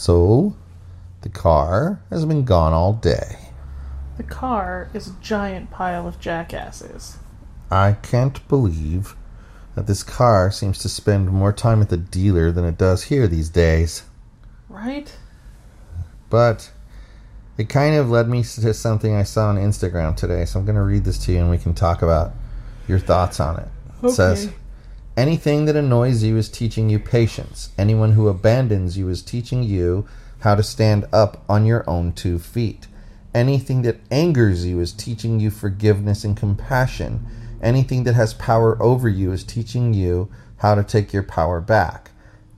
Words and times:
So, 0.00 0.56
the 1.20 1.28
car 1.28 2.00
has 2.08 2.24
been 2.24 2.46
gone 2.46 2.72
all 2.72 2.94
day. 2.94 3.36
The 4.16 4.22
car 4.22 4.88
is 4.94 5.08
a 5.08 5.14
giant 5.20 5.70
pile 5.70 6.08
of 6.08 6.18
jackasses. 6.18 7.18
I 7.70 7.92
can't 8.00 8.48
believe 8.48 9.14
that 9.74 9.86
this 9.86 10.02
car 10.02 10.50
seems 10.50 10.78
to 10.78 10.88
spend 10.88 11.30
more 11.30 11.52
time 11.52 11.82
at 11.82 11.90
the 11.90 11.98
dealer 11.98 12.50
than 12.50 12.64
it 12.64 12.78
does 12.78 13.04
here 13.04 13.28
these 13.28 13.50
days. 13.50 14.04
Right? 14.70 15.14
But 16.30 16.72
it 17.58 17.68
kind 17.68 17.94
of 17.94 18.08
led 18.08 18.26
me 18.26 18.42
to 18.42 18.72
something 18.72 19.14
I 19.14 19.24
saw 19.24 19.48
on 19.48 19.56
Instagram 19.56 20.16
today, 20.16 20.46
so 20.46 20.58
I'm 20.58 20.64
going 20.64 20.76
to 20.76 20.82
read 20.82 21.04
this 21.04 21.18
to 21.26 21.32
you 21.32 21.40
and 21.40 21.50
we 21.50 21.58
can 21.58 21.74
talk 21.74 22.00
about 22.00 22.32
your 22.88 23.00
thoughts 23.00 23.38
on 23.38 23.58
it. 23.58 23.68
It 24.02 24.06
Okay. 24.06 24.14
says, 24.14 24.50
Anything 25.16 25.64
that 25.64 25.76
annoys 25.76 26.22
you 26.22 26.36
is 26.36 26.48
teaching 26.48 26.88
you 26.88 26.98
patience. 26.98 27.70
Anyone 27.76 28.12
who 28.12 28.28
abandons 28.28 28.96
you 28.96 29.08
is 29.08 29.22
teaching 29.22 29.62
you 29.62 30.06
how 30.40 30.54
to 30.54 30.62
stand 30.62 31.06
up 31.12 31.42
on 31.48 31.66
your 31.66 31.88
own 31.88 32.12
two 32.12 32.38
feet. 32.38 32.86
Anything 33.34 33.82
that 33.82 34.00
angers 34.10 34.64
you 34.64 34.80
is 34.80 34.92
teaching 34.92 35.40
you 35.40 35.50
forgiveness 35.50 36.24
and 36.24 36.36
compassion. 36.36 37.26
Anything 37.60 38.04
that 38.04 38.14
has 38.14 38.34
power 38.34 38.80
over 38.82 39.08
you 39.08 39.32
is 39.32 39.44
teaching 39.44 39.92
you 39.92 40.30
how 40.58 40.74
to 40.74 40.84
take 40.84 41.12
your 41.12 41.22
power 41.22 41.60
back. 41.60 42.10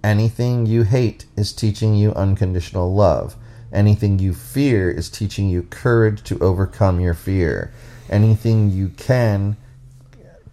Anything 0.05 0.66
you 0.66 0.83
hate 0.83 1.25
is 1.37 1.53
teaching 1.53 1.94
you 1.94 2.12
unconditional 2.14 2.94
love. 2.94 3.34
Anything 3.72 4.19
you 4.19 4.34
fear 4.34 4.91
is 4.91 5.09
teaching 5.09 5.48
you 5.48 5.62
courage 5.64 6.22
to 6.25 6.39
overcome 6.41 7.00
your 7.00 7.14
fear. 7.14 7.72
Anything 8.11 8.70
you 8.70 8.89
can 8.89 9.56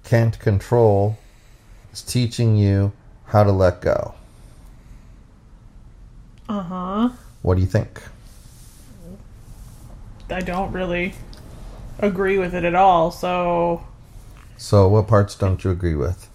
can't 0.04 0.40
control 0.40 1.18
is 1.94 2.02
teaching 2.02 2.56
you 2.56 2.92
how 3.26 3.44
to 3.44 3.52
let 3.52 3.82
go. 3.82 4.14
Uh 6.48 6.62
huh. 6.62 7.10
What 7.42 7.56
do 7.56 7.62
you 7.62 7.68
think? 7.68 8.02
I 10.30 10.42
don't 10.42 10.72
really 10.72 11.14
agree 12.00 12.38
with 12.38 12.54
it 12.54 12.64
at 12.64 12.76
all, 12.76 13.12
so 13.12 13.84
So, 14.58 14.88
what 14.88 15.08
parts 15.08 15.36
don't 15.36 15.64
you 15.64 15.72
agree 15.72 15.96
with? 15.96 16.28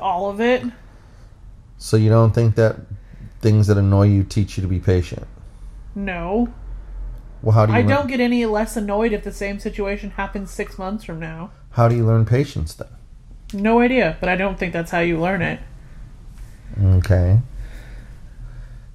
all 0.00 0.30
of 0.30 0.40
it? 0.40 0.62
So, 1.76 1.96
you 1.96 2.08
don't 2.08 2.32
think 2.32 2.54
that 2.54 2.76
things 3.40 3.66
that 3.66 3.76
annoy 3.76 4.06
you 4.06 4.22
teach 4.22 4.56
you 4.56 4.62
to 4.62 4.68
be 4.68 4.78
patient? 4.78 5.26
No. 5.94 6.52
Well, 7.42 7.52
how 7.52 7.66
do 7.66 7.72
you 7.72 7.78
I 7.78 7.80
learn- 7.82 7.88
don't 7.90 8.06
get 8.06 8.20
any 8.20 8.46
less 8.46 8.76
annoyed 8.76 9.12
if 9.12 9.24
the 9.24 9.32
same 9.32 9.58
situation 9.58 10.10
happens 10.10 10.50
six 10.50 10.78
months 10.78 11.04
from 11.04 11.18
now. 11.18 11.50
how 11.72 11.88
do 11.88 11.96
you 11.96 12.06
learn 12.06 12.24
patience 12.24 12.74
then? 12.74 12.88
No 13.54 13.80
idea, 13.80 14.16
but 14.20 14.28
I 14.28 14.36
don't 14.36 14.58
think 14.58 14.72
that's 14.72 14.90
how 14.90 15.00
you 15.00 15.20
learn 15.20 15.42
it. 15.42 15.60
Okay. 16.80 17.40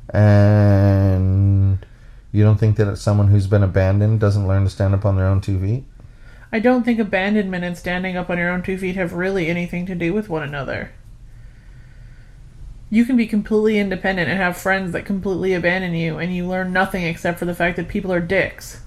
And 0.10 1.86
you 2.32 2.44
don't 2.44 2.58
think 2.58 2.78
that 2.78 2.98
someone 2.98 3.28
who's 3.28 3.48
been 3.48 3.64
abandoned 3.64 4.20
doesn't 4.20 4.48
learn 4.48 4.64
to 4.64 4.70
stand 4.70 4.94
up 4.94 5.06
on 5.06 5.16
their 5.16 5.28
own 5.28 5.42
two 5.42 5.60
feet? 5.60 5.84
I 6.52 6.60
don't 6.60 6.84
think 6.84 7.00
abandonment 7.00 7.64
and 7.66 7.78
standing 7.78 8.16
up 8.16 8.30
on 8.30 8.38
your 8.38 8.50
own 8.50 8.64
two 8.64 8.78
feet 8.78 8.96
have 8.96 9.14
really 9.14 9.48
anything 9.48 9.86
to 9.86 9.96
do 9.96 10.14
with 10.14 10.30
one 10.30 10.44
another. 10.44 10.92
You 12.90 13.04
can 13.04 13.18
be 13.18 13.28
completely 13.28 13.80
independent 13.80 14.30
and 14.30 14.40
have 14.40 14.58
friends 14.58 14.94
that 14.94 15.04
completely 15.04 15.54
abandon 15.54 15.94
you, 15.94 16.18
and 16.18 16.34
you 16.34 16.48
learn 16.48 16.72
nothing 16.72 17.04
except 17.04 17.38
for 17.38 17.46
the 17.46 17.54
fact 17.54 17.76
that 17.76 17.90
people 17.90 18.14
are 18.14 18.22
dicks. 18.22 18.82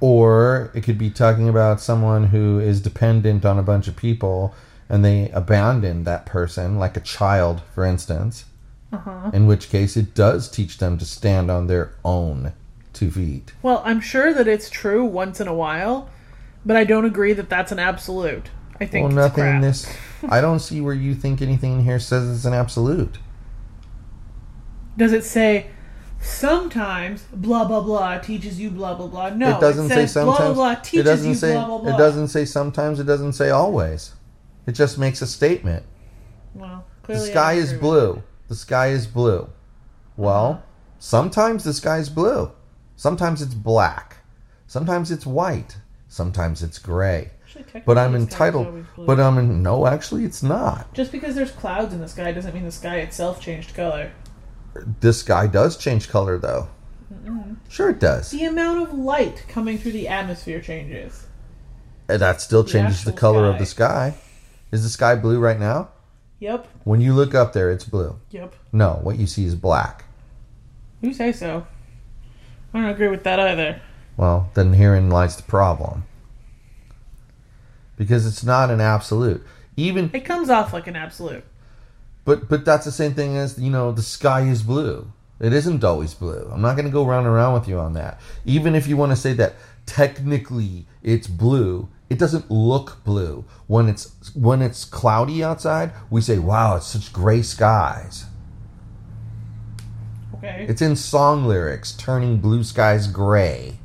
Or 0.00 0.70
it 0.74 0.82
could 0.82 0.98
be 0.98 1.10
talking 1.10 1.48
about 1.48 1.80
someone 1.80 2.28
who 2.28 2.58
is 2.58 2.80
dependent 2.80 3.44
on 3.44 3.58
a 3.58 3.62
bunch 3.62 3.86
of 3.86 3.96
people 3.96 4.54
and 4.88 5.04
they 5.04 5.30
abandon 5.30 6.04
that 6.04 6.26
person, 6.26 6.78
like 6.78 6.96
a 6.96 7.00
child, 7.00 7.62
for 7.74 7.84
instance. 7.84 8.44
Uh-huh. 8.92 9.30
In 9.32 9.46
which 9.46 9.68
case, 9.68 9.96
it 9.96 10.14
does 10.14 10.50
teach 10.50 10.78
them 10.78 10.98
to 10.98 11.04
stand 11.04 11.48
on 11.48 11.68
their 11.68 11.94
own 12.04 12.52
two 12.92 13.10
feet. 13.10 13.52
Well, 13.62 13.82
I'm 13.84 14.00
sure 14.00 14.34
that 14.34 14.48
it's 14.48 14.68
true 14.68 15.04
once 15.04 15.40
in 15.40 15.46
a 15.46 15.54
while, 15.54 16.10
but 16.66 16.76
I 16.76 16.82
don't 16.82 17.04
agree 17.04 17.32
that 17.34 17.48
that's 17.48 17.70
an 17.70 17.78
absolute. 17.78 18.50
I 18.80 18.86
think 18.86 19.06
well, 19.06 19.16
nothing 19.16 19.44
in 19.44 19.60
this. 19.60 19.86
I 20.28 20.40
don't 20.40 20.58
see 20.58 20.80
where 20.80 20.94
you 20.94 21.14
think 21.14 21.40
anything 21.40 21.74
in 21.74 21.84
here 21.84 22.00
says 22.00 22.28
it's 22.28 22.44
an 22.44 22.54
absolute. 22.54 23.18
Does 24.96 25.12
it 25.12 25.24
say 25.24 25.68
sometimes 26.20 27.22
blah 27.32 27.64
blah 27.64 27.80
blah 27.80 28.18
teaches 28.18 28.60
you 28.60 28.70
blah 28.70 28.94
blah 28.94 29.06
blah? 29.06 29.30
No, 29.30 29.56
it 29.56 29.60
doesn't 29.60 29.88
say 29.88 29.94
says 29.94 30.12
sometimes. 30.12 30.38
blah 30.38 30.46
blah 30.54 30.74
blah 30.74 31.00
it 31.00 31.02
doesn't 31.02 31.28
you 31.28 31.34
say. 31.34 31.52
blah 31.54 31.66
blah 31.66 31.78
blah. 31.78 31.94
It 31.94 31.98
doesn't 31.98 32.28
say 32.28 32.44
sometimes. 32.44 33.00
It 33.00 33.04
doesn't 33.04 33.32
say 33.32 33.50
always. 33.50 34.12
It 34.66 34.72
just 34.72 34.98
makes 34.98 35.22
a 35.22 35.26
statement. 35.26 35.84
Well, 36.54 36.84
The 37.02 37.06
clearly 37.06 37.28
I 37.28 37.32
sky 37.32 37.52
is 37.54 37.72
blue. 37.72 38.22
The 38.48 38.54
sky 38.54 38.88
is 38.88 39.06
blue. 39.06 39.48
Well, 40.16 40.50
Uh-huh. 40.50 40.60
sometimes 40.98 41.64
the 41.64 41.72
sky 41.72 41.98
is 41.98 42.08
blue. 42.10 42.50
Sometimes 42.96 43.40
it's 43.40 43.54
black. 43.54 44.18
Sometimes 44.66 45.10
it's 45.10 45.24
white. 45.26 45.78
Sometimes 46.08 46.62
it's 46.62 46.78
gray. 46.78 47.30
Actually, 47.44 47.82
But 47.86 47.98
I'm 47.98 48.12
the 48.12 48.18
entitled. 48.18 48.84
But 48.96 49.18
I'm 49.18 49.38
in. 49.38 49.62
No, 49.62 49.86
actually, 49.86 50.24
it's 50.24 50.42
not. 50.42 50.92
Just 50.92 51.10
because 51.10 51.34
there's 51.34 51.50
clouds 51.50 51.92
in 51.94 52.00
the 52.00 52.08
sky 52.08 52.30
doesn't 52.32 52.54
mean 52.54 52.64
the 52.64 52.70
sky 52.70 52.96
itself 52.98 53.40
changed 53.40 53.74
color. 53.74 54.10
The 55.00 55.12
sky 55.12 55.46
does 55.46 55.76
change 55.76 56.08
color, 56.08 56.38
though. 56.38 56.68
Mm-hmm. 57.12 57.54
Sure, 57.68 57.90
it 57.90 57.98
does. 58.00 58.30
The 58.30 58.44
amount 58.44 58.82
of 58.82 58.94
light 58.98 59.44
coming 59.48 59.78
through 59.78 59.92
the 59.92 60.08
atmosphere 60.08 60.60
changes. 60.60 61.26
And 62.08 62.20
That 62.20 62.40
still 62.40 62.64
changes 62.64 63.04
the 63.04 63.10
actual 63.10 63.20
color 63.20 63.46
of 63.50 63.58
the 63.58 63.66
sky. 63.66 64.14
Is 64.72 64.82
the 64.82 64.88
sky 64.88 65.14
blue 65.16 65.38
right 65.38 65.58
now? 65.58 65.88
Yep, 66.40 66.66
When 66.84 67.00
you 67.02 67.12
look 67.12 67.34
up 67.34 67.52
there, 67.52 67.70
it's 67.70 67.84
blue. 67.84 68.18
yep. 68.30 68.54
No, 68.72 68.98
what 69.02 69.18
you 69.18 69.26
see 69.26 69.44
is 69.44 69.54
black. 69.54 70.04
You 71.02 71.12
say 71.12 71.32
so. 71.32 71.66
I 72.72 72.80
don't 72.80 72.88
agree 72.90 73.08
with 73.08 73.24
that 73.24 73.38
either. 73.38 73.80
Well, 74.16 74.50
then 74.54 74.72
herein 74.72 75.10
lies 75.10 75.36
the 75.36 75.42
problem. 75.42 76.04
Because 77.96 78.26
it's 78.26 78.42
not 78.44 78.70
an 78.70 78.80
absolute. 78.80 79.44
Even 79.76 80.10
It 80.14 80.20
comes 80.24 80.48
off 80.48 80.72
like 80.72 80.86
an 80.86 80.96
absolute. 80.96 81.44
But 82.24 82.48
but 82.48 82.64
that's 82.64 82.84
the 82.84 82.92
same 82.92 83.14
thing 83.14 83.36
as, 83.36 83.58
you 83.58 83.70
know, 83.70 83.92
the 83.92 84.02
sky 84.02 84.42
is 84.42 84.62
blue. 84.62 85.12
It 85.40 85.54
isn't 85.54 85.82
always 85.82 86.12
blue. 86.12 86.50
I'm 86.52 86.60
not 86.60 86.76
going 86.76 86.84
to 86.84 86.92
go 86.92 87.06
round 87.06 87.26
and 87.26 87.34
round 87.34 87.54
with 87.54 87.66
you 87.66 87.78
on 87.78 87.94
that. 87.94 88.20
Even 88.44 88.74
if 88.74 88.86
you 88.86 88.96
want 88.96 89.12
to 89.12 89.16
say 89.16 89.32
that 89.34 89.54
technically 89.86 90.86
it's 91.02 91.26
blue, 91.26 91.88
it 92.10 92.18
doesn't 92.18 92.50
look 92.50 93.02
blue. 93.04 93.44
When 93.66 93.88
it's 93.88 94.34
when 94.34 94.60
it's 94.60 94.84
cloudy 94.84 95.42
outside, 95.42 95.92
we 96.10 96.20
say, 96.20 96.38
"Wow, 96.38 96.76
it's 96.76 96.86
such 96.86 97.12
gray 97.12 97.40
skies." 97.40 98.26
Okay. 100.34 100.66
It's 100.68 100.82
in 100.82 100.96
song 100.96 101.46
lyrics, 101.46 101.92
turning 101.92 102.38
blue 102.38 102.64
skies 102.64 103.06
gray. 103.06 103.78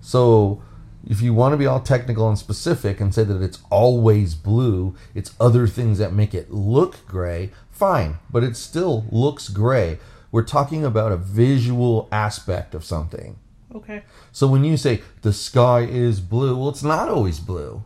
So, 0.00 0.62
if 1.08 1.20
you 1.20 1.34
want 1.34 1.52
to 1.52 1.56
be 1.56 1.66
all 1.66 1.80
technical 1.80 2.28
and 2.28 2.38
specific 2.38 3.00
and 3.00 3.14
say 3.14 3.24
that 3.24 3.42
it's 3.42 3.60
always 3.70 4.34
blue, 4.34 4.94
it's 5.14 5.34
other 5.40 5.66
things 5.66 5.98
that 5.98 6.12
make 6.12 6.34
it 6.34 6.52
look 6.52 7.06
gray, 7.06 7.50
fine, 7.70 8.18
but 8.30 8.44
it 8.44 8.56
still 8.56 9.04
looks 9.10 9.48
gray. 9.48 9.98
We're 10.30 10.44
talking 10.44 10.84
about 10.84 11.12
a 11.12 11.16
visual 11.16 12.08
aspect 12.12 12.74
of 12.74 12.84
something. 12.84 13.36
okay. 13.74 14.02
So 14.30 14.46
when 14.46 14.64
you 14.64 14.76
say 14.76 15.02
the 15.22 15.32
sky 15.32 15.80
is 15.80 16.20
blue, 16.20 16.56
well, 16.56 16.68
it's 16.68 16.82
not 16.82 17.08
always 17.08 17.40
blue. 17.40 17.82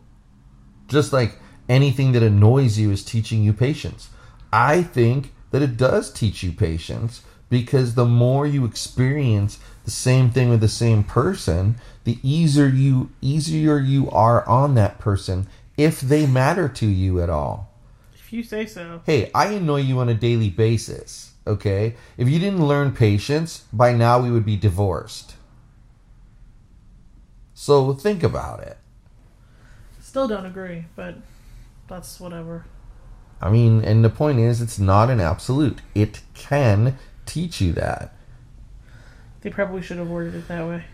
Just 0.87 1.11
like 1.11 1.39
anything 1.67 2.13
that 2.13 2.23
annoys 2.23 2.77
you 2.77 2.91
is 2.91 3.03
teaching 3.03 3.43
you 3.43 3.51
patience. 3.51 4.09
I 4.53 4.83
think 4.83 5.33
that 5.51 5.61
it 5.61 5.75
does 5.75 6.11
teach 6.11 6.43
you 6.43 6.51
patience 6.51 7.21
because 7.49 7.95
the 7.95 8.05
more 8.05 8.45
you 8.45 8.65
experience 8.65 9.59
the 9.85 9.91
same 9.91 10.29
thing 10.29 10.49
with 10.49 10.61
the 10.61 10.67
same 10.67 11.03
person, 11.03 11.75
the 12.07 12.17
easier 12.23 12.67
you 12.67 13.09
easier 13.19 13.77
you 13.77 14.09
are 14.11 14.47
on 14.47 14.75
that 14.75 14.97
person 14.97 15.45
if 15.75 15.99
they 15.99 16.25
matter 16.25 16.69
to 16.69 16.85
you 16.87 17.21
at 17.21 17.29
all. 17.29 17.69
If 18.13 18.31
you 18.31 18.43
say 18.43 18.65
so. 18.65 19.01
Hey, 19.05 19.29
I 19.35 19.47
annoy 19.47 19.81
you 19.81 19.99
on 19.99 20.07
a 20.07 20.13
daily 20.13 20.49
basis, 20.49 21.33
okay? 21.45 21.97
If 22.15 22.29
you 22.29 22.39
didn't 22.39 22.65
learn 22.65 22.93
patience, 22.93 23.65
by 23.73 23.91
now 23.91 24.21
we 24.21 24.31
would 24.31 24.45
be 24.45 24.55
divorced. 24.55 25.35
So 27.53 27.91
think 27.91 28.23
about 28.23 28.61
it. 28.61 28.77
Still 29.99 30.29
don't 30.29 30.45
agree, 30.45 30.85
but 30.95 31.15
that's 31.89 32.21
whatever. 32.21 32.63
I 33.41 33.49
mean, 33.49 33.83
and 33.83 34.01
the 34.01 34.09
point 34.09 34.39
is, 34.39 34.61
it's 34.61 34.79
not 34.79 35.09
an 35.09 35.19
absolute. 35.19 35.81
It 35.93 36.21
can 36.33 36.97
teach 37.25 37.59
you 37.59 37.73
that. 37.73 38.15
They 39.41 39.49
probably 39.49 39.81
should 39.81 39.97
have 39.97 40.07
worded 40.07 40.35
it 40.35 40.47
that 40.47 40.65
way. 40.65 40.85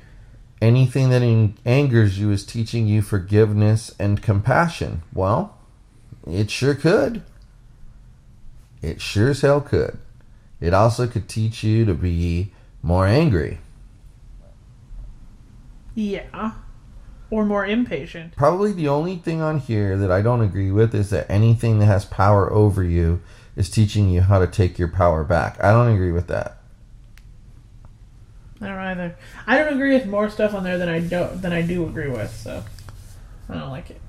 Anything 0.63 1.09
that 1.09 1.21
angers 1.65 2.17
you 2.17 2.31
is 2.31 2.45
teaching 2.45 2.87
you 2.87 3.01
forgiveness 3.01 3.93
and 3.99 4.23
compassion. 4.23 5.03
Well, 5.13 5.57
it 6.25 6.49
sure 6.49 6.73
could. 6.73 7.21
It 8.81 9.01
sure 9.01 9.31
as 9.31 9.41
hell 9.41 9.59
could. 9.59 9.97
It 10.61 10.73
also 10.73 11.05
could 11.05 11.27
teach 11.27 11.65
you 11.65 11.83
to 11.83 11.93
be 11.93 12.53
more 12.81 13.05
angry. 13.05 13.59
Yeah. 15.95 16.53
Or 17.29 17.43
more 17.43 17.65
impatient. 17.65 18.33
Probably 18.37 18.71
the 18.71 18.87
only 18.87 19.17
thing 19.17 19.41
on 19.41 19.59
here 19.59 19.97
that 19.97 20.11
I 20.11 20.21
don't 20.21 20.39
agree 20.39 20.71
with 20.71 20.95
is 20.95 21.09
that 21.09 21.29
anything 21.29 21.79
that 21.79 21.87
has 21.87 22.05
power 22.05 22.49
over 22.53 22.85
you 22.85 23.21
is 23.57 23.69
teaching 23.69 24.09
you 24.09 24.21
how 24.21 24.39
to 24.39 24.47
take 24.47 24.79
your 24.79 24.87
power 24.87 25.25
back. 25.25 25.61
I 25.61 25.73
don't 25.73 25.93
agree 25.93 26.13
with 26.13 26.27
that. 26.27 26.62
I 28.63 28.67
don't 28.67 28.77
either. 28.77 29.15
I 29.45 29.57
don't 29.57 29.73
agree 29.73 29.93
with 29.93 30.05
more 30.05 30.29
stuff 30.29 30.53
on 30.53 30.63
there 30.63 30.77
than 30.77 30.87
I 30.89 30.99
don't 30.99 31.41
than 31.41 31.51
I 31.51 31.61
do 31.61 31.85
agree 31.85 32.09
with, 32.09 32.33
so 32.33 32.63
I 33.49 33.55
don't 33.55 33.69
like 33.69 33.89
it. 33.89 33.99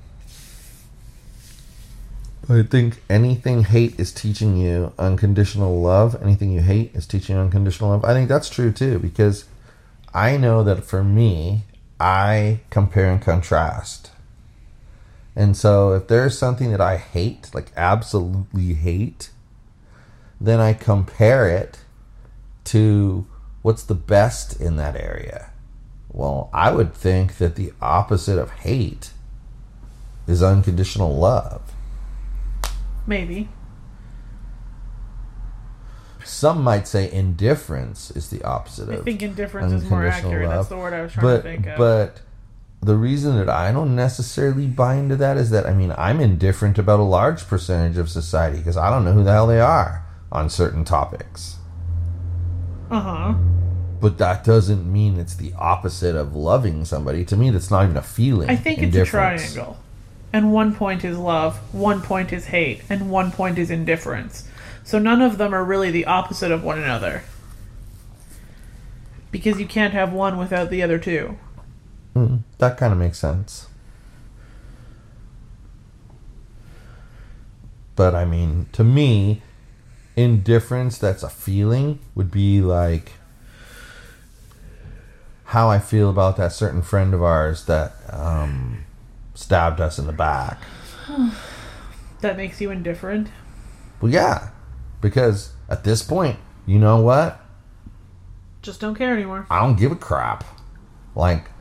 I 2.47 2.61
think 2.61 3.01
anything 3.09 3.63
hate 3.63 3.99
is 3.99 4.11
teaching 4.11 4.55
you 4.55 4.93
unconditional 4.97 5.81
love. 5.81 6.21
Anything 6.21 6.51
you 6.51 6.61
hate 6.61 6.95
is 6.95 7.05
teaching 7.05 7.35
unconditional 7.35 7.89
love. 7.89 8.05
I 8.05 8.13
think 8.13 8.29
that's 8.29 8.49
true 8.49 8.71
too 8.71 8.99
because 8.99 9.45
I 10.13 10.37
know 10.37 10.63
that 10.63 10.85
for 10.85 11.03
me, 11.03 11.63
I 11.99 12.61
compare 12.69 13.11
and 13.11 13.21
contrast. 13.21 14.11
And 15.35 15.57
so 15.57 15.93
if 15.93 16.07
there's 16.07 16.37
something 16.37 16.71
that 16.71 16.79
I 16.79 16.97
hate, 16.97 17.49
like 17.53 17.71
absolutely 17.75 18.75
hate, 18.75 19.31
then 20.39 20.61
I 20.61 20.73
compare 20.73 21.49
it 21.49 21.79
to 22.65 23.25
what's 23.65 23.81
the 23.81 23.95
best 23.95 24.61
in 24.61 24.75
that 24.75 24.95
area. 24.95 25.49
Well, 26.11 26.51
I 26.53 26.69
would 26.69 26.93
think 26.93 27.39
that 27.39 27.55
the 27.55 27.73
opposite 27.81 28.37
of 28.37 28.51
hate 28.51 29.09
is 30.27 30.43
unconditional 30.43 31.17
love. 31.17 31.73
Maybe. 33.07 33.49
Some 36.23 36.61
might 36.61 36.87
say 36.87 37.11
indifference 37.11 38.11
is 38.11 38.29
the 38.29 38.43
opposite 38.43 38.87
I 38.87 38.97
of 38.97 39.03
think 39.03 39.23
indifference 39.23 39.73
is 39.73 39.89
more 39.89 40.05
accurate. 40.05 40.47
love. 40.47 40.57
That's 40.57 40.69
the 40.69 40.77
word 40.77 40.93
I 40.93 41.01
was 41.01 41.13
trying 41.13 41.25
but 41.25 41.37
to 41.37 41.41
think 41.41 41.65
of. 41.65 41.77
but 41.79 42.21
the 42.83 42.95
reason 42.95 43.35
that 43.37 43.49
I 43.49 43.71
don't 43.71 43.95
necessarily 43.95 44.67
buy 44.67 44.93
into 44.97 45.15
that 45.15 45.37
is 45.37 45.49
that 45.49 45.65
I 45.65 45.73
mean 45.73 45.91
I'm 45.97 46.21
indifferent 46.21 46.77
about 46.77 46.99
a 46.99 47.03
large 47.03 47.47
percentage 47.47 47.97
of 47.97 48.11
society 48.11 48.59
because 48.59 48.77
I 48.77 48.91
don't 48.91 49.03
know 49.05 49.13
who 49.13 49.23
the 49.23 49.31
hell 49.31 49.47
they 49.47 49.59
are 49.59 50.05
on 50.31 50.51
certain 50.51 50.85
topics. 50.85 51.57
Uh 52.91 52.99
huh. 52.99 53.33
But 53.99 54.17
that 54.17 54.43
doesn't 54.43 54.91
mean 54.91 55.17
it's 55.19 55.35
the 55.35 55.53
opposite 55.57 56.15
of 56.15 56.35
loving 56.35 56.85
somebody. 56.85 57.25
To 57.25 57.37
me, 57.37 57.49
that's 57.49 57.71
not 57.71 57.85
even 57.85 57.97
a 57.97 58.01
feeling. 58.01 58.49
I 58.49 58.55
think 58.55 58.79
it's 58.79 58.95
a 58.95 59.05
triangle. 59.05 59.77
And 60.33 60.51
one 60.51 60.75
point 60.75 61.05
is 61.05 61.17
love, 61.17 61.57
one 61.73 62.01
point 62.01 62.33
is 62.33 62.47
hate, 62.47 62.81
and 62.89 63.09
one 63.09 63.31
point 63.31 63.57
is 63.57 63.71
indifference. 63.71 64.47
So 64.83 64.99
none 64.99 65.21
of 65.21 65.37
them 65.37 65.53
are 65.55 65.63
really 65.63 65.91
the 65.91 66.05
opposite 66.05 66.51
of 66.51 66.63
one 66.63 66.77
another. 66.77 67.23
Because 69.31 69.59
you 69.59 69.65
can't 69.65 69.93
have 69.93 70.13
one 70.13 70.37
without 70.37 70.69
the 70.69 70.83
other 70.83 70.99
two. 70.99 71.37
Mm, 72.15 72.41
that 72.57 72.77
kind 72.77 72.93
of 72.93 72.99
makes 72.99 73.17
sense. 73.17 73.67
But 77.95 78.13
I 78.13 78.25
mean, 78.25 78.67
to 78.73 78.83
me, 78.83 79.41
indifference 80.15 80.97
that's 80.97 81.23
a 81.23 81.29
feeling 81.29 81.99
would 82.13 82.31
be 82.31 82.61
like 82.61 83.13
how 85.45 85.69
I 85.69 85.79
feel 85.79 86.09
about 86.09 86.37
that 86.37 86.51
certain 86.51 86.81
friend 86.81 87.13
of 87.13 87.21
ours 87.21 87.65
that 87.65 87.93
um, 88.09 88.85
stabbed 89.33 89.79
us 89.79 89.99
in 89.99 90.07
the 90.07 90.13
back. 90.13 90.59
That 92.21 92.37
makes 92.37 92.59
you 92.59 92.71
indifferent. 92.71 93.27
Well, 94.01 94.11
yeah, 94.11 94.49
because 94.99 95.53
at 95.69 95.83
this 95.83 96.01
point, 96.01 96.39
you 96.65 96.79
know 96.79 96.99
what? 97.01 97.39
Just 98.63 98.79
don't 98.79 98.95
care 98.95 99.13
anymore. 99.13 99.45
I 99.51 99.61
don't 99.61 99.77
give 99.77 99.91
a 99.91 99.95
crap. 99.95 100.43
Like, 101.13 101.51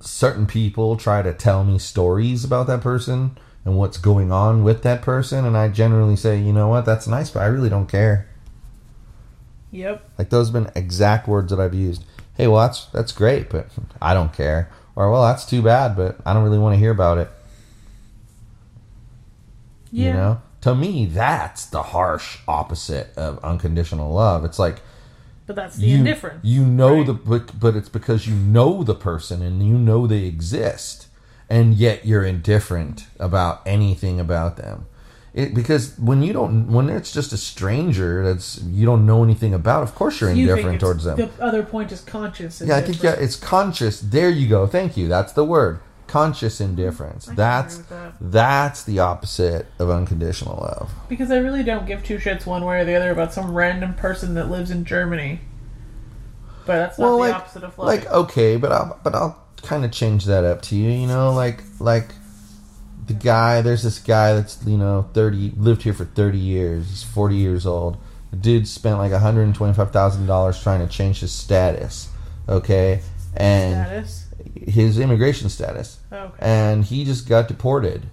certain 0.00 0.46
people 0.46 0.96
try 0.96 1.22
to 1.22 1.32
tell 1.32 1.64
me 1.64 1.78
stories 1.78 2.44
about 2.44 2.66
that 2.66 2.82
person 2.82 3.38
and 3.64 3.76
what's 3.78 3.96
going 3.98 4.32
on 4.32 4.64
with 4.64 4.82
that 4.82 5.02
person, 5.02 5.44
and 5.44 5.56
I 5.56 5.68
generally 5.68 6.16
say, 6.16 6.38
you 6.40 6.52
know 6.52 6.68
what, 6.68 6.84
that's 6.84 7.06
nice, 7.06 7.30
but 7.30 7.40
I 7.40 7.46
really 7.46 7.68
don't 7.68 7.88
care. 7.88 8.28
Yep. 9.70 10.10
Like 10.18 10.30
those 10.30 10.48
have 10.48 10.52
been 10.64 10.72
exact 10.74 11.26
words 11.28 11.50
that 11.50 11.60
I've 11.60 11.74
used. 11.74 12.04
Hey, 12.36 12.46
well, 12.46 12.60
that's 12.60 12.86
that's 12.86 13.12
great, 13.12 13.48
but 13.50 13.68
I 14.02 14.14
don't 14.14 14.32
care. 14.32 14.70
Or 14.94 15.10
well, 15.10 15.22
that's 15.22 15.46
too 15.46 15.62
bad, 15.62 15.96
but 15.96 16.18
I 16.26 16.34
don't 16.34 16.44
really 16.44 16.58
want 16.58 16.74
to 16.74 16.78
hear 16.78 16.90
about 16.90 17.18
it. 17.18 17.30
Yeah. 19.90 20.06
You 20.06 20.12
know, 20.12 20.42
to 20.62 20.74
me, 20.74 21.06
that's 21.06 21.66
the 21.66 21.82
harsh 21.82 22.38
opposite 22.46 23.16
of 23.16 23.42
unconditional 23.44 24.12
love. 24.12 24.44
It's 24.44 24.58
like 24.58 24.80
But 25.46 25.56
that's 25.56 25.76
the 25.76 25.86
you, 25.86 25.98
indifference. 25.98 26.40
You 26.44 26.64
know 26.64 26.96
right? 26.96 27.06
the 27.06 27.14
but, 27.14 27.58
but 27.58 27.76
it's 27.76 27.88
because 27.88 28.26
you 28.26 28.34
know 28.34 28.82
the 28.82 28.94
person 28.94 29.42
and 29.42 29.66
you 29.66 29.78
know 29.78 30.06
they 30.06 30.24
exist, 30.24 31.08
and 31.52 31.74
yet 31.74 32.06
you're 32.06 32.24
indifferent 32.24 33.04
about 33.20 33.60
anything 33.66 34.18
about 34.18 34.56
them. 34.56 34.86
It, 35.34 35.54
because 35.54 35.98
when 35.98 36.22
you 36.22 36.32
don't, 36.32 36.72
when 36.72 36.88
it's 36.88 37.12
just 37.12 37.30
a 37.34 37.36
stranger 37.36 38.24
that's 38.24 38.62
you 38.62 38.86
don't 38.86 39.04
know 39.04 39.22
anything 39.22 39.52
about, 39.52 39.82
of 39.82 39.94
course 39.94 40.18
you're 40.20 40.32
You 40.32 40.48
indifferent 40.48 40.76
it's- 40.76 40.80
towards 40.80 41.04
them. 41.04 41.16
The 41.18 41.30
other 41.44 41.62
point 41.62 41.92
is 41.92 42.00
conscious. 42.00 42.62
yeah, 42.64 42.76
I 42.76 42.80
think 42.80 43.02
yeah, 43.02 43.16
it's 43.18 43.36
conscious. 43.36 44.00
There 44.00 44.30
you 44.30 44.48
go. 44.48 44.66
Thank 44.66 44.96
you. 44.96 45.08
That's 45.08 45.34
the 45.34 45.44
word. 45.44 45.80
Conscious 46.06 46.58
indifference. 46.58 47.26
can 47.26 47.36
That's 47.36 47.80
agree 47.80 47.96
with 47.96 48.32
that's 48.32 48.82
the 48.84 48.98
opposite 48.98 49.66
of 49.78 49.90
unconditional 49.90 50.56
love. 50.56 50.90
Because 51.10 51.30
I 51.30 51.36
really 51.36 51.62
don't 51.62 51.86
give 51.86 52.02
two 52.02 52.16
shits 52.16 52.46
one 52.46 52.64
way 52.64 52.80
or 52.80 52.84
the 52.86 52.94
other 52.94 53.10
about 53.10 53.34
some 53.34 53.54
random 53.54 53.92
person 53.94 54.34
that 54.34 54.50
lives 54.50 54.70
in 54.70 54.84
Germany. 54.86 55.40
But 56.64 56.76
that's 56.76 56.98
not 56.98 57.04
well, 57.04 57.16
the 57.16 57.20
like, 57.20 57.34
opposite 57.34 57.64
of 57.64 57.78
love. 57.78 57.86
like 57.86 58.06
okay, 58.10 58.56
but 58.56 58.72
I'll 58.72 58.98
but 59.02 59.14
I'll 59.14 59.41
kind 59.62 59.84
of 59.84 59.92
change 59.92 60.24
that 60.26 60.44
up 60.44 60.62
to 60.62 60.76
you. 60.76 60.90
You 60.90 61.06
know, 61.06 61.32
like 61.32 61.62
like 61.78 62.08
the 63.06 63.14
guy. 63.14 63.60
There's 63.62 63.82
this 63.82 63.98
guy 63.98 64.34
that's 64.34 64.64
you 64.66 64.76
know 64.78 65.08
thirty 65.14 65.52
lived 65.56 65.82
here 65.82 65.92
for 65.94 66.04
thirty 66.04 66.38
years. 66.38 66.88
He's 66.88 67.02
forty 67.02 67.36
years 67.36 67.66
old. 67.66 67.96
The 68.30 68.36
dude 68.36 68.66
spent 68.68 68.98
like 68.98 69.12
one 69.12 69.20
hundred 69.20 69.42
and 69.42 69.54
twenty 69.54 69.74
five 69.74 69.92
thousand 69.92 70.26
dollars 70.26 70.62
trying 70.62 70.86
to 70.86 70.92
change 70.92 71.20
his 71.20 71.32
status. 71.32 72.08
Okay, 72.48 73.00
and 73.36 73.86
status. 73.86 74.26
his 74.74 74.98
immigration 74.98 75.48
status, 75.48 75.98
Oh, 76.10 76.16
okay. 76.16 76.36
and 76.40 76.84
he 76.84 77.04
just 77.04 77.28
got 77.28 77.46
deported 77.46 78.06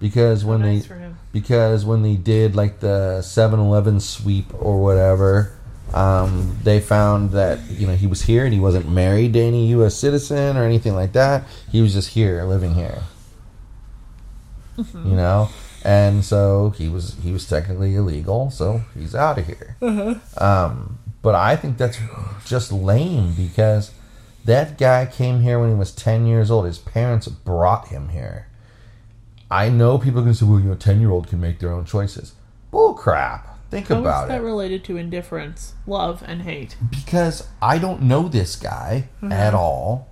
because 0.00 0.44
when 0.44 0.60
nice 0.62 0.86
they 0.88 0.96
because 1.32 1.84
when 1.84 2.02
they 2.02 2.16
did 2.16 2.54
like 2.56 2.80
the 2.80 3.18
7-Eleven 3.22 4.00
sweep 4.00 4.46
or 4.60 4.80
whatever, 4.82 5.52
um, 5.94 6.58
they 6.64 6.80
found 6.80 7.30
that 7.30 7.60
you 7.70 7.86
know 7.86 7.94
he 7.94 8.06
was 8.08 8.22
here 8.22 8.44
and 8.44 8.52
he 8.52 8.58
wasn't 8.60 8.90
married 8.90 9.32
to 9.34 9.40
any 9.40 9.68
U.S. 9.68 9.94
citizen 9.94 10.56
or 10.56 10.64
anything 10.64 10.94
like 10.94 11.12
that. 11.12 11.44
He 11.70 11.80
was 11.80 11.94
just 11.94 12.10
here, 12.10 12.42
living 12.44 12.74
here. 12.74 13.04
You 14.76 15.14
know, 15.14 15.50
and 15.84 16.24
so 16.24 16.70
he 16.70 16.88
was 16.88 17.14
he 17.22 17.30
was 17.30 17.46
technically 17.48 17.94
illegal, 17.94 18.50
so 18.50 18.82
he's 18.98 19.14
out 19.14 19.38
of 19.38 19.46
here. 19.46 19.76
Um, 20.36 20.98
but 21.22 21.36
I 21.36 21.54
think 21.54 21.78
that's 21.78 21.98
just 22.44 22.72
lame 22.72 23.32
because 23.34 23.92
that 24.44 24.76
guy 24.76 25.06
came 25.06 25.42
here 25.42 25.60
when 25.60 25.68
he 25.70 25.76
was 25.76 25.92
ten 25.92 26.26
years 26.26 26.50
old. 26.50 26.66
His 26.66 26.78
parents 26.78 27.28
brought 27.28 27.88
him 27.88 28.08
here. 28.08 28.48
I 29.48 29.68
know 29.68 29.96
people 29.98 30.24
can 30.24 30.34
say, 30.34 30.44
"Well, 30.44 30.58
you 30.58 30.70
know, 30.70 30.74
ten 30.74 31.00
year 31.00 31.10
old 31.10 31.28
can 31.28 31.40
make 31.40 31.60
their 31.60 31.70
own 31.72 31.84
choices." 31.84 32.32
Bull 32.72 32.94
crap. 32.94 33.53
Think 33.74 33.88
How 33.88 33.96
is 33.96 34.00
about 34.02 34.28
that 34.28 34.40
it. 34.40 34.44
related 34.44 34.84
to 34.84 34.96
indifference, 34.96 35.74
love, 35.86 36.22
and 36.26 36.42
hate? 36.42 36.76
because 36.90 37.46
I 37.60 37.78
don't 37.78 38.02
know 38.02 38.28
this 38.28 38.56
guy 38.56 39.08
at 39.22 39.52
all 39.54 40.08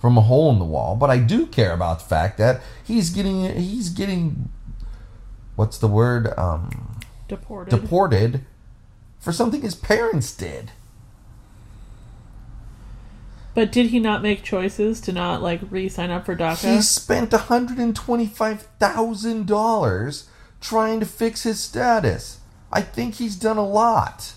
from 0.00 0.16
a 0.18 0.22
hole 0.22 0.50
in 0.50 0.58
the 0.58 0.64
wall, 0.64 0.96
but 0.96 1.10
I 1.10 1.18
do 1.18 1.46
care 1.46 1.72
about 1.72 1.98
the 2.00 2.04
fact 2.06 2.38
that 2.38 2.60
he's 2.82 3.10
getting 3.10 3.44
he's 3.54 3.90
getting 3.90 4.48
what's 5.56 5.76
the 5.78 5.88
word 5.88 6.32
um, 6.38 6.98
Deported. 7.28 7.70
deported 7.70 8.40
for 9.20 9.32
something 9.32 9.60
his 9.62 9.74
parents 9.74 10.34
did. 10.34 10.70
but 13.54 13.70
did 13.70 13.90
he 13.90 14.00
not 14.00 14.22
make 14.22 14.42
choices 14.42 14.98
to 15.02 15.12
not 15.12 15.42
like 15.42 15.60
re-sign 15.70 16.10
up 16.10 16.24
for 16.24 16.34
DACA? 16.34 16.76
He 16.76 16.80
spent 16.82 17.30
$125,000 17.30 20.24
trying 20.60 21.00
to 21.00 21.06
fix 21.06 21.42
his 21.42 21.60
status. 21.60 22.38
I 22.72 22.80
think 22.80 23.16
he's 23.16 23.36
done 23.36 23.58
a 23.58 23.66
lot. 23.66 24.32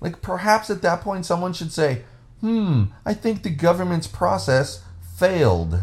Like, 0.00 0.20
perhaps 0.20 0.68
at 0.68 0.82
that 0.82 1.00
point, 1.02 1.26
someone 1.26 1.52
should 1.52 1.72
say, 1.72 2.02
hmm, 2.40 2.84
I 3.06 3.14
think 3.14 3.42
the 3.42 3.50
government's 3.50 4.08
process 4.08 4.82
failed. 5.16 5.82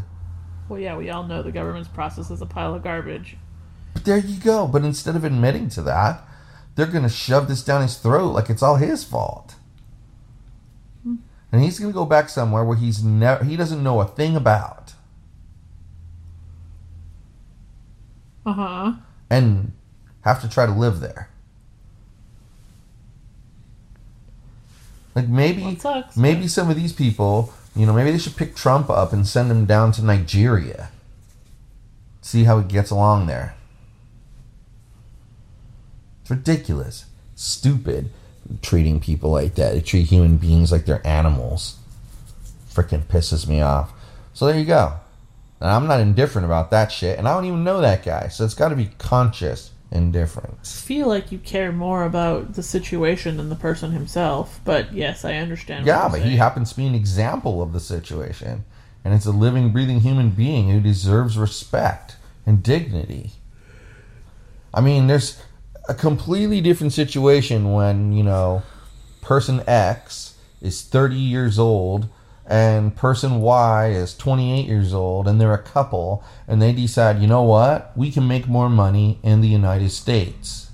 Well, 0.68 0.80
yeah, 0.80 0.98
we 0.98 1.10
all 1.10 1.24
know 1.24 1.42
the 1.42 1.52
government's 1.52 1.90
process 1.90 2.30
is 2.30 2.42
a 2.42 2.46
pile 2.46 2.76
of 2.76 2.84
garbage. 2.84 3.38
But 3.94 4.04
there 4.04 4.18
you 4.18 4.40
go. 4.40 4.68
But 4.68 4.84
instead 4.84 5.16
of 5.16 5.24
admitting 5.24 5.70
to 5.70 5.82
that, 5.84 6.22
they're 6.76 6.86
going 6.86 7.04
to 7.04 7.10
shove 7.10 7.48
this 7.48 7.64
down 7.64 7.82
his 7.82 7.98
throat 7.98 8.34
like 8.34 8.50
it's 8.50 8.62
all 8.62 8.76
his 8.76 9.04
fault. 9.04 9.56
And 11.52 11.64
he's 11.64 11.80
going 11.80 11.92
to 11.92 11.98
go 11.98 12.06
back 12.06 12.30
somewhere 12.30 12.64
where 12.64 12.78
he's 12.78 13.04
never 13.04 13.44
he 13.44 13.56
doesn't 13.56 13.84
know 13.84 14.00
a 14.02 14.06
thing 14.06 14.36
about. 14.36 14.94
Uh-huh. 18.46 18.94
And 19.30 19.74
have 20.22 20.42
to 20.42 20.50
try 20.50 20.66
to 20.66 20.72
live 20.72 21.00
there. 21.00 21.30
Like 25.16 25.28
maybe 25.28 25.76
sucks, 25.76 26.16
maybe 26.16 26.48
some 26.48 26.70
of 26.70 26.76
these 26.76 26.94
people, 26.94 27.54
you 27.76 27.86
know, 27.86 27.94
maybe 27.94 28.12
they 28.12 28.18
should 28.18 28.38
pick 28.38 28.56
Trump 28.56 28.90
up 28.90 29.12
and 29.12 29.28
send 29.28 29.52
him 29.52 29.66
down 29.66 29.92
to 29.94 30.06
Nigeria. 30.06 30.92
See 32.22 32.44
how 32.44 32.60
he 32.60 32.68
gets 32.68 32.92
along 32.92 33.28
there. 33.28 33.56
It's 36.22 36.30
ridiculous. 36.32 37.06
Stupid 37.36 38.12
treating 38.62 39.00
people 39.00 39.32
like 39.32 39.56
that. 39.56 39.74
They 39.74 39.82
treat 39.82 40.08
human 40.08 40.38
beings 40.38 40.72
like 40.72 40.86
they're 40.86 41.06
animals. 41.06 41.78
Freaking 42.72 43.04
pisses 43.04 43.48
me 43.48 43.62
off. 43.62 43.92
So 44.34 44.46
there 44.46 44.60
you 44.60 44.66
go. 44.66 44.94
And 45.60 45.70
I'm 45.70 45.88
not 45.88 46.00
indifferent 46.00 46.46
about 46.46 46.72
that 46.72 46.92
shit, 46.92 47.18
and 47.18 47.28
I 47.28 47.34
don't 47.34 47.46
even 47.46 47.64
know 47.64 47.82
that 47.82 48.06
guy. 48.06 48.30
So 48.30 48.46
it's 48.46 48.54
got 48.54 48.70
to 48.70 48.76
be 48.76 48.92
conscious 48.98 49.72
indifference. 49.92 50.82
feel 50.82 51.08
like 51.08 51.32
you 51.32 51.40
care 51.40 51.72
more 51.72 52.04
about 52.04 52.54
the 52.54 52.64
situation 52.64 53.38
than 53.38 53.50
the 53.50 53.56
person 53.56 53.92
himself, 53.92 54.60
but 54.64 54.94
yes, 54.94 55.26
I 55.26 55.36
understand. 55.36 55.86
what 55.86 55.92
Yeah, 55.92 56.10
but 56.10 56.22
he 56.22 56.36
happens 56.38 56.72
to 56.72 56.78
be 56.78 56.86
an 56.86 56.96
example 56.96 57.62
of 57.62 57.74
the 57.74 57.80
situation. 57.80 58.66
And 59.04 59.14
it's 59.14 59.26
a 59.26 59.32
living, 59.32 59.72
breathing 59.72 60.02
human 60.02 60.30
being 60.32 60.70
who 60.70 60.80
deserves 60.80 61.38
respect 61.38 62.18
and 62.46 62.62
dignity. 62.62 63.32
I 64.74 64.82
mean, 64.82 65.08
there's 65.08 65.42
a 65.88 65.94
completely 65.94 66.62
different 66.62 66.94
situation 66.94 67.74
when, 67.74 68.12
you 68.14 68.24
know, 68.24 68.62
person 69.22 69.64
X 69.66 70.36
is 70.62 70.84
30 70.84 71.16
years 71.16 71.58
old 71.58 72.10
and 72.50 72.96
person 72.96 73.42
Y 73.42 73.90
is 73.90 74.18
28 74.18 74.66
years 74.66 74.92
old 74.92 75.28
and 75.28 75.40
they're 75.40 75.54
a 75.54 75.62
couple 75.62 76.24
and 76.48 76.60
they 76.60 76.74
decide, 76.74 77.20
you 77.20 77.28
know 77.28 77.44
what, 77.44 77.96
we 77.96 78.12
can 78.12 78.28
make 78.28 78.48
more 78.48 78.70
money 78.70 79.20
in 79.22 79.42
the 79.42 79.48
United 79.48 79.92
States. 79.92 80.72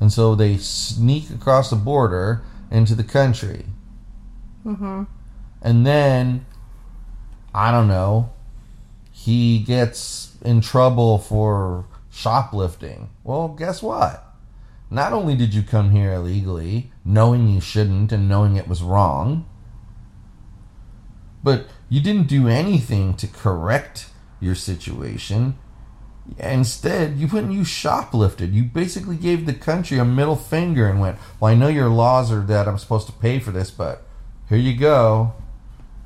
And 0.00 0.12
so 0.12 0.34
they 0.34 0.58
sneak 0.58 1.30
across 1.30 1.70
the 1.70 1.76
border 1.76 2.42
into 2.70 2.94
the 2.94 3.04
country. 3.04 3.64
Mhm. 4.66 5.06
And 5.62 5.86
then, 5.86 6.44
I 7.54 7.72
don't 7.72 7.88
know, 7.88 8.28
he 9.10 9.60
gets 9.60 10.36
in 10.42 10.60
trouble 10.60 11.18
for 11.18 11.86
shoplifting. 12.10 13.08
Well, 13.24 13.48
guess 13.48 13.82
what? 13.82 14.24
Not 14.90 15.14
only 15.14 15.34
did 15.34 15.54
you 15.54 15.62
come 15.62 15.90
here 15.90 16.12
illegally, 16.12 16.92
knowing 17.02 17.48
you 17.48 17.60
shouldn't 17.60 18.12
and 18.12 18.28
knowing 18.28 18.56
it 18.56 18.68
was 18.68 18.82
wrong, 18.82 19.46
but 21.42 21.66
you 21.88 22.00
didn't 22.00 22.28
do 22.28 22.48
anything 22.48 23.14
to 23.14 23.26
correct 23.26 24.10
your 24.40 24.54
situation. 24.54 25.58
Instead, 26.38 27.16
you 27.16 27.26
went 27.26 27.46
and 27.46 27.54
you 27.54 27.62
shoplifted. 27.62 28.52
You 28.52 28.64
basically 28.64 29.16
gave 29.16 29.46
the 29.46 29.54
country 29.54 29.98
a 29.98 30.04
middle 30.04 30.36
finger 30.36 30.86
and 30.86 31.00
went, 31.00 31.18
Well, 31.40 31.50
I 31.50 31.54
know 31.54 31.68
your 31.68 31.88
laws 31.88 32.30
are 32.30 32.42
that 32.42 32.68
I'm 32.68 32.78
supposed 32.78 33.06
to 33.06 33.12
pay 33.12 33.38
for 33.38 33.50
this, 33.50 33.70
but 33.70 34.02
here 34.48 34.58
you 34.58 34.76
go. 34.76 35.32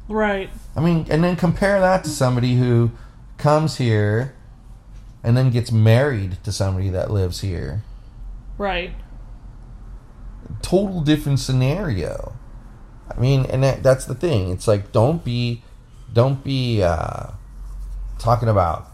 Right. 0.09 0.51
I 0.77 0.81
mean, 0.81 1.07
and 1.11 1.25
then 1.25 1.37
compare 1.37 1.81
that 1.81 2.05
to 2.05 2.11
somebody 2.11 2.55
who 2.55 2.93
comes 3.37 3.79
here 3.79 4.35
and 5.23 5.37
then 5.37 5.51
gets 5.51 5.73
married 5.73 6.43
to 6.45 6.53
somebody 6.53 6.89
that 6.91 7.11
lives 7.11 7.41
here. 7.41 7.83
Right. 8.59 8.93
Total 10.61 11.01
different 11.01 11.41
scenario. 11.41 12.37
I 13.17 13.21
mean, 13.21 13.47
and 13.47 13.63
that, 13.63 13.83
that's 13.83 14.05
the 14.05 14.15
thing. 14.15 14.51
It's 14.51 14.67
like 14.67 14.93
don't 14.93 15.25
be, 15.25 15.63
don't 16.13 16.43
be 16.43 16.83
uh, 16.83 17.29
talking 18.19 18.49
about. 18.49 18.89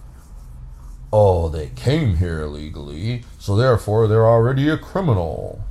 Oh, 1.13 1.49
they 1.49 1.69
came 1.69 2.17
here 2.17 2.43
illegally, 2.43 3.25
so 3.39 3.57
therefore 3.57 4.09
they're 4.09 4.27
already 4.27 4.69
a 4.69 4.77
criminal. 4.77 5.65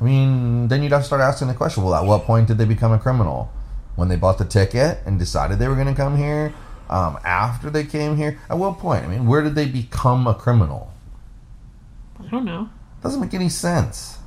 I 0.00 0.04
mean, 0.04 0.68
then 0.68 0.82
you'd 0.82 0.92
have 0.92 1.02
to 1.02 1.06
start 1.06 1.22
asking 1.22 1.48
the 1.48 1.54
question: 1.54 1.82
Well, 1.84 1.94
at 1.94 2.04
what 2.04 2.24
point 2.24 2.48
did 2.48 2.58
they 2.58 2.64
become 2.64 2.92
a 2.92 2.98
criminal? 2.98 3.50
When 3.96 4.08
they 4.08 4.16
bought 4.16 4.38
the 4.38 4.44
ticket 4.44 4.98
and 5.06 5.18
decided 5.18 5.58
they 5.58 5.66
were 5.66 5.74
going 5.74 5.88
to 5.88 5.94
come 5.94 6.16
here? 6.16 6.54
Um, 6.88 7.18
after 7.24 7.68
they 7.68 7.84
came 7.84 8.16
here? 8.16 8.38
At 8.48 8.58
what 8.58 8.78
point? 8.78 9.04
I 9.04 9.08
mean, 9.08 9.26
where 9.26 9.42
did 9.42 9.54
they 9.54 9.66
become 9.66 10.26
a 10.26 10.34
criminal? 10.34 10.92
I 12.20 12.28
don't 12.28 12.44
know. 12.44 12.68
Doesn't 13.02 13.20
make 13.20 13.34
any 13.34 13.48
sense. 13.48 14.17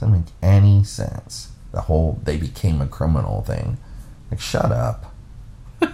Doesn't 0.00 0.12
make 0.12 0.24
any 0.42 0.82
sense. 0.82 1.52
The 1.72 1.82
whole 1.82 2.18
they 2.24 2.38
became 2.38 2.80
a 2.80 2.86
criminal 2.86 3.42
thing. 3.42 3.76
Like, 4.30 4.40
shut 4.40 4.72
up. 4.72 5.14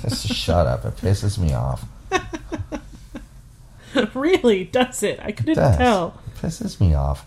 Just 0.00 0.28
shut 0.28 0.66
up. 0.68 0.84
It 0.84 0.96
pisses 0.96 1.36
me 1.36 1.52
off. 1.52 1.84
really? 4.14 4.64
Does 4.64 5.02
it? 5.02 5.18
I 5.20 5.32
couldn't 5.32 5.56
does. 5.56 5.76
tell. 5.76 6.20
It 6.28 6.46
pisses 6.46 6.80
me 6.80 6.94
off. 6.94 7.26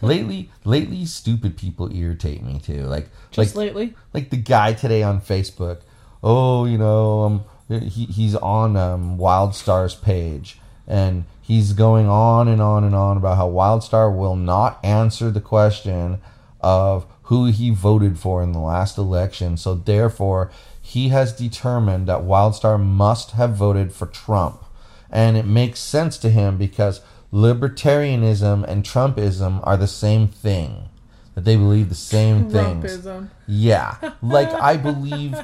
lately, 0.00 0.50
lately, 0.64 1.04
stupid 1.04 1.56
people 1.56 1.92
irritate 1.94 2.42
me 2.44 2.60
too. 2.60 2.82
Like, 2.82 3.08
Just 3.32 3.56
like, 3.56 3.66
lately? 3.66 3.94
like 4.12 4.30
the 4.30 4.36
guy 4.36 4.74
today 4.74 5.02
on 5.02 5.20
Facebook. 5.20 5.80
Oh, 6.22 6.64
you 6.66 6.78
know, 6.78 7.22
um, 7.24 7.44
he 7.68 8.04
he's 8.06 8.36
on 8.36 8.76
um, 8.76 9.18
WildStar's 9.18 9.94
page, 9.96 10.58
and 10.86 11.24
he's 11.44 11.74
going 11.74 12.08
on 12.08 12.48
and 12.48 12.62
on 12.62 12.84
and 12.84 12.94
on 12.94 13.18
about 13.18 13.36
how 13.36 13.50
WildStar 13.50 14.16
will 14.16 14.34
not 14.34 14.82
answer 14.82 15.30
the 15.30 15.42
question 15.42 16.18
of 16.62 17.06
who 17.24 17.46
he 17.46 17.68
voted 17.68 18.18
for 18.18 18.42
in 18.42 18.52
the 18.52 18.58
last 18.58 18.96
election. 18.96 19.58
So 19.58 19.74
therefore, 19.74 20.50
he 20.80 21.08
has 21.08 21.34
determined 21.34 22.06
that 22.06 22.22
WildStar 22.22 22.82
must 22.82 23.32
have 23.32 23.54
voted 23.56 23.92
for 23.92 24.06
Trump, 24.06 24.64
and 25.10 25.36
it 25.36 25.44
makes 25.44 25.80
sense 25.80 26.16
to 26.18 26.30
him 26.30 26.56
because 26.56 27.02
libertarianism 27.30 28.64
and 28.66 28.82
Trumpism 28.82 29.60
are 29.64 29.76
the 29.76 29.86
same 29.86 30.26
thing. 30.26 30.88
That 31.34 31.44
they 31.44 31.56
believe 31.56 31.88
the 31.88 31.96
same 31.96 32.48
things. 32.48 32.84
Trumpism. 32.84 33.28
Yeah, 33.46 33.96
like 34.22 34.50
I 34.50 34.76
believe 34.78 35.36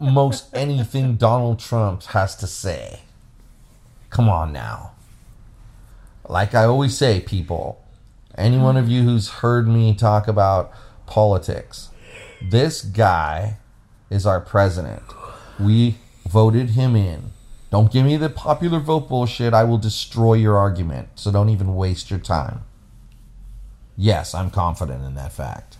most 0.00 0.48
anything 0.54 1.16
Donald 1.16 1.58
Trump 1.58 2.04
has 2.04 2.34
to 2.36 2.46
say. 2.46 3.00
Come 4.10 4.28
on 4.28 4.52
now. 4.52 4.92
Like 6.28 6.54
I 6.54 6.64
always 6.64 6.96
say, 6.96 7.20
people, 7.20 7.82
any 8.36 8.58
one 8.58 8.76
of 8.76 8.88
you 8.88 9.02
who's 9.02 9.28
heard 9.28 9.66
me 9.66 9.94
talk 9.94 10.28
about 10.28 10.70
politics, 11.06 11.88
this 12.42 12.82
guy 12.82 13.56
is 14.10 14.26
our 14.26 14.40
president. 14.40 15.02
We 15.58 15.96
voted 16.28 16.70
him 16.70 16.94
in. 16.94 17.32
Don't 17.70 17.92
give 17.92 18.04
me 18.04 18.16
the 18.16 18.28
popular 18.28 18.78
vote 18.78 19.08
bullshit. 19.08 19.54
I 19.54 19.64
will 19.64 19.78
destroy 19.78 20.34
your 20.34 20.56
argument. 20.56 21.08
So 21.16 21.30
don't 21.30 21.48
even 21.48 21.74
waste 21.74 22.10
your 22.10 22.20
time. 22.20 22.60
Yes, 23.96 24.34
I'm 24.34 24.50
confident 24.50 25.04
in 25.04 25.14
that 25.14 25.32
fact. 25.32 25.76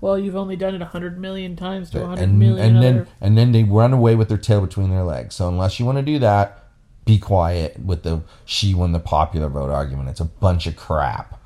Well, 0.00 0.18
you've 0.18 0.36
only 0.36 0.56
done 0.56 0.74
it 0.74 0.82
a 0.82 0.86
hundred 0.86 1.18
million 1.18 1.54
times 1.54 1.90
to 1.90 2.02
a 2.02 2.06
hundred 2.06 2.22
and, 2.24 2.38
million 2.38 2.76
and 2.76 2.82
then 2.82 2.94
other. 2.94 3.08
and 3.20 3.38
then 3.38 3.52
they 3.52 3.62
run 3.62 3.92
away 3.92 4.16
with 4.16 4.28
their 4.28 4.38
tail 4.38 4.60
between 4.60 4.90
their 4.90 5.04
legs. 5.04 5.36
So 5.36 5.48
unless 5.48 5.78
you 5.78 5.86
want 5.86 5.98
to 5.98 6.02
do 6.02 6.18
that, 6.18 6.61
be 7.04 7.18
quiet 7.18 7.78
with 7.78 8.02
the 8.02 8.22
she 8.44 8.74
won 8.74 8.92
the 8.92 9.00
popular 9.00 9.48
vote 9.48 9.70
argument. 9.70 10.08
It's 10.08 10.20
a 10.20 10.24
bunch 10.24 10.66
of 10.66 10.76
crap. 10.76 11.40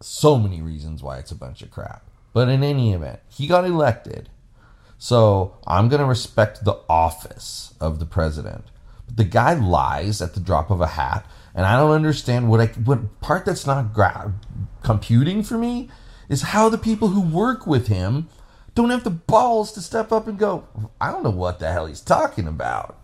So 0.00 0.38
many 0.38 0.60
reasons 0.60 1.02
why 1.02 1.18
it's 1.18 1.30
a 1.30 1.36
bunch 1.36 1.62
of 1.62 1.70
crap. 1.70 2.04
But 2.32 2.48
in 2.48 2.62
any 2.62 2.92
event, 2.92 3.20
he 3.28 3.46
got 3.46 3.64
elected. 3.64 4.28
So 4.98 5.56
I'm 5.66 5.88
going 5.88 6.00
to 6.00 6.06
respect 6.06 6.64
the 6.64 6.78
office 6.88 7.74
of 7.80 7.98
the 7.98 8.06
president. 8.06 8.64
But 9.06 9.16
the 9.16 9.24
guy 9.24 9.54
lies 9.54 10.20
at 10.20 10.34
the 10.34 10.40
drop 10.40 10.70
of 10.70 10.80
a 10.80 10.86
hat, 10.86 11.26
and 11.54 11.64
I 11.64 11.78
don't 11.78 11.92
understand 11.92 12.50
what 12.50 12.60
I 12.60 12.66
what 12.66 13.20
part 13.20 13.46
that's 13.46 13.66
not 13.66 13.94
gra- 13.94 14.34
computing 14.82 15.42
for 15.42 15.56
me 15.56 15.88
is 16.28 16.42
how 16.42 16.68
the 16.68 16.78
people 16.78 17.08
who 17.08 17.20
work 17.20 17.66
with 17.66 17.88
him 17.88 18.28
don't 18.74 18.90
have 18.90 19.04
the 19.04 19.10
balls 19.10 19.72
to 19.72 19.80
step 19.80 20.12
up 20.12 20.26
and 20.26 20.38
go, 20.38 20.66
I 21.00 21.10
don't 21.10 21.22
know 21.22 21.30
what 21.30 21.58
the 21.58 21.72
hell 21.72 21.86
he's 21.86 22.00
talking 22.00 22.46
about. 22.46 22.98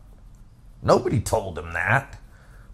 Nobody 0.83 1.21
told 1.21 1.59
him 1.59 1.73
that. 1.73 2.19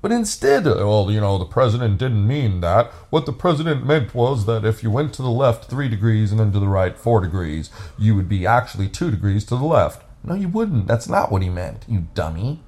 But 0.01 0.13
instead, 0.13 0.67
uh, 0.67 0.75
well, 0.77 1.11
you 1.11 1.21
know, 1.21 1.39
the 1.39 1.45
president 1.45 1.99
didn't 1.99 2.27
mean 2.27 2.61
that. 2.61 2.93
What 3.11 3.27
the 3.27 3.33
president 3.33 3.85
meant 3.85 4.15
was 4.15 4.47
that 4.47 4.65
if 4.65 4.83
you 4.83 4.91
went 4.91 5.13
to 5.15 5.23
the 5.23 5.31
left 5.31 5.69
three 5.69 5.89
degrees 5.89 6.31
and 6.31 6.39
then 6.39 6.53
to 6.53 6.61
the 6.61 6.69
right 6.69 6.97
four 6.97 7.21
degrees, 7.21 7.71
you 7.99 8.15
would 8.15 8.29
be 8.29 8.47
actually 8.47 8.89
two 8.89 9.11
degrees 9.11 9.45
to 9.47 9.57
the 9.57 9.65
left. 9.65 10.05
No, 10.23 10.35
you 10.35 10.49
wouldn't. 10.49 10.87
That's 10.87 11.09
not 11.09 11.33
what 11.33 11.43
he 11.43 11.49
meant, 11.49 11.85
you 11.89 12.07
dummy. 12.15 12.63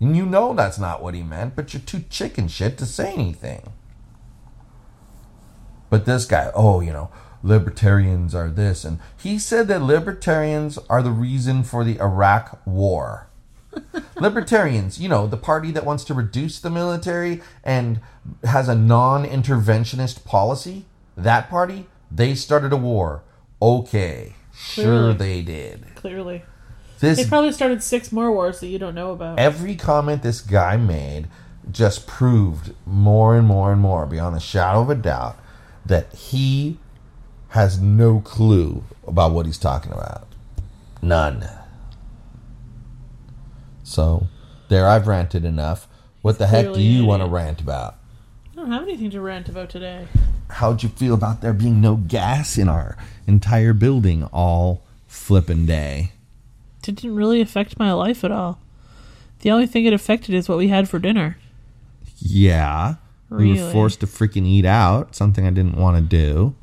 And 0.00 0.16
you 0.16 0.26
know 0.26 0.52
that's 0.52 0.78
not 0.78 1.02
what 1.02 1.14
he 1.14 1.22
meant, 1.22 1.56
but 1.56 1.72
you're 1.72 1.80
too 1.80 2.04
chicken 2.10 2.48
shit 2.48 2.76
to 2.78 2.86
say 2.86 3.12
anything. 3.12 3.72
But 5.88 6.04
this 6.04 6.26
guy, 6.26 6.50
oh, 6.54 6.80
you 6.80 6.92
know, 6.92 7.10
libertarians 7.42 8.34
are 8.34 8.50
this 8.50 8.84
and 8.84 8.98
he 9.16 9.38
said 9.38 9.68
that 9.68 9.80
libertarians 9.80 10.78
are 10.90 11.02
the 11.02 11.10
reason 11.10 11.62
for 11.62 11.84
the 11.84 11.98
Iraq 12.00 12.60
war. 12.66 13.28
libertarians, 14.20 15.00
you 15.00 15.08
know, 15.08 15.26
the 15.26 15.36
party 15.36 15.70
that 15.72 15.84
wants 15.84 16.04
to 16.04 16.14
reduce 16.14 16.58
the 16.58 16.70
military 16.70 17.42
and 17.64 18.00
has 18.44 18.68
a 18.68 18.74
non-interventionist 18.74 20.24
policy, 20.24 20.84
that 21.16 21.48
party, 21.48 21.86
they 22.10 22.34
started 22.34 22.72
a 22.72 22.76
war. 22.76 23.22
Okay. 23.60 24.34
Sure 24.54 25.12
they 25.12 25.42
did. 25.42 25.94
Clearly. 25.94 26.42
This 27.00 27.18
They 27.18 27.26
probably 27.26 27.52
started 27.52 27.82
six 27.82 28.10
more 28.10 28.32
wars 28.32 28.60
that 28.60 28.68
you 28.68 28.78
don't 28.78 28.94
know 28.94 29.12
about. 29.12 29.38
every 29.38 29.74
comment 29.76 30.22
this 30.22 30.40
guy 30.40 30.76
made 30.76 31.28
just 31.70 32.06
proved 32.06 32.72
more 32.86 33.36
and 33.36 33.46
more 33.46 33.72
and 33.72 33.80
more 33.80 34.06
beyond 34.06 34.36
a 34.36 34.40
shadow 34.40 34.80
of 34.80 34.90
a 34.90 34.94
doubt 34.94 35.36
that 35.84 36.12
he 36.14 36.78
has 37.48 37.80
no 37.80 38.20
clue 38.20 38.84
about 39.06 39.32
what 39.32 39.46
he's 39.46 39.58
talking 39.58 39.92
about. 39.92 40.26
None. 41.02 41.48
So, 43.86 44.26
there 44.68 44.88
I've 44.88 45.06
ranted 45.06 45.44
enough. 45.44 45.86
What 46.20 46.38
the 46.38 46.48
heck 46.48 46.74
do 46.74 46.82
you 46.82 47.04
want 47.04 47.22
to 47.22 47.28
rant 47.28 47.60
about? 47.60 47.94
I 48.52 48.56
don't 48.56 48.72
have 48.72 48.82
anything 48.82 49.10
to 49.10 49.20
rant 49.20 49.48
about 49.48 49.70
today. 49.70 50.08
How'd 50.50 50.82
you 50.82 50.88
feel 50.88 51.14
about 51.14 51.40
there 51.40 51.52
being 51.52 51.80
no 51.80 51.94
gas 51.94 52.58
in 52.58 52.68
our 52.68 52.96
entire 53.28 53.72
building 53.72 54.24
all 54.32 54.82
flippin' 55.06 55.66
day? 55.66 56.10
It 56.78 56.96
didn't 56.96 57.14
really 57.14 57.40
affect 57.40 57.78
my 57.78 57.92
life 57.92 58.24
at 58.24 58.32
all. 58.32 58.58
The 59.40 59.52
only 59.52 59.68
thing 59.68 59.84
it 59.84 59.92
affected 59.92 60.34
is 60.34 60.48
what 60.48 60.58
we 60.58 60.66
had 60.66 60.88
for 60.88 60.98
dinner. 60.98 61.38
Yeah. 62.18 62.96
We 63.30 63.52
were 63.52 63.70
forced 63.70 64.00
to 64.00 64.06
freaking 64.06 64.46
eat 64.46 64.64
out, 64.64 65.14
something 65.14 65.46
I 65.46 65.50
didn't 65.50 65.76
want 65.76 65.96
to 65.96 66.02
do. 66.02 66.56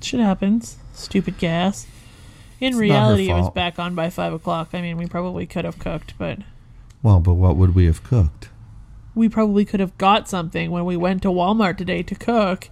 Shit 0.00 0.18
happens. 0.18 0.76
Stupid 0.92 1.38
gas. 1.38 1.86
In 2.62 2.68
It's 2.68 2.74
not 2.76 2.78
her 2.78 2.80
reality, 2.82 3.28
it 3.30 3.34
was 3.34 3.42
fault. 3.42 3.54
back 3.56 3.78
on 3.80 3.94
by 3.96 4.08
five 4.08 4.32
o'clock. 4.32 4.68
I 4.72 4.80
mean, 4.80 4.96
we 4.96 5.06
probably 5.06 5.46
could 5.46 5.64
have 5.64 5.78
cooked, 5.80 6.14
but 6.16 6.38
Well, 7.02 7.18
but 7.18 7.34
what 7.34 7.56
would 7.56 7.74
we 7.74 7.86
have 7.86 8.04
cooked? 8.04 8.48
we 9.14 9.28
probably 9.28 9.64
could 9.64 9.80
have 9.80 9.98
got 9.98 10.28
something 10.28 10.70
when 10.70 10.84
we 10.86 10.96
went 10.96 11.20
to 11.22 11.28
Walmart 11.28 11.76
today 11.76 12.02
to 12.04 12.14
cook. 12.14 12.70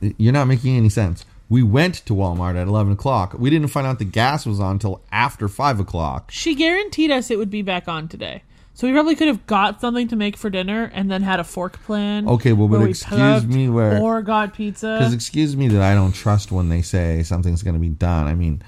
You're 0.00 0.32
not 0.32 0.48
making 0.48 0.76
any 0.76 0.88
sense. 0.88 1.24
We 1.48 1.62
went 1.62 1.94
to 2.06 2.14
Walmart 2.14 2.56
at 2.60 2.66
11 2.66 2.94
o'clock. 2.94 3.34
We 3.38 3.50
didn't 3.50 3.68
find 3.68 3.86
out 3.86 3.98
the 4.00 4.04
gas 4.06 4.44
was 4.46 4.58
on 4.58 4.72
until 4.72 5.02
after 5.12 5.46
5 5.48 5.78
o'clock. 5.78 6.30
She 6.32 6.54
guaranteed 6.54 7.10
us 7.10 7.30
it 7.30 7.38
would 7.38 7.50
be 7.50 7.62
back 7.62 7.86
on 7.86 8.08
today. 8.08 8.42
So 8.74 8.86
we 8.88 8.92
probably 8.94 9.14
could 9.14 9.28
have 9.28 9.46
got 9.46 9.80
something 9.82 10.08
to 10.08 10.16
make 10.16 10.36
for 10.38 10.48
dinner 10.48 10.90
and 10.94 11.10
then 11.10 11.22
had 11.22 11.38
a 11.38 11.44
fork 11.44 11.80
plan. 11.84 12.26
Okay, 12.26 12.54
well, 12.54 12.66
but 12.68 12.78
where 12.78 12.84
we 12.86 12.90
excuse 12.90 13.42
cooked 13.42 13.52
me, 13.52 13.68
where- 13.68 14.00
or 14.00 14.22
got 14.22 14.54
pizza. 14.54 14.96
Because 14.98 15.12
excuse 15.12 15.54
me 15.56 15.68
that 15.68 15.82
I 15.82 15.94
don't 15.94 16.12
trust 16.12 16.50
when 16.50 16.70
they 16.70 16.80
say 16.82 17.22
something's 17.22 17.62
going 17.62 17.74
to 17.74 17.80
be 17.80 17.90
done. 17.90 18.26
I 18.26 18.34
mean, 18.34 18.62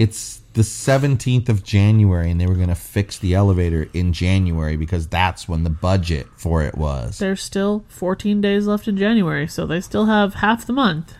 it's 0.00 0.40
the 0.54 0.62
17th 0.62 1.50
of 1.50 1.62
January 1.62 2.30
and 2.30 2.40
they 2.40 2.46
were 2.46 2.54
going 2.54 2.70
to 2.70 2.74
fix 2.74 3.18
the 3.18 3.34
elevator 3.34 3.90
in 3.92 4.14
January 4.14 4.74
because 4.74 5.06
that's 5.06 5.46
when 5.46 5.62
the 5.62 5.68
budget 5.68 6.26
for 6.36 6.62
it 6.62 6.74
was. 6.74 7.18
There's 7.18 7.42
still 7.42 7.84
14 7.90 8.40
days 8.40 8.66
left 8.66 8.88
in 8.88 8.96
January, 8.96 9.46
so 9.46 9.66
they 9.66 9.82
still 9.82 10.06
have 10.06 10.34
half 10.34 10.66
the 10.66 10.72
month. 10.72 11.14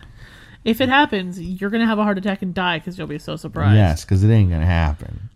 If 0.65 0.81
it 0.81 0.89
happens, 0.89 1.39
you're 1.39 1.69
gonna 1.69 1.85
have 1.85 1.99
a 1.99 2.03
heart 2.03 2.17
attack 2.17 2.41
and 2.41 2.55
die 2.55 2.79
because 2.79 2.97
you'll 2.97 3.05
be 3.05 3.19
so 3.19 3.35
surprised. 3.35 3.75
Yes, 3.75 4.03
because 4.03 4.23
it 4.23 4.31
ain't 4.31 4.49
going 4.49 4.61
to 4.61 4.67
happen. 4.67 5.29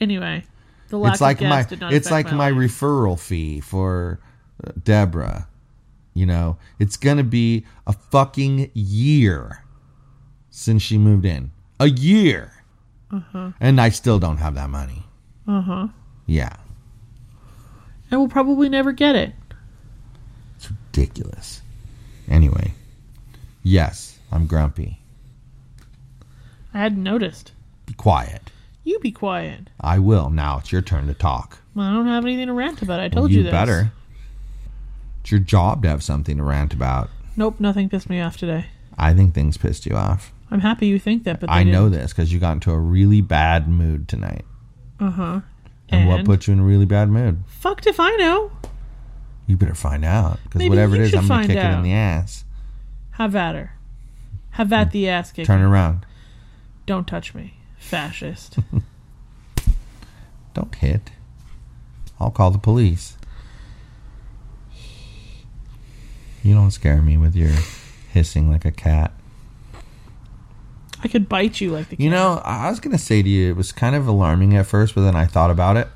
Anyway, 0.00 0.44
the 0.88 0.96
lack 0.96 1.14
it's 1.14 1.20
like 1.20 1.36
of 1.38 1.40
gas 1.40 1.50
my 1.50 1.62
did 1.68 1.80
not 1.80 1.92
it's 1.92 2.10
like 2.10 2.32
my, 2.32 2.50
life. 2.50 2.70
referral 2.70 3.18
fee 3.18 3.58
for 3.58 4.20
uh, 4.64 4.70
Deborah. 4.80 5.48
You 6.14 6.26
know, 6.26 6.56
it's 6.78 6.96
gonna 6.96 7.24
be 7.24 7.66
a 7.84 7.92
fucking 7.92 8.70
year 8.74 9.64
since 10.50 10.82
she 10.82 10.98
moved 10.98 11.24
in. 11.24 11.50
A 11.80 11.88
year, 11.88 12.61
Uh-huh. 13.12 13.50
and 13.60 13.80
I 13.80 13.90
still 13.90 14.18
don't 14.18 14.38
have 14.38 14.54
that 14.54 14.70
money. 14.70 15.04
Uh 15.46 15.60
huh. 15.60 15.88
Yeah, 16.26 16.56
And 18.10 18.20
we'll 18.20 18.28
probably 18.28 18.68
never 18.68 18.92
get 18.92 19.16
it. 19.16 19.32
it's 20.56 20.70
ridiculous. 20.70 21.60
Anyway, 22.28 22.74
yes, 23.62 24.18
I'm 24.30 24.46
grumpy. 24.46 24.98
I 26.72 26.78
hadn't 26.78 27.02
noticed. 27.02 27.52
Be 27.86 27.92
quiet. 27.94 28.50
You 28.84 28.98
be 29.00 29.12
quiet. 29.12 29.68
I 29.80 29.98
will. 29.98 30.30
Now 30.30 30.58
it's 30.58 30.72
your 30.72 30.80
turn 30.82 31.06
to 31.08 31.14
talk. 31.14 31.58
I 31.76 31.92
don't 31.92 32.06
have 32.06 32.24
anything 32.24 32.46
to 32.46 32.52
rant 32.52 32.80
about. 32.82 33.00
I 33.00 33.08
told 33.08 33.30
you, 33.30 33.38
you 33.38 33.42
this. 33.44 33.52
better. 33.52 33.92
It's 35.20 35.30
your 35.30 35.40
job 35.40 35.82
to 35.82 35.88
have 35.88 36.02
something 36.02 36.36
to 36.38 36.42
rant 36.42 36.72
about. 36.72 37.10
Nope, 37.36 37.60
nothing 37.60 37.88
pissed 37.88 38.08
me 38.08 38.20
off 38.20 38.36
today. 38.36 38.66
I 38.96 39.12
think 39.14 39.34
things 39.34 39.56
pissed 39.56 39.86
you 39.86 39.96
off. 39.96 40.32
I'm 40.52 40.60
happy 40.60 40.86
you 40.86 40.98
think 40.98 41.24
that, 41.24 41.40
but 41.40 41.48
I 41.48 41.64
know 41.64 41.88
this 41.88 42.12
because 42.12 42.30
you 42.30 42.38
got 42.38 42.52
into 42.52 42.72
a 42.72 42.78
really 42.78 43.22
bad 43.22 43.68
mood 43.68 44.06
tonight. 44.06 44.44
Uh 45.00 45.10
huh. 45.10 45.40
And, 45.88 46.06
what 46.06 46.26
put 46.26 46.46
you 46.46 46.52
in 46.52 46.60
a 46.60 46.62
really 46.62 46.84
bad 46.84 47.08
mood? 47.08 47.42
Fucked 47.46 47.86
if 47.86 47.98
I 47.98 48.14
know. 48.16 48.52
You 49.46 49.56
better 49.56 49.74
find 49.74 50.04
out 50.04 50.38
because 50.44 50.68
whatever 50.68 50.94
it 50.94 51.00
is, 51.00 51.14
I'm 51.14 51.26
gonna 51.26 51.46
kick 51.46 51.56
it 51.56 51.64
in 51.64 51.82
the 51.82 51.94
ass. 51.94 52.44
Have 53.12 53.34
at 53.34 53.54
her. 53.54 53.72
Have 54.50 54.74
at 54.74 54.90
the 54.90 55.08
ass 55.08 55.32
kick. 55.32 55.46
Turn 55.46 55.62
around. 55.62 56.04
Don't 56.84 57.06
touch 57.06 57.34
me, 57.34 57.54
fascist. 57.78 58.58
Don't 60.54 60.74
hit. 60.74 61.12
I'll 62.20 62.30
call 62.30 62.50
the 62.50 62.58
police. 62.58 63.16
You 66.42 66.54
don't 66.54 66.72
scare 66.72 67.00
me 67.00 67.16
with 67.16 67.34
your 67.34 67.52
hissing 68.12 68.50
like 68.50 68.66
a 68.66 68.70
cat. 68.70 69.12
I 71.04 71.08
could 71.08 71.28
bite 71.28 71.60
you 71.60 71.70
like 71.72 71.88
the 71.88 71.96
You 71.98 72.10
cat. 72.10 72.16
know, 72.18 72.40
I 72.44 72.70
was 72.70 72.78
gonna 72.80 72.98
say 72.98 73.22
to 73.22 73.28
you, 73.28 73.50
it 73.50 73.56
was 73.56 73.72
kind 73.72 73.94
of 73.96 74.06
alarming 74.06 74.56
at 74.56 74.66
first, 74.66 74.94
but 74.94 75.02
then 75.02 75.16
I 75.16 75.26
thought 75.26 75.50
about 75.50 75.76
it. 75.76 75.88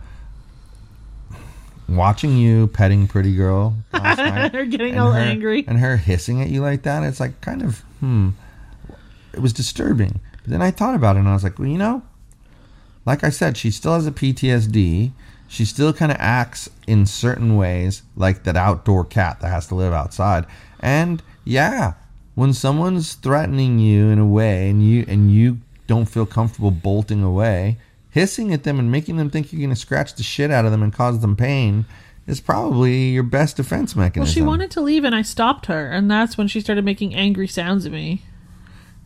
Watching 1.88 2.36
you 2.36 2.66
petting 2.66 3.06
pretty 3.06 3.34
girl 3.36 3.76
last 3.92 4.18
night, 4.18 4.50
They're 4.50 4.64
getting 4.66 4.92
and 4.92 5.00
all 5.00 5.12
her- 5.12 5.20
angry. 5.20 5.64
and 5.68 5.78
her 5.78 5.96
hissing 5.96 6.42
at 6.42 6.48
you 6.48 6.60
like 6.60 6.82
that, 6.82 7.04
it's 7.04 7.20
like 7.20 7.40
kind 7.40 7.62
of 7.62 7.78
hmm. 8.00 8.30
It 9.32 9.40
was 9.40 9.52
disturbing. 9.52 10.20
But 10.42 10.50
then 10.50 10.62
I 10.62 10.70
thought 10.72 10.94
about 10.96 11.16
it 11.16 11.20
and 11.20 11.28
I 11.28 11.34
was 11.34 11.44
like, 11.44 11.58
well, 11.58 11.68
you 11.68 11.78
know, 11.78 12.02
like 13.04 13.22
I 13.22 13.30
said, 13.30 13.56
she 13.56 13.70
still 13.70 13.94
has 13.94 14.06
a 14.06 14.10
PTSD. 14.12 15.12
She 15.46 15.64
still 15.64 15.92
kind 15.92 16.10
of 16.10 16.16
acts 16.18 16.68
in 16.88 17.06
certain 17.06 17.56
ways 17.56 18.02
like 18.16 18.42
that 18.44 18.56
outdoor 18.56 19.04
cat 19.04 19.38
that 19.40 19.48
has 19.48 19.66
to 19.68 19.74
live 19.76 19.92
outside. 19.92 20.44
And 20.80 21.22
yeah, 21.44 21.92
when 22.36 22.52
someone's 22.52 23.14
threatening 23.14 23.80
you 23.80 24.08
in 24.10 24.20
a 24.20 24.26
way 24.26 24.70
and 24.70 24.86
you 24.86 25.04
and 25.08 25.32
you 25.32 25.58
don't 25.88 26.04
feel 26.04 26.26
comfortable 26.26 26.70
bolting 26.70 27.22
away, 27.22 27.78
hissing 28.10 28.52
at 28.52 28.62
them 28.62 28.78
and 28.78 28.92
making 28.92 29.16
them 29.16 29.30
think 29.30 29.52
you're 29.52 29.60
going 29.60 29.70
to 29.70 29.76
scratch 29.76 30.14
the 30.14 30.22
shit 30.22 30.50
out 30.50 30.64
of 30.64 30.70
them 30.70 30.82
and 30.82 30.92
cause 30.92 31.20
them 31.20 31.34
pain 31.34 31.86
is 32.26 32.40
probably 32.40 33.08
your 33.08 33.22
best 33.22 33.56
defense 33.56 33.96
mechanism. 33.96 34.28
Well, 34.28 34.32
she 34.34 34.42
wanted 34.42 34.70
to 34.72 34.80
leave, 34.80 35.04
and 35.04 35.14
I 35.14 35.22
stopped 35.22 35.66
her, 35.66 35.90
and 35.90 36.10
that's 36.10 36.36
when 36.36 36.48
she 36.48 36.60
started 36.60 36.84
making 36.84 37.14
angry 37.14 37.46
sounds 37.46 37.86
at 37.86 37.92
me. 37.92 38.22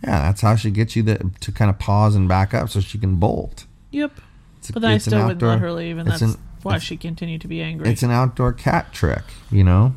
Yeah, 0.03 0.23
that's 0.23 0.41
how 0.41 0.57
she 0.57 0.71
gets 0.71 0.97
you 0.97 1.03
to, 1.05 1.31
to 1.41 1.53
kind 1.53 1.71
of 1.71 1.79
pause 1.79 2.15
and 2.15 2.27
back 2.29 2.55
up 2.55 2.71
so 2.71 2.81
she 2.81 2.99
can 2.99 3.17
bolt. 3.17 3.67
Yep. 3.91 4.13
It's 4.59 4.71
But 4.71 4.83
then 4.83 4.91
I 4.93 4.99
still 4.99 5.23
wouldn't 5.27 5.43
let 5.43 5.61
her 5.61 5.73
leave, 5.73 5.99
and 5.99 6.11
that's 6.11 6.23
an- 6.23 6.37
why 6.63 6.79
she 6.79 6.97
continued 6.97 7.43
to 7.43 7.49
be 7.49 7.61
angry. 7.61 7.89
It's 7.89 8.03
an 8.03 8.11
outdoor 8.11 8.53
cat 8.53 8.93
trick, 8.93 9.23
you 9.51 9.65
know? 9.65 9.95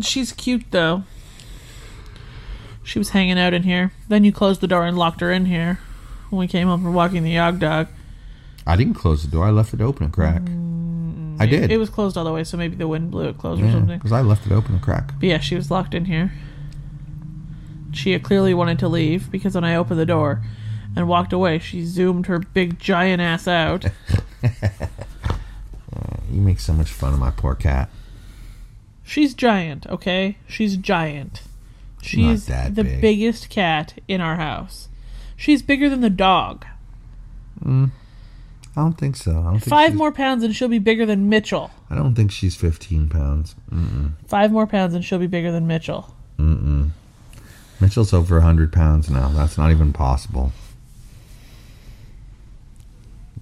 She's 0.00 0.32
cute, 0.32 0.64
though. 0.70 1.02
She 2.86 2.98
was 2.98 3.10
hanging 3.10 3.38
out 3.38 3.52
in 3.52 3.64
here. 3.64 3.92
Then 4.08 4.22
you 4.24 4.32
closed 4.32 4.60
the 4.60 4.68
door 4.68 4.86
and 4.86 4.96
locked 4.96 5.20
her 5.20 5.32
in 5.32 5.46
here 5.46 5.80
when 6.30 6.38
we 6.38 6.46
came 6.46 6.68
home 6.68 6.82
from 6.82 6.94
walking 6.94 7.24
the 7.24 7.32
yog 7.32 7.58
dog. 7.58 7.88
I 8.66 8.76
didn't 8.76 8.94
close 8.94 9.22
the 9.24 9.30
door. 9.30 9.44
I 9.44 9.50
left 9.50 9.74
it 9.74 9.80
open 9.80 10.06
a 10.06 10.10
crack. 10.10 10.42
Mm, 10.42 11.36
I 11.40 11.46
did. 11.46 11.70
It 11.70 11.78
was 11.78 11.90
closed 11.90 12.16
all 12.16 12.24
the 12.24 12.32
way, 12.32 12.44
so 12.44 12.56
maybe 12.56 12.76
the 12.76 12.88
wind 12.88 13.10
blew 13.10 13.28
it 13.28 13.38
closed 13.38 13.60
or 13.62 13.70
something. 13.70 13.98
because 13.98 14.12
I 14.12 14.20
left 14.20 14.46
it 14.46 14.52
open 14.52 14.76
a 14.76 14.78
crack. 14.78 15.12
But 15.18 15.28
yeah, 15.28 15.38
she 15.40 15.56
was 15.56 15.70
locked 15.70 15.94
in 15.94 16.04
here. 16.04 16.32
She 17.92 18.16
clearly 18.18 18.54
wanted 18.54 18.78
to 18.80 18.88
leave 18.88 19.30
because 19.30 19.54
when 19.54 19.64
I 19.64 19.74
opened 19.74 19.98
the 19.98 20.06
door 20.06 20.42
and 20.94 21.08
walked 21.08 21.32
away, 21.32 21.58
she 21.58 21.84
zoomed 21.84 22.26
her 22.26 22.38
big 22.38 22.78
giant 22.78 23.20
ass 23.20 23.48
out. 23.48 23.86
You 26.30 26.40
make 26.42 26.60
so 26.60 26.72
much 26.72 26.90
fun 26.90 27.14
of 27.14 27.20
my 27.20 27.30
poor 27.30 27.54
cat. 27.54 27.88
She's 29.02 29.32
giant, 29.32 29.86
okay? 29.86 30.36
She's 30.46 30.76
giant. 30.76 31.42
She's 32.06 32.46
the 32.46 32.70
big. 32.84 33.00
biggest 33.00 33.48
cat 33.50 33.94
in 34.08 34.20
our 34.20 34.36
house. 34.36 34.88
She's 35.36 35.62
bigger 35.62 35.88
than 35.88 36.00
the 36.00 36.10
dog. 36.10 36.64
Mm. 37.64 37.90
I 38.76 38.80
don't 38.80 38.98
think 38.98 39.16
so. 39.16 39.32
I 39.40 39.44
don't 39.52 39.60
Five 39.60 39.88
she's- 39.90 39.98
more 39.98 40.12
pounds 40.12 40.44
and 40.44 40.54
she'll 40.54 40.68
be 40.68 40.78
bigger 40.78 41.06
than 41.06 41.28
Mitchell. 41.28 41.70
I 41.90 41.94
don't 41.94 42.14
think 42.14 42.30
she's 42.30 42.54
15 42.56 43.08
pounds. 43.08 43.54
Mm-mm. 43.72 44.12
Five 44.26 44.52
more 44.52 44.66
pounds 44.66 44.94
and 44.94 45.04
she'll 45.04 45.18
be 45.18 45.26
bigger 45.26 45.50
than 45.52 45.66
Mitchell. 45.66 46.14
Mm-mm. 46.38 46.90
Mitchell's 47.80 48.12
over 48.12 48.36
100 48.36 48.72
pounds 48.72 49.08
now. 49.10 49.28
That's 49.28 49.56
not 49.58 49.70
even 49.70 49.92
possible. 49.92 50.52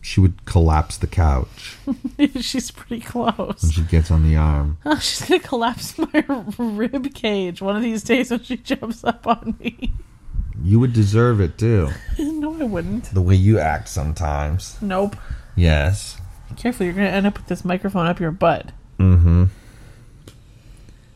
She 0.07 0.21
would 0.21 0.45
collapse 0.45 0.99
the 0.99 1.07
couch 1.07 1.79
she's 2.39 2.71
pretty 2.71 3.01
close. 3.03 3.63
when 3.63 3.73
she 3.73 3.83
gets 3.85 4.11
on 4.11 4.23
the 4.23 4.37
arm. 4.37 4.77
Oh, 4.85 4.99
she's 4.99 5.27
gonna 5.27 5.41
collapse 5.41 5.97
my 5.99 6.25
rib 6.59 7.15
cage 7.15 7.63
one 7.63 7.75
of 7.75 7.83
these 7.83 8.03
days 8.05 8.31
when 8.31 8.43
she 8.43 8.59
jumps 8.59 9.03
up 9.03 9.27
on 9.27 9.57
me. 9.59 9.93
You 10.63 10.79
would 10.79 10.93
deserve 10.93 11.41
it 11.41 11.57
too. 11.57 11.89
no, 12.19 12.61
I 12.61 12.65
wouldn't. 12.65 13.15
The 13.15 13.23
way 13.23 13.35
you 13.35 13.59
act 13.59 13.89
sometimes. 13.89 14.77
Nope. 14.83 15.17
Yes. 15.57 16.19
Careful, 16.59 16.85
you're 16.85 16.95
gonna 16.95 17.09
end 17.09 17.27
up 17.27 17.39
with 17.39 17.47
this 17.47 17.65
microphone 17.65 18.07
up 18.07 18.21
your 18.21 18.31
butt. 18.31 18.73
Mm-hmm. 18.99 19.45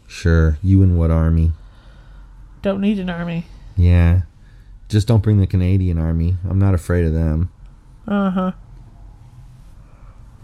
Sure. 0.07 0.59
You 0.63 0.83
and 0.83 0.99
what 0.99 1.11
army? 1.11 1.53
Don't 2.63 2.81
need 2.81 2.99
an 2.99 3.11
army. 3.11 3.45
Yeah. 3.77 4.23
Just 4.89 5.07
don't 5.07 5.23
bring 5.23 5.41
the 5.41 5.47
Canadian 5.47 5.99
army. 5.99 6.37
I'm 6.49 6.59
not 6.59 6.73
afraid 6.75 7.05
of 7.05 7.13
them. 7.13 7.51
Uh 8.07 8.31
huh. 8.31 8.53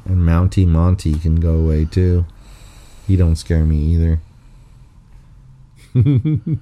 And 0.04 0.18
Mountie 0.18 0.66
Monty 0.66 1.18
can 1.18 1.40
go 1.40 1.54
away 1.54 1.84
too. 1.86 2.26
He 3.06 3.16
don't 3.16 3.36
scare 3.36 3.64
me 3.64 3.78
either. 3.94 4.20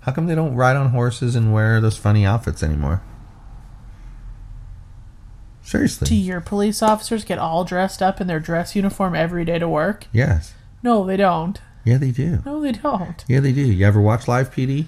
How 0.00 0.12
come 0.12 0.26
they 0.26 0.34
don't 0.34 0.54
ride 0.54 0.76
on 0.76 0.90
horses 0.90 1.34
and 1.34 1.52
wear 1.52 1.80
those 1.80 1.96
funny 1.96 2.24
outfits 2.24 2.62
anymore? 2.62 3.02
Seriously. 5.62 6.08
Do 6.08 6.16
your 6.16 6.40
police 6.40 6.82
officers 6.82 7.24
get 7.24 7.38
all 7.38 7.64
dressed 7.64 8.02
up 8.02 8.20
in 8.20 8.26
their 8.26 8.40
dress 8.40 8.74
uniform 8.74 9.14
every 9.14 9.44
day 9.44 9.58
to 9.58 9.68
work? 9.68 10.06
Yes. 10.12 10.54
No, 10.82 11.04
they 11.04 11.16
don't. 11.16 11.60
Yeah, 11.84 11.98
they 11.98 12.10
do. 12.10 12.42
No, 12.44 12.60
they 12.60 12.72
don't. 12.72 13.24
Yeah, 13.28 13.40
they 13.40 13.52
do. 13.52 13.62
You 13.62 13.86
ever 13.86 14.00
watch 14.00 14.26
live 14.26 14.52
PD? 14.52 14.86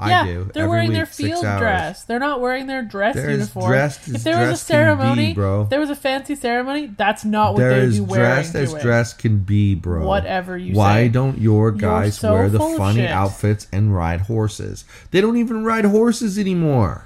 I 0.00 0.10
yeah, 0.10 0.24
do. 0.26 0.50
they're 0.54 0.68
wearing 0.68 0.88
week, 0.90 0.96
their 0.96 1.06
field 1.06 1.42
dress. 1.42 2.04
They're 2.04 2.20
not 2.20 2.40
wearing 2.40 2.68
their 2.68 2.82
dress 2.82 3.16
They're 3.16 3.32
uniform. 3.32 3.66
dressed 3.70 4.08
if 4.08 4.22
there 4.22 4.38
was 4.38 4.48
a 4.48 4.50
can 4.50 4.52
be, 4.52 4.56
ceremony, 4.58 5.34
bro. 5.34 5.62
if 5.62 5.70
there 5.70 5.80
was 5.80 5.90
a 5.90 5.96
fancy 5.96 6.36
ceremony, 6.36 6.86
that's 6.86 7.24
not 7.24 7.54
what 7.54 7.58
They're 7.58 7.86
they'd 7.86 7.94
be 7.94 8.00
wearing. 8.00 8.24
dressed 8.34 8.54
as 8.54 8.74
it. 8.74 8.80
dressed 8.82 9.18
can 9.18 9.38
be, 9.40 9.74
bro. 9.74 10.06
Whatever 10.06 10.56
you 10.56 10.74
say. 10.74 10.78
Why 10.78 11.04
say. 11.06 11.08
don't 11.08 11.38
your 11.38 11.72
guys 11.72 12.16
so 12.18 12.32
wear 12.32 12.48
the 12.48 12.60
funny 12.60 13.00
shit. 13.00 13.10
outfits 13.10 13.66
and 13.72 13.92
ride 13.94 14.20
horses? 14.22 14.84
They 15.10 15.20
don't 15.20 15.36
even 15.36 15.64
ride 15.64 15.84
horses 15.84 16.38
anymore. 16.38 17.04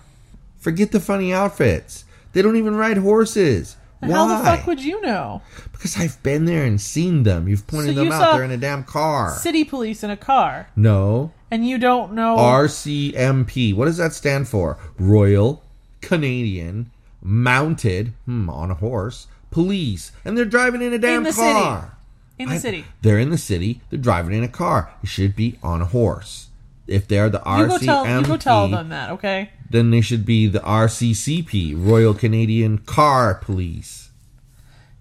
Forget 0.58 0.92
the 0.92 1.00
funny 1.00 1.32
outfits. 1.32 2.04
They 2.34 2.42
don't 2.42 2.56
even 2.56 2.76
ride 2.76 2.98
horses. 2.98 3.76
How 4.02 4.26
the 4.26 4.44
fuck 4.44 4.66
would 4.66 4.82
you 4.82 5.00
know? 5.02 5.42
because 5.72 5.96
I've 5.98 6.22
been 6.22 6.44
there 6.44 6.64
and 6.64 6.80
seen 6.80 7.22
them. 7.24 7.48
You've 7.48 7.66
pointed 7.66 7.94
So 7.94 8.00
them 8.00 8.06
you 8.06 8.12
out. 8.12 8.20
saw 8.20 8.34
They're 8.36 8.44
in 8.44 8.50
a 8.50 8.56
damn 8.56 8.84
car. 8.84 9.30
City 9.38 9.64
police 9.64 10.02
in 10.04 10.10
a 10.10 10.16
car, 10.16 10.68
no. 10.76 11.32
and 11.50 11.66
you 11.68 11.78
don't 11.78 12.12
know. 12.12 12.36
RCMP. 12.36 13.74
What 13.74 13.86
does 13.86 13.96
that 13.96 14.12
stand 14.12 14.48
for? 14.48 14.78
Royal 14.98 15.62
Canadian 16.00 16.90
Mounted 17.24 18.12
hmm, 18.24 18.50
on 18.50 18.70
a 18.72 18.74
horse 18.74 19.28
police, 19.52 20.10
and 20.24 20.36
they're 20.36 20.44
driving 20.44 20.82
in 20.82 20.92
a 20.92 20.98
damn 20.98 21.22
the 21.22 21.32
city. 21.32 21.52
car. 21.52 21.96
in 22.38 22.48
the 22.48 22.54
I- 22.56 22.58
city. 22.58 22.84
They're 23.02 23.18
in 23.20 23.30
the 23.30 23.38
city. 23.38 23.80
They're 23.90 23.98
driving 24.00 24.34
in 24.34 24.42
a 24.42 24.48
car. 24.48 24.92
It 25.02 25.08
should 25.08 25.36
be 25.36 25.58
on 25.62 25.80
a 25.82 25.84
horse. 25.86 26.48
If 26.88 27.06
they're 27.06 27.28
the 27.30 27.38
You 27.46 27.66
go 27.68 27.78
tell 27.78 28.06
you 28.20 28.26
go 28.26 28.36
tell 28.36 28.66
them 28.68 28.88
that, 28.88 29.10
okay? 29.10 29.50
Then 29.72 29.90
they 29.90 30.00
should 30.00 30.24
be 30.24 30.46
the 30.46 30.60
RCCP, 30.60 31.74
Royal 31.76 32.14
Canadian 32.14 32.78
Car 32.78 33.34
Police. 33.34 34.10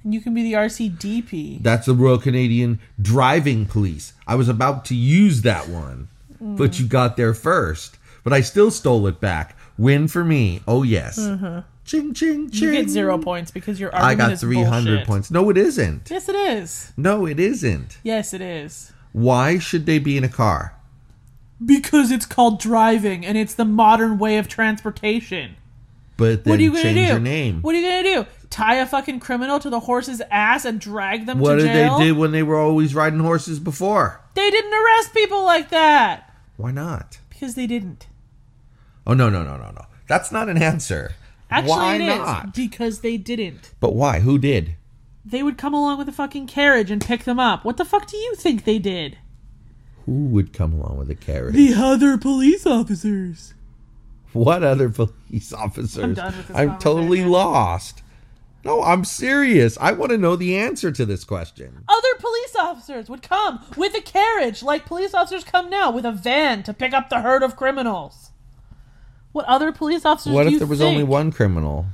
And 0.04 0.14
you 0.14 0.22
can 0.22 0.34
be 0.34 0.44
the 0.44 0.54
RCDP. 0.54 1.62
That's 1.62 1.86
the 1.86 1.94
Royal 1.94 2.18
Canadian 2.18 2.80
Driving 3.00 3.66
Police. 3.66 4.14
I 4.26 4.36
was 4.36 4.50
about 4.50 4.86
to 4.86 4.96
use 4.96 5.44
that 5.44 5.68
one, 5.70 6.08
but 6.40 6.80
you 6.80 6.88
got 6.88 7.18
there 7.18 7.34
first. 7.34 7.98
But 8.24 8.34
I 8.34 8.42
still 8.42 8.72
stole 8.72 9.06
it 9.08 9.20
back. 9.20 9.56
Win 9.78 10.08
for 10.08 10.24
me. 10.24 10.62
Oh 10.68 10.84
yes. 10.84 11.18
Ching 11.18 12.14
ching 12.14 12.14
ching. 12.14 12.50
Mm-hmm. 12.50 12.64
You 12.64 12.72
get 12.72 12.90
zero 12.90 13.18
points 13.18 13.52
because 13.52 13.80
your 13.80 13.94
I 13.96 14.00
argument 14.00 14.30
got 14.30 14.34
is 14.34 14.42
three 14.42 14.64
hundred 14.64 15.06
points. 15.06 15.32
No, 15.32 15.50
it 15.50 15.58
isn't. 15.58 16.10
Yes, 16.10 16.30
it 16.30 16.36
is. 16.36 16.94
No, 16.96 17.26
it 17.26 17.40
isn't. 17.40 17.98
Yes, 18.04 18.34
it 18.34 18.42
is. 18.42 18.94
Why 19.12 19.60
should 19.60 19.86
they 19.86 20.00
be 20.00 20.18
in 20.18 20.24
a 20.24 20.30
car? 20.30 20.76
Because 21.64 22.12
it's 22.12 22.26
called 22.26 22.60
driving, 22.60 23.26
and 23.26 23.38
it's 23.38 23.54
the 23.54 23.66
modern 23.66 24.18
way 24.18 24.38
of 24.38 24.48
transportation. 24.48 25.56
But 26.18 26.44
then 26.44 26.52
What 26.52 26.60
are 26.60 26.64
you 26.64 26.72
gonna 26.72 26.82
change 26.84 26.96
do? 26.96 27.02
your 27.14 27.20
name. 27.20 27.62
What 27.62 27.76
are 27.76 27.80
you 27.80 27.88
gonna 27.88 28.04
do? 28.04 28.26
Tie 28.50 28.76
a 28.76 28.86
fucking 28.86 29.20
criminal 29.20 29.60
to 29.60 29.70
the 29.70 29.82
horse's 29.82 30.22
ass 30.30 30.66
and 30.66 30.80
drag 30.80 31.26
them 31.26 31.40
What 31.40 31.56
to 31.56 31.62
did 31.62 31.74
jail? 31.74 31.98
they 31.98 32.06
do 32.06 32.16
when 32.16 32.32
they 32.32 32.44
were 32.44 32.58
always 32.60 32.94
riding 32.94 33.20
horses 33.20 33.60
before? 33.60 34.22
They 34.34 34.50
didn't 34.52 34.74
arrest 34.74 35.14
people 35.14 35.44
like 35.44 35.70
that 35.70 36.34
Why 36.58 36.72
not? 36.72 37.20
because 37.30 37.56
they 37.56 37.66
didn't. 37.68 38.08
Oh 39.08 39.14
no 39.14 39.30
no 39.30 39.44
no 39.44 39.58
no 39.58 39.72
no. 39.72 39.86
That's 40.08 40.32
not 40.32 40.50
an 40.50 40.62
answer. 40.62 41.14
Actually, 41.50 41.70
why 41.72 41.96
it 41.96 42.02
is 42.02 42.18
not? 42.18 42.54
because 42.54 43.00
they 43.00 43.18
didn't. 43.18 43.72
But 43.80 43.96
why? 43.96 44.20
Who 44.20 44.38
did? 44.38 44.76
They 45.26 45.42
would 45.44 45.58
come 45.58 45.74
along 45.74 45.98
with 45.98 46.08
a 46.10 46.14
fucking 46.14 46.48
carriage 46.48 46.92
and 46.92 47.04
pick 47.04 47.24
them 47.24 47.40
up. 47.40 47.64
What 47.66 47.78
the 47.78 47.86
fuck 47.86 48.08
do 48.08 48.18
you 48.18 48.36
think 48.36 48.64
they 48.64 48.80
did? 48.80 49.18
Who 50.06 50.26
would 50.28 50.54
come 50.54 50.74
along 50.74 50.98
with 50.98 51.10
a 51.12 51.16
carriage? 51.16 51.54
The 51.56 51.74
other 51.76 52.18
police 52.18 52.66
officers. 52.66 53.54
What 54.34 54.64
other 54.64 54.90
police 54.90 55.54
officers? 55.54 55.98
I'm 55.98 56.14
done 56.14 56.38
with 56.38 56.48
this 56.48 56.58
I'm 56.58 56.78
totally 56.80 57.24
lost. 57.26 58.02
No, 58.64 58.84
I'm 58.84 59.04
serious. 59.06 59.78
I 59.82 59.92
want 59.92 60.12
to 60.12 60.18
know 60.18 60.36
the 60.36 60.56
answer 60.56 60.92
to 60.92 61.06
this 61.06 61.24
question. 61.24 61.84
Other 61.90 62.16
police 62.20 62.56
officers 62.60 63.10
would 63.10 63.24
come 63.24 63.66
with 63.76 63.96
a 63.96 64.02
carriage, 64.02 64.62
like 64.62 64.86
police 64.86 65.14
officers 65.14 65.44
come 65.44 65.70
now, 65.70 65.92
with 65.92 66.06
a 66.06 66.12
van 66.12 66.62
to 66.64 66.74
pick 66.74 66.94
up 66.94 67.10
the 67.10 67.22
herd 67.22 67.42
of 67.44 67.56
criminals. 67.56 68.30
What 69.32 69.46
other 69.46 69.72
police 69.72 70.06
officers 70.06 70.34
What 70.34 70.44
do 70.44 70.48
if 70.48 70.54
you 70.54 70.60
there 70.60 70.68
was 70.68 70.80
think? 70.80 70.92
only 70.92 71.04
one 71.04 71.32
criminal? 71.32 71.88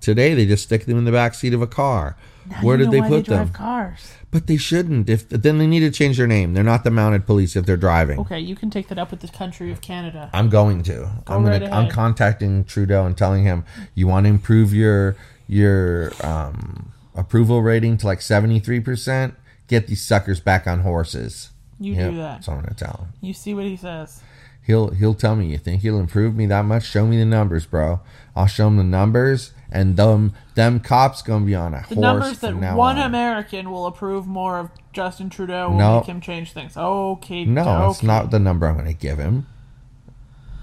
Today 0.00 0.34
they 0.34 0.46
just 0.46 0.64
stick 0.64 0.86
them 0.86 0.96
in 0.98 1.04
the 1.04 1.12
back 1.12 1.34
seat 1.34 1.52
of 1.52 1.60
a 1.60 1.66
car. 1.66 2.16
Now 2.48 2.56
Where 2.62 2.76
did 2.76 2.90
they 2.90 3.00
put 3.00 3.26
they 3.26 3.34
them? 3.34 3.48
Cars. 3.48 4.12
But 4.30 4.46
they 4.46 4.56
shouldn't. 4.56 5.08
If 5.08 5.28
then 5.28 5.58
they 5.58 5.66
need 5.66 5.80
to 5.80 5.90
change 5.90 6.16
their 6.16 6.26
name. 6.26 6.54
They're 6.54 6.64
not 6.64 6.84
the 6.84 6.90
mounted 6.90 7.26
police 7.26 7.56
if 7.56 7.66
they're 7.66 7.76
driving. 7.76 8.18
Okay, 8.20 8.40
you 8.40 8.54
can 8.54 8.70
take 8.70 8.88
that 8.88 8.98
up 8.98 9.10
with 9.10 9.20
the 9.20 9.28
country 9.28 9.72
of 9.72 9.80
Canada. 9.80 10.30
I'm 10.32 10.48
going 10.48 10.82
to. 10.84 11.10
I'm 11.26 11.44
right 11.44 11.60
gonna. 11.60 11.74
I'm 11.74 11.88
contacting 11.88 12.64
Trudeau 12.64 13.04
and 13.06 13.16
telling 13.16 13.44
him 13.44 13.64
you 13.94 14.06
want 14.06 14.24
to 14.24 14.30
improve 14.30 14.72
your 14.72 15.16
your 15.48 16.12
um, 16.22 16.92
approval 17.14 17.62
rating 17.62 17.96
to 17.98 18.06
like 18.06 18.20
73 18.20 18.80
percent. 18.80 19.34
Get 19.68 19.88
these 19.88 20.02
suckers 20.02 20.40
back 20.40 20.66
on 20.66 20.80
horses. 20.80 21.50
You 21.80 21.94
Yep, 21.94 22.10
do 22.10 22.16
that. 22.18 22.46
What 22.46 22.48
I'm 22.48 22.60
gonna 22.62 22.74
tell 22.74 23.00
him. 23.02 23.12
You 23.20 23.32
see 23.34 23.54
what 23.54 23.64
he 23.64 23.76
says. 23.76 24.22
He'll 24.62 24.90
he'll 24.90 25.14
tell 25.14 25.36
me. 25.36 25.46
You 25.46 25.58
think 25.58 25.82
he'll 25.82 25.98
improve 25.98 26.34
me 26.34 26.46
that 26.46 26.64
much? 26.64 26.84
Show 26.84 27.06
me 27.06 27.18
the 27.18 27.24
numbers, 27.24 27.66
bro. 27.66 28.00
I'll 28.34 28.46
show 28.46 28.66
him 28.66 28.76
the 28.76 28.84
numbers, 28.84 29.52
and 29.76 29.96
them 29.96 30.32
them 30.54 30.80
cops 30.80 31.22
gonna 31.22 31.44
be 31.44 31.54
on 31.54 31.74
a 31.74 31.78
The 31.88 31.94
horse 31.94 31.98
numbers 31.98 32.38
that 32.40 32.54
one 32.74 32.98
on. 32.98 33.06
American 33.06 33.70
will 33.70 33.86
approve 33.86 34.26
more 34.26 34.58
of 34.58 34.70
Justin 34.92 35.28
Trudeau 35.28 35.68
will 35.70 35.76
No. 35.76 35.96
make 35.98 36.06
him 36.06 36.20
change 36.20 36.52
things. 36.52 36.76
Okay, 36.76 37.44
no, 37.44 37.90
it's 37.90 38.02
not 38.02 38.30
the 38.30 38.38
number 38.38 38.66
I'm 38.66 38.76
gonna 38.76 38.92
give 38.92 39.18
him. 39.18 39.46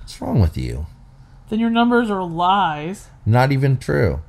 What's 0.01 0.19
wrong 0.21 0.41
with 0.41 0.57
you? 0.57 0.87
Then 1.49 1.59
your 1.59 1.69
numbers 1.69 2.09
are 2.09 2.23
lies. 2.23 3.09
Not 3.25 3.51
even 3.51 3.77
true. 3.77 4.21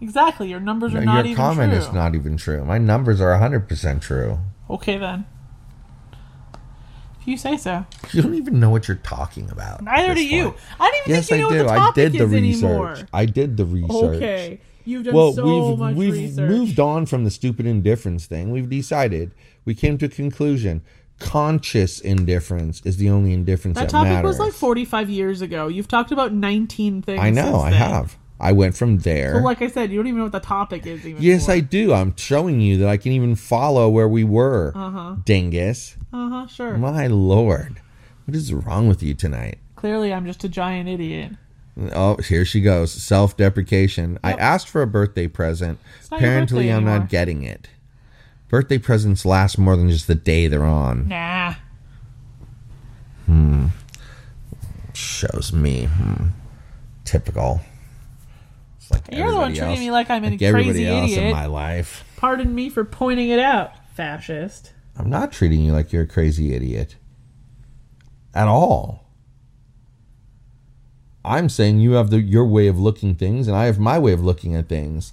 Exactly, 0.00 0.50
your 0.50 0.58
numbers 0.58 0.92
are 0.94 0.96
Your 0.96 1.04
not 1.04 1.24
even 1.26 1.36
comment 1.36 1.72
is 1.72 1.92
not 1.92 2.16
even 2.16 2.36
true. 2.36 2.64
My 2.64 2.78
numbers 2.78 3.20
are 3.20 3.32
100% 3.38 4.02
true. 4.02 4.40
Okay 4.68 4.98
then. 4.98 5.26
If 7.22 7.28
you 7.28 7.36
say 7.36 7.56
so. 7.56 7.86
You 8.12 8.20
don't 8.22 8.34
even 8.34 8.58
know 8.60 8.68
what 8.70 8.88
you're 8.88 8.96
talking 8.98 9.48
about. 9.50 9.80
Neither 9.82 10.14
do 10.14 10.26
you. 10.26 10.44
point. 10.50 10.56
I 10.80 10.90
don't 10.90 11.00
even 11.06 11.16
Yes, 11.16 11.28
think 11.28 11.38
you 11.40 11.46
I 11.46 11.50
know 11.50 11.50
do. 11.50 11.64
what 11.64 11.66
the 11.66 11.72
I 11.72 11.76
topic 11.78 11.94
did 11.94 12.12
the 12.20 12.24
is 12.24 12.30
research. 12.32 12.64
anymore. 12.64 12.96
I 13.12 13.26
did 13.26 13.56
the 13.56 13.64
research. 13.64 14.16
Okay. 14.16 14.60
You've 14.84 15.04
done 15.04 15.14
Well, 15.14 15.32
so 15.32 15.68
we've 15.70 15.78
much 15.78 15.94
we've 15.94 16.12
research. 16.14 16.50
moved 16.50 16.80
on 16.80 17.06
from 17.06 17.22
the 17.24 17.30
stupid 17.30 17.64
indifference 17.66 18.26
thing. 18.26 18.50
We've 18.50 18.68
decided. 18.68 19.30
We 19.64 19.74
came 19.76 19.96
to 19.98 20.06
a 20.06 20.08
conclusion. 20.08 20.82
Conscious 21.20 22.00
indifference 22.00 22.82
is 22.84 22.96
the 22.96 23.08
only 23.08 23.32
indifference 23.32 23.76
that 23.76 23.82
that, 23.82 23.90
topic 23.90 24.10
matters. 24.14 24.26
was 24.28 24.38
like 24.40 24.52
45 24.52 25.08
years 25.08 25.40
ago. 25.40 25.68
You've 25.68 25.86
talked 25.86 26.10
about 26.10 26.32
19 26.32 27.02
things. 27.02 27.20
I 27.20 27.30
know. 27.30 27.60
I 27.60 27.70
have. 27.70 28.16
I 28.42 28.50
went 28.50 28.76
from 28.76 28.98
there. 28.98 29.34
So, 29.36 29.40
like 29.40 29.62
I 29.62 29.68
said, 29.68 29.92
you 29.92 29.98
don't 29.98 30.08
even 30.08 30.18
know 30.18 30.24
what 30.24 30.32
the 30.32 30.40
topic 30.40 30.84
is. 30.84 31.06
Even 31.06 31.22
yes, 31.22 31.48
I 31.48 31.60
do. 31.60 31.92
I'm 31.94 32.14
showing 32.16 32.60
you 32.60 32.76
that 32.78 32.88
I 32.88 32.96
can 32.96 33.12
even 33.12 33.36
follow 33.36 33.88
where 33.88 34.08
we 34.08 34.24
were. 34.24 34.72
Uh-huh. 34.74 35.14
Dingus. 35.24 35.96
Uh 36.12 36.28
huh. 36.28 36.46
Sure. 36.48 36.76
My 36.76 37.06
lord. 37.06 37.80
What 38.24 38.34
is 38.34 38.52
wrong 38.52 38.88
with 38.88 39.00
you 39.00 39.14
tonight? 39.14 39.58
Clearly, 39.76 40.12
I'm 40.12 40.26
just 40.26 40.42
a 40.42 40.48
giant 40.48 40.88
idiot. 40.88 41.32
Oh, 41.94 42.16
here 42.16 42.44
she 42.44 42.60
goes. 42.60 42.92
Self 42.92 43.36
deprecation. 43.36 44.18
I 44.24 44.32
asked 44.32 44.68
for 44.68 44.82
a 44.82 44.88
birthday 44.88 45.28
present. 45.28 45.78
Apparently, 46.10 46.64
birthday 46.64 46.72
I'm 46.72 46.82
anymore. 46.88 46.98
not 46.98 47.08
getting 47.08 47.44
it. 47.44 47.68
Birthday 48.48 48.78
presents 48.78 49.24
last 49.24 49.56
more 49.56 49.76
than 49.76 49.88
just 49.88 50.08
the 50.08 50.16
day 50.16 50.48
they're 50.48 50.64
on. 50.64 51.08
Nah. 51.08 51.54
Hmm. 53.26 53.66
Shows 54.94 55.52
me. 55.52 55.84
Hmm. 55.84 56.26
Typical. 57.04 57.60
Like 58.92 59.12
You're 59.12 59.30
the 59.30 59.36
one 59.36 59.54
treating 59.54 59.80
me 59.80 59.90
like 59.90 60.10
I'm 60.10 60.24
a 60.24 60.30
like 60.30 60.42
everybody 60.42 60.84
crazy 60.84 60.86
else 60.86 61.12
in 61.12 61.32
my 61.32 61.46
life. 61.46 62.04
Pardon 62.16 62.54
me 62.54 62.68
for 62.68 62.84
pointing 62.84 63.30
it 63.30 63.38
out, 63.38 63.72
fascist. 63.94 64.72
I'm 64.96 65.08
not 65.08 65.32
treating 65.32 65.60
you 65.60 65.72
like 65.72 65.92
you're 65.92 66.02
a 66.02 66.06
crazy 66.06 66.54
idiot. 66.54 66.96
At 68.34 68.48
all. 68.48 69.02
I'm 71.24 71.48
saying 71.48 71.80
you 71.80 71.92
have 71.92 72.10
the 72.10 72.20
your 72.20 72.46
way 72.46 72.66
of 72.66 72.78
looking 72.78 73.14
things 73.14 73.46
and 73.48 73.56
I 73.56 73.66
have 73.66 73.78
my 73.78 73.98
way 73.98 74.12
of 74.12 74.22
looking 74.24 74.56
at 74.56 74.68
things. 74.68 75.12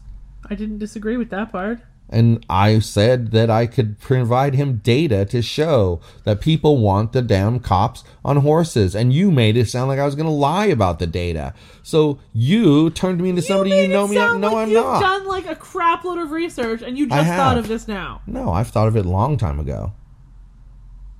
I 0.50 0.56
didn't 0.56 0.80
disagree 0.80 1.18
with 1.18 1.30
that 1.30 1.52
part. 1.52 1.80
And 2.10 2.44
I 2.50 2.80
said 2.80 3.32
that 3.32 3.52
I 3.52 3.68
could 3.68 4.00
provide 4.00 4.56
him 4.56 4.78
data 4.78 5.26
to 5.26 5.44
show 5.44 6.02
that 6.24 6.42
people 6.42 6.78
want 6.78 7.12
the 7.12 7.22
damn 7.22 7.60
cops 7.60 8.04
on 8.26 8.38
horses. 8.38 8.96
And 8.96 9.14
you 9.14 9.30
made 9.30 9.56
it 9.56 9.70
sound 9.70 9.90
like 9.90 10.00
I 10.00 10.06
was 10.06 10.16
going 10.16 10.26
to 10.26 10.32
lie 10.32 10.66
about 10.66 10.98
the 10.98 11.06
data. 11.06 11.54
So 11.84 12.20
you 12.34 12.90
turned 12.90 13.22
me 13.22 13.30
into 13.30 13.44
somebody 13.44 13.72
you, 13.72 13.88
know 13.88 14.08
me. 14.08 14.16
No, 14.16 14.36
like 14.36 14.54
I'm 14.54 14.70
you've 14.70 14.84
not. 14.84 15.02
done 15.02 15.28
like 15.28 15.46
a 15.48 15.56
crap 15.56 16.04
load 16.04 16.18
of 16.18 16.32
research 16.32 16.82
and 16.82 16.98
you 16.98 17.08
just 17.08 17.28
thought 17.28 17.60
of 17.60 17.68
this 17.68 17.88
now. 17.88 18.22
No, 18.26 18.52
I've 18.52 18.70
thought 18.70 18.88
of 18.88 18.96
it 18.96 19.06
a 19.06 19.10
long 19.10 19.38
time 19.38 19.60
ago. 19.60 19.94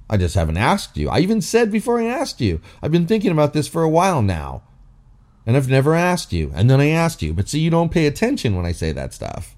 I 0.10 0.18
just 0.18 0.34
haven't 0.34 0.58
asked 0.58 0.98
you. 0.98 1.08
I 1.08 1.20
even 1.20 1.40
said 1.40 1.72
before 1.72 2.00
I 2.00 2.06
asked 2.06 2.42
you, 2.42 2.62
I've 2.82 2.92
been 2.92 3.06
thinking 3.06 3.32
about 3.32 3.54
this 3.54 3.68
for 3.68 3.84
a 3.84 3.90
while 3.90 4.24
now. 4.24 4.64
And 5.46 5.56
I've 5.56 5.70
never 5.70 5.94
asked 5.94 6.34
you. 6.34 6.52
And 6.56 6.70
then 6.70 6.82
I 6.82 6.90
asked 6.90 7.22
you. 7.22 7.34
But 7.34 7.48
see, 7.48 7.60
you 7.60 7.70
don't 7.70 7.92
pay 7.92 8.08
attention 8.08 8.56
when 8.56 8.66
I 8.66 8.72
say 8.72 8.92
that 8.92 9.14
stuff. 9.14 9.56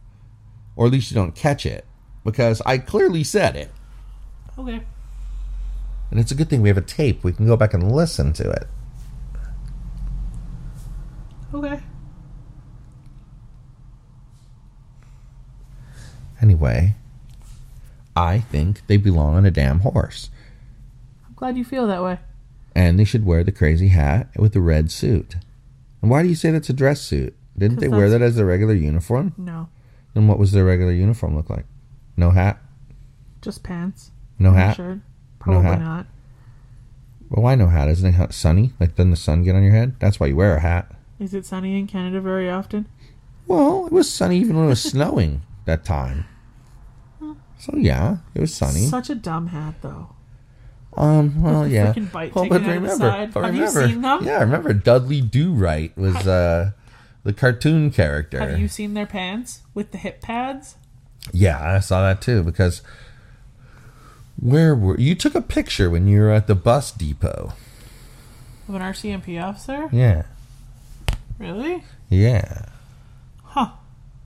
Or 0.76 0.86
at 0.86 0.92
least 0.92 1.12
you 1.12 1.16
don't 1.16 1.36
catch 1.36 1.66
it. 1.66 1.86
Because 2.24 2.62
I 2.66 2.78
clearly 2.78 3.24
said 3.24 3.56
it. 3.56 3.72
Okay. 4.58 4.82
And 6.12 6.20
it's 6.20 6.32
a 6.32 6.36
good 6.36 6.50
thing 6.50 6.62
we 6.62 6.70
have 6.70 6.78
a 6.78 6.82
tape. 6.82 7.24
We 7.24 7.32
can 7.32 7.48
go 7.48 7.58
back 7.58 7.74
and 7.74 7.92
listen 7.92 8.34
to 8.34 8.50
it. 8.50 8.68
Okay. 11.54 11.80
Anyway, 16.42 16.96
I 18.16 18.40
think 18.40 18.86
they 18.88 18.98
belong 18.98 19.36
on 19.36 19.46
a 19.46 19.52
damn 19.52 19.82
horse. 19.82 20.30
I'm 21.28 21.34
glad 21.36 21.58
you 21.58 21.64
feel 21.64 21.88
that 21.88 22.04
way. 22.04 22.20
And 22.74 22.98
they 22.98 23.04
should 23.04 23.26
wear 23.26 23.44
the 23.44 23.52
crazy 23.52 23.90
hat 23.90 24.30
with 24.36 24.54
the 24.54 24.62
red 24.62 24.92
suit. 24.92 25.36
And 26.02 26.10
why 26.10 26.24
do 26.24 26.30
you 26.30 26.36
say 26.36 26.52
that's 26.52 26.70
a 26.70 26.74
dress 26.74 27.02
suit? 27.02 27.36
Didn't 27.58 27.80
they 27.80 27.90
wear 27.90 28.10
that 28.10 28.22
as 28.22 28.36
their 28.38 28.46
regular 28.46 28.74
uniform? 28.74 29.34
No. 29.38 29.70
Then 30.14 30.28
what 30.28 30.40
was 30.40 30.52
their 30.52 30.66
regular 30.66 30.92
uniform 30.92 31.36
look 31.36 31.50
like? 31.50 31.66
No 32.18 32.32
hat? 32.32 32.60
Just 33.42 33.64
pants. 33.64 34.12
No 34.38 34.50
and 34.50 34.58
hat? 34.58 34.76
Shirt. 34.78 35.00
Probably 35.40 35.64
hat. 35.64 35.80
not. 35.80 36.06
Well, 37.30 37.44
why 37.44 37.56
no 37.56 37.68
hat? 37.68 37.88
Isn't 37.90 38.14
it 38.14 38.34
sunny? 38.34 38.74
Like, 38.80 38.96
doesn't 38.96 39.12
the 39.12 39.16
sun 39.18 39.44
get 39.44 39.56
on 39.56 39.64
your 39.64 39.72
head? 39.72 39.96
That's 40.00 40.20
why 40.20 40.28
you 40.28 40.36
wear 40.36 40.58
a 40.58 40.60
hat. 40.60 40.92
Is 41.20 41.34
it 41.34 41.46
sunny 41.46 41.80
in 41.80 41.88
Canada 41.88 42.20
very 42.20 42.50
often? 42.50 42.88
Well, 43.48 43.86
it 43.86 43.92
was 43.92 44.12
sunny 44.12 44.38
even 44.40 44.56
when 44.58 44.66
it 44.66 44.70
was 44.70 44.82
snowing 44.82 45.42
that 45.66 45.86
time. 45.86 46.26
So, 47.58 47.76
yeah, 47.78 48.18
it 48.34 48.42
was 48.42 48.54
sunny. 48.54 48.88
Such 48.88 49.10
a 49.12 49.16
dumb 49.16 49.48
hat, 49.48 49.76
though. 49.82 50.10
Um, 50.98 51.42
well, 51.42 51.68
yeah. 51.68 51.94
bite 51.94 52.36
well, 52.36 52.50
but 52.50 52.56
out 52.56 52.62
of 52.62 52.66
the 52.66 52.74
remember, 52.74 53.30
but 53.34 53.44
Have 53.46 53.56
you 53.56 53.62
remember, 53.62 53.88
seen 53.88 54.02
them? 54.02 54.24
yeah, 54.26 54.38
I 54.38 54.42
remember 54.42 54.74
Dudley 54.74 55.22
Do 55.22 55.54
Right 55.54 55.96
was 55.98 56.16
uh, 56.28 56.72
the 57.24 57.34
cartoon 57.34 57.92
character. 57.92 58.40
Have 58.40 58.60
you 58.60 58.68
seen 58.68 58.94
their 58.94 59.06
pants 59.06 59.62
with 59.74 59.92
the 59.92 59.98
hip 59.98 60.22
pads? 60.22 60.76
Yeah, 61.32 61.60
I 61.76 61.80
saw 61.80 62.02
that 62.02 62.22
too 62.22 62.44
because 62.44 62.82
where 64.40 64.76
were 64.76 65.00
you? 65.00 65.14
Took 65.16 65.36
a 65.36 65.42
picture 65.42 65.90
when 65.90 66.08
you 66.08 66.22
were 66.22 66.32
at 66.32 66.48
the 66.48 66.56
bus 66.56 66.92
depot. 66.92 67.54
Of 68.68 68.76
an 68.76 68.82
RCMP 68.82 69.42
officer? 69.42 69.90
Yeah, 69.92 70.24
Really? 71.38 71.84
yeah. 72.10 72.66
Huh. 73.44 73.72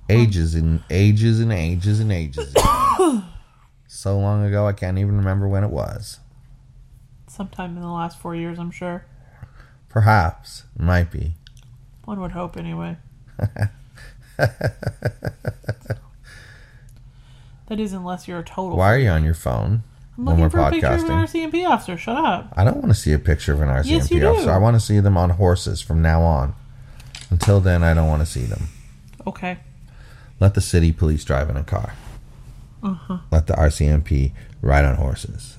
Ages 0.09 0.53
and 0.53 0.83
ages 0.89 1.39
and 1.39 1.51
ages 1.51 1.99
and 1.99 2.11
ages. 2.11 2.53
so 3.87 4.19
long 4.19 4.45
ago, 4.45 4.67
I 4.67 4.73
can't 4.73 4.97
even 4.99 5.17
remember 5.17 5.47
when 5.47 5.63
it 5.63 5.71
was. 5.71 6.19
Sometime 7.27 7.75
in 7.75 7.81
the 7.81 7.89
last 7.89 8.19
four 8.19 8.35
years, 8.35 8.59
I'm 8.59 8.71
sure. 8.71 9.05
Perhaps 9.89 10.63
might 10.77 11.11
be. 11.11 11.33
One 12.05 12.19
would 12.21 12.31
hope, 12.31 12.55
anyway. 12.57 12.97
that 14.37 14.59
is, 17.69 17.93
unless 17.93 18.27
you're 18.27 18.39
a 18.39 18.43
total. 18.43 18.77
Why 18.77 18.93
are 18.93 18.99
you 18.99 19.09
on 19.09 19.23
your 19.23 19.33
phone? 19.33 19.83
I'm 20.17 20.25
looking 20.25 20.49
for 20.49 20.59
a 20.59 20.69
picture 20.71 20.87
of 20.87 21.03
an? 21.03 21.09
RCMP 21.09 21.67
officer. 21.67 21.97
Shut 21.97 22.15
up. 22.15 22.53
I 22.55 22.63
don't 22.63 22.77
want 22.77 22.87
to 22.89 22.93
see 22.93 23.11
a 23.11 23.19
picture 23.19 23.53
of 23.53 23.61
an 23.61 23.67
RCMP 23.67 23.85
Yes, 23.89 24.11
you 24.11 24.19
do. 24.21 24.27
officer. 24.27 24.51
I 24.51 24.57
want 24.57 24.75
to 24.75 24.79
see 24.79 24.99
them 24.99 25.17
on 25.17 25.31
horses 25.31 25.81
from 25.81 26.01
now 26.01 26.21
on. 26.21 26.55
Until 27.29 27.59
then, 27.59 27.83
I 27.83 27.93
don't 27.93 28.07
want 28.07 28.21
to 28.21 28.25
see 28.25 28.43
them. 28.43 28.67
Okay. 29.27 29.57
Let 30.39 30.53
the 30.53 30.61
city 30.61 30.91
police 30.91 31.23
drive 31.25 31.49
in 31.49 31.57
a 31.57 31.63
car. 31.63 31.93
Uh-huh. 32.83 33.17
Let 33.31 33.47
the 33.47 33.53
RCMP 33.53 34.31
ride 34.61 34.85
on 34.85 34.95
horses. 34.95 35.57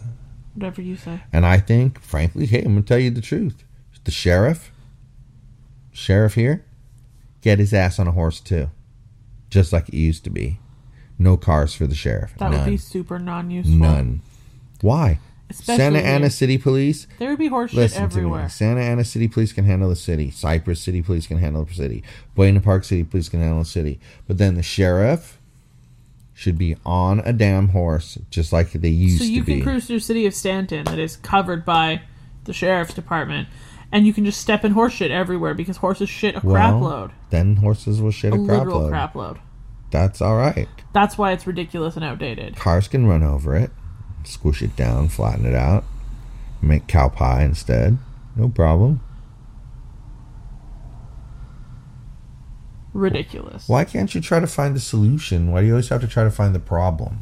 Whatever 0.55 0.81
you 0.81 0.97
say. 0.97 1.23
And 1.33 1.45
I 1.45 1.59
think, 1.59 2.01
frankly, 2.01 2.47
hey, 2.47 2.61
I'm 2.61 2.75
gonna 2.75 2.83
tell 2.83 2.99
you 2.99 3.11
the 3.11 3.21
truth. 3.21 3.65
The 4.05 4.11
sheriff, 4.13 4.71
sheriff 5.97 6.35
here, 6.35 6.65
get 7.41 7.59
his 7.59 7.73
ass 7.73 7.99
on 7.99 8.07
a 8.07 8.13
horse 8.13 8.41
too, 8.41 8.71
just 9.51 9.73
like 9.73 9.89
it 9.89 9.97
used 9.97 10.25
to 10.25 10.31
be. 10.31 10.61
No 11.19 11.37
cars 11.37 11.75
for 11.75 11.87
the 11.87 11.95
sheriff. 11.95 12.35
That 12.39 12.51
None. 12.51 12.61
would 12.61 12.71
be 12.71 12.77
super 12.77 13.19
non-useful. 13.19 13.75
None. 13.75 14.21
Why? 14.83 15.19
Especially 15.49 15.77
Santa 15.77 15.99
Ana. 16.01 16.29
City 16.31 16.59
Police. 16.59 17.07
There 17.19 17.31
would 17.31 17.39
be 17.39 17.47
horse 17.47 17.71
shit 17.71 17.79
Listen 17.79 17.99
to 18.01 18.05
everywhere. 18.05 18.43
me. 18.45 18.49
Santa 18.51 18.81
Ana 18.83 19.05
City 19.05 19.27
Police 19.29 19.53
can 19.53 19.65
handle 19.65 19.89
the 19.89 19.97
city. 19.97 20.31
Cypress 20.31 20.81
City 20.81 21.01
Police 21.03 21.27
can 21.27 21.39
handle 21.39 21.65
the 21.65 21.73
city. 21.73 22.03
Buena 22.35 22.61
Park 22.61 22.85
City 22.85 23.05
Police 23.05 23.29
can 23.31 23.41
handle 23.41 23.61
the 23.61 23.65
city. 23.65 23.99
But 24.27 24.39
then 24.39 24.57
the 24.57 24.63
sheriff 24.63 25.39
should 26.35 26.59
be 26.59 26.77
on 26.85 27.21
a 27.21 27.33
damn 27.33 27.69
horse, 27.69 28.19
just 28.29 28.53
like 28.53 28.73
they 28.73 28.89
used 28.89 29.19
to 29.19 29.25
be. 29.25 29.29
So 29.29 29.33
you 29.33 29.41
to 29.41 29.47
can 29.47 29.55
be. 29.61 29.63
cruise 29.63 29.87
through 29.87 30.01
city 30.01 30.27
of 30.27 30.35
Stanton 30.35 30.85
that 30.85 30.99
is 30.99 31.17
covered 31.17 31.65
by 31.65 32.03
the 32.45 32.53
sheriff's 32.53 32.93
department, 32.93 33.49
and 33.93 34.07
you 34.07 34.13
can 34.13 34.25
just 34.25 34.41
step 34.41 34.65
in 34.65 34.73
horse 34.73 34.93
shit 34.95 35.11
everywhere 35.11 35.55
because 35.55 35.79
horses 35.79 36.09
shit 36.09 36.35
a 36.37 36.41
crap 36.41 36.75
Well, 36.75 36.81
load. 36.83 37.11
Then 37.31 37.57
horses 37.57 38.01
will 38.01 38.11
shit 38.11 38.33
A 38.33 38.37
a, 38.37 38.45
crap 38.45 38.59
literal 38.59 38.81
load. 38.81 38.91
crap 38.91 39.15
load. 39.15 39.39
That's 39.91 40.21
all 40.21 40.37
right. 40.37 40.69
That's 40.93 41.17
why 41.17 41.33
it's 41.33 41.47
ridiculous 41.47 41.97
and 41.97 42.05
outdated. 42.05 42.57
Cars 42.57 42.89
can 42.89 43.07
run 43.07 43.23
over 43.23 43.55
it, 43.55 43.71
squish 44.25 44.61
it 44.63 44.75
down, 44.77 45.09
flatten 45.09 45.47
it 45.47 45.55
out, 45.55 45.85
make 46.61 46.87
cow 46.87 47.09
pie 47.09 47.43
instead. 47.45 47.99
No 48.35 48.49
problem. 48.49 49.01
Ridiculous. 52.93 53.69
Why 53.69 53.85
can't 53.85 54.15
you 54.15 54.21
try 54.21 54.41
to 54.41 54.47
find 54.47 54.75
the 54.75 54.81
solution? 54.81 55.53
Why 55.53 55.61
do 55.61 55.67
you 55.67 55.73
always 55.75 55.89
have 55.91 56.01
to 56.01 56.07
try 56.09 56.25
to 56.25 56.31
find 56.31 56.55
the 56.55 56.59
problem? 56.61 57.21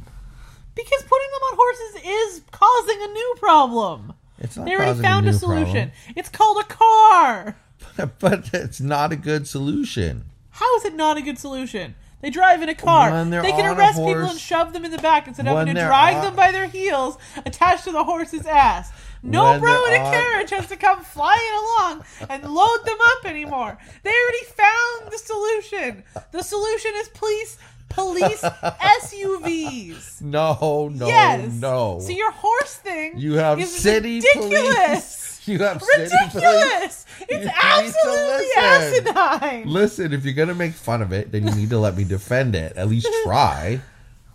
Because 0.74 1.02
putting 1.02 1.28
them 1.32 1.42
on 1.50 1.56
horses 1.56 2.02
is 2.38 2.42
causing 2.52 2.96
a 3.02 3.12
new 3.12 3.34
problem. 3.38 4.12
It's 4.38 4.56
not 4.56 4.66
They 4.66 4.74
already 4.76 5.00
found 5.00 5.26
a, 5.26 5.30
new 5.32 5.36
solution. 5.38 5.92
It's 6.16 6.28
called 6.28 6.58
a 6.62 6.64
car. 6.66 7.56
problem. 7.78 8.12
but 8.18 8.50
it's 8.54 8.80
not 8.80 9.12
a 9.12 9.16
good 9.16 9.46
solution. 9.46 10.24
How 10.50 10.76
is 10.76 10.84
it 10.84 10.94
not 10.94 11.16
a 11.16 11.22
good 11.22 11.38
solution? 11.38 11.94
They 12.20 12.30
drive 12.30 12.62
in 12.62 12.70
a 12.70 12.74
car. 12.74 13.10
They're 13.26 13.42
can 13.42 13.66
a 13.66 13.74
arrest 13.74 13.98
people 13.98 14.14
and 14.24 14.38
shove 14.40 14.72
them 14.72 14.84
in 14.86 14.90
the 14.90 14.98
back 14.98 15.28
instead 15.28 15.46
of 15.46 15.58
having 15.58 15.74
to 15.74 15.80
drag 15.80 16.16
on- 16.16 16.24
them 16.24 16.34
by 16.36 16.52
their 16.52 16.66
heels 16.68 17.18
attached 17.44 17.84
to 17.84 17.92
the 17.92 18.02
horse's 18.04 18.46
ass. 18.46 18.90
No 19.22 19.44
When 19.44 19.60
bro 19.60 19.84
in 19.86 19.92
a 20.00 20.04
on- 20.04 20.12
carriage 20.12 20.50
has 20.50 20.66
to 20.68 20.76
come 20.76 21.02
flying 21.04 21.38
along 21.52 22.04
and 22.30 22.42
load 22.44 22.78
them 22.86 22.96
up 23.18 23.26
anymore. 23.26 23.76
They 24.04 24.10
already 24.10 24.44
found 24.56 25.12
the 25.12 25.18
solution. 25.18 26.02
The 26.32 26.42
solution 26.42 26.92
is 26.96 27.08
police 27.08 27.58
police 27.88 28.40
SUVs. 29.02 30.22
No, 30.22 30.88
no, 30.92 31.06
yes. 31.06 31.52
no. 31.52 31.98
So 32.00 32.10
your 32.10 32.32
horse 32.32 32.74
thing 32.76 33.18
you 33.18 33.34
have 33.34 33.60
is 33.60 33.74
city 33.74 34.16
ridiculous. 34.16 34.50
police. 34.52 35.20
You 35.46 35.58
have 35.58 35.82
city 35.82 36.08
police. 36.30 36.32
Ridiculous. 36.32 37.06
It's 37.28 37.46
absolutely 37.62 38.46
listen. 38.56 39.06
asinine. 39.16 39.68
Listen, 39.68 40.12
if 40.14 40.24
you're 40.24 40.32
gonna 40.32 40.54
make 40.54 40.72
fun 40.72 41.02
of 41.02 41.12
it, 41.12 41.32
then 41.32 41.46
you 41.46 41.54
need 41.54 41.68
to 41.68 41.78
let 41.78 41.94
me 41.98 42.04
defend 42.04 42.54
it. 42.54 42.74
At 42.78 42.88
least 42.88 43.06
try. 43.24 43.82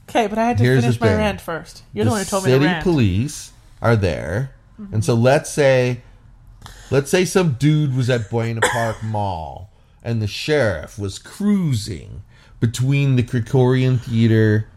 Okay, 0.07 0.27
but 0.27 0.38
I 0.38 0.45
had 0.49 0.57
to 0.59 0.63
Here's 0.63 0.83
finish 0.83 0.99
my 1.01 1.07
thing. 1.07 1.17
rant 1.17 1.41
first. 1.41 1.81
You're 1.93 2.05
the, 2.05 2.12
one 2.12 2.19
who 2.19 2.25
told 2.25 2.45
me 2.45 2.51
to 2.51 2.59
rant. 2.59 2.83
City 2.83 2.91
police 2.91 3.51
are 3.81 3.95
there, 3.95 4.51
Mm-hmm. 4.79 4.93
and 4.93 5.03
so 5.03 5.15
let's 5.15 5.49
say, 5.49 6.01
let's 6.91 7.09
say 7.09 7.25
some 7.25 7.53
dude 7.53 7.95
was 7.97 8.07
at 8.12 8.29
Buena 8.29 8.62
Park 8.62 9.01
Mall, 9.03 9.71
and 10.03 10.21
the 10.21 10.27
sheriff 10.27 10.99
was 10.99 11.17
cruising 11.17 12.21
between 12.59 13.15
the 13.15 13.23
Krikorian 13.23 13.99
Theater 13.99 14.67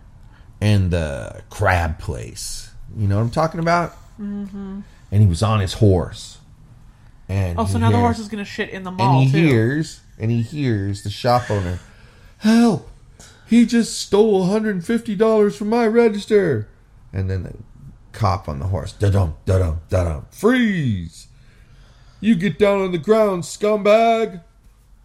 and 0.60 0.90
the 0.90 1.42
Crab 1.50 1.98
Place. 1.98 2.70
You 2.96 3.08
know 3.08 3.16
what 3.16 3.22
I'm 3.22 3.30
talking 3.30 3.60
about? 3.60 3.92
Mm-hmm. 4.20 4.80
And 5.10 5.20
he 5.22 5.26
was 5.26 5.42
on 5.42 5.60
his 5.60 5.74
horse, 5.74 6.38
and 7.28 7.58
Oh, 7.58 7.66
so 7.66 7.78
now 7.78 7.90
the 7.90 7.98
horse 7.98 8.18
is 8.18 8.28
going 8.28 8.42
to 8.42 8.48
shit 8.50 8.70
in 8.70 8.82
the 8.82 8.90
mall 8.90 9.20
and 9.20 9.28
he 9.28 9.32
too. 9.32 9.46
hears 9.46 10.00
and 10.18 10.30
he 10.30 10.42
hears 10.42 11.02
the 11.02 11.10
shop 11.10 11.50
owner 11.50 11.78
help 12.38 12.88
he 13.46 13.64
just 13.66 13.98
stole 13.98 14.46
$150 14.48 15.54
from 15.56 15.68
my 15.68 15.86
register 15.86 16.68
and 17.12 17.28
then 17.30 17.42
the 17.42 17.54
cop 18.12 18.48
on 18.48 18.58
the 18.58 18.66
horse 18.66 18.92
da-dum 18.92 19.34
da-dum 19.46 19.80
da-dum 19.88 20.26
freeze 20.30 21.28
you 22.20 22.34
get 22.34 22.58
down 22.58 22.80
on 22.80 22.92
the 22.92 22.98
ground 22.98 23.42
scumbag 23.42 24.42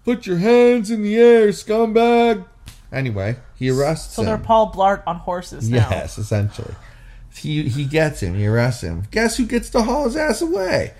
put 0.04 0.26
your 0.26 0.38
hands 0.38 0.90
in 0.92 1.04
the 1.04 1.16
air 1.18 1.48
scumbag 1.50 2.46
anyway 2.92 3.36
he 3.56 3.70
arrests 3.70 4.16
So 4.16 4.22
him 4.22 4.28
they're 4.28 4.38
Paul 4.38 4.72
Blart 4.72 5.04
on 5.06 5.18
horses 5.18 5.70
now. 5.70 5.90
Yes, 5.90 6.18
essentially. 6.18 6.74
He 7.36 7.68
he 7.70 7.86
gets 7.86 8.22
him. 8.22 8.36
He 8.36 8.48
arrests 8.48 8.82
him. 8.82 9.04
Guess 9.12 9.38
who 9.38 9.46
gets 9.46 9.70
to 9.72 9.84
haul 9.84 10.06
his 10.06 10.16
ass 10.16 10.42
away? 10.42 10.94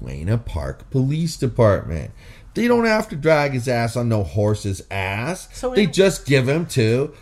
Buena 0.00 0.38
Park 0.38 0.90
Police 0.90 1.36
Department. 1.36 2.12
They 2.54 2.68
don't 2.68 2.86
have 2.86 3.08
to 3.10 3.16
drag 3.16 3.52
his 3.52 3.68
ass 3.68 3.96
on 3.96 4.08
no 4.08 4.22
horse's 4.22 4.82
ass. 4.90 5.48
So 5.52 5.74
they 5.74 5.84
in- 5.84 5.92
just 5.92 6.24
give 6.26 6.48
him 6.48 6.66
to 6.68 7.14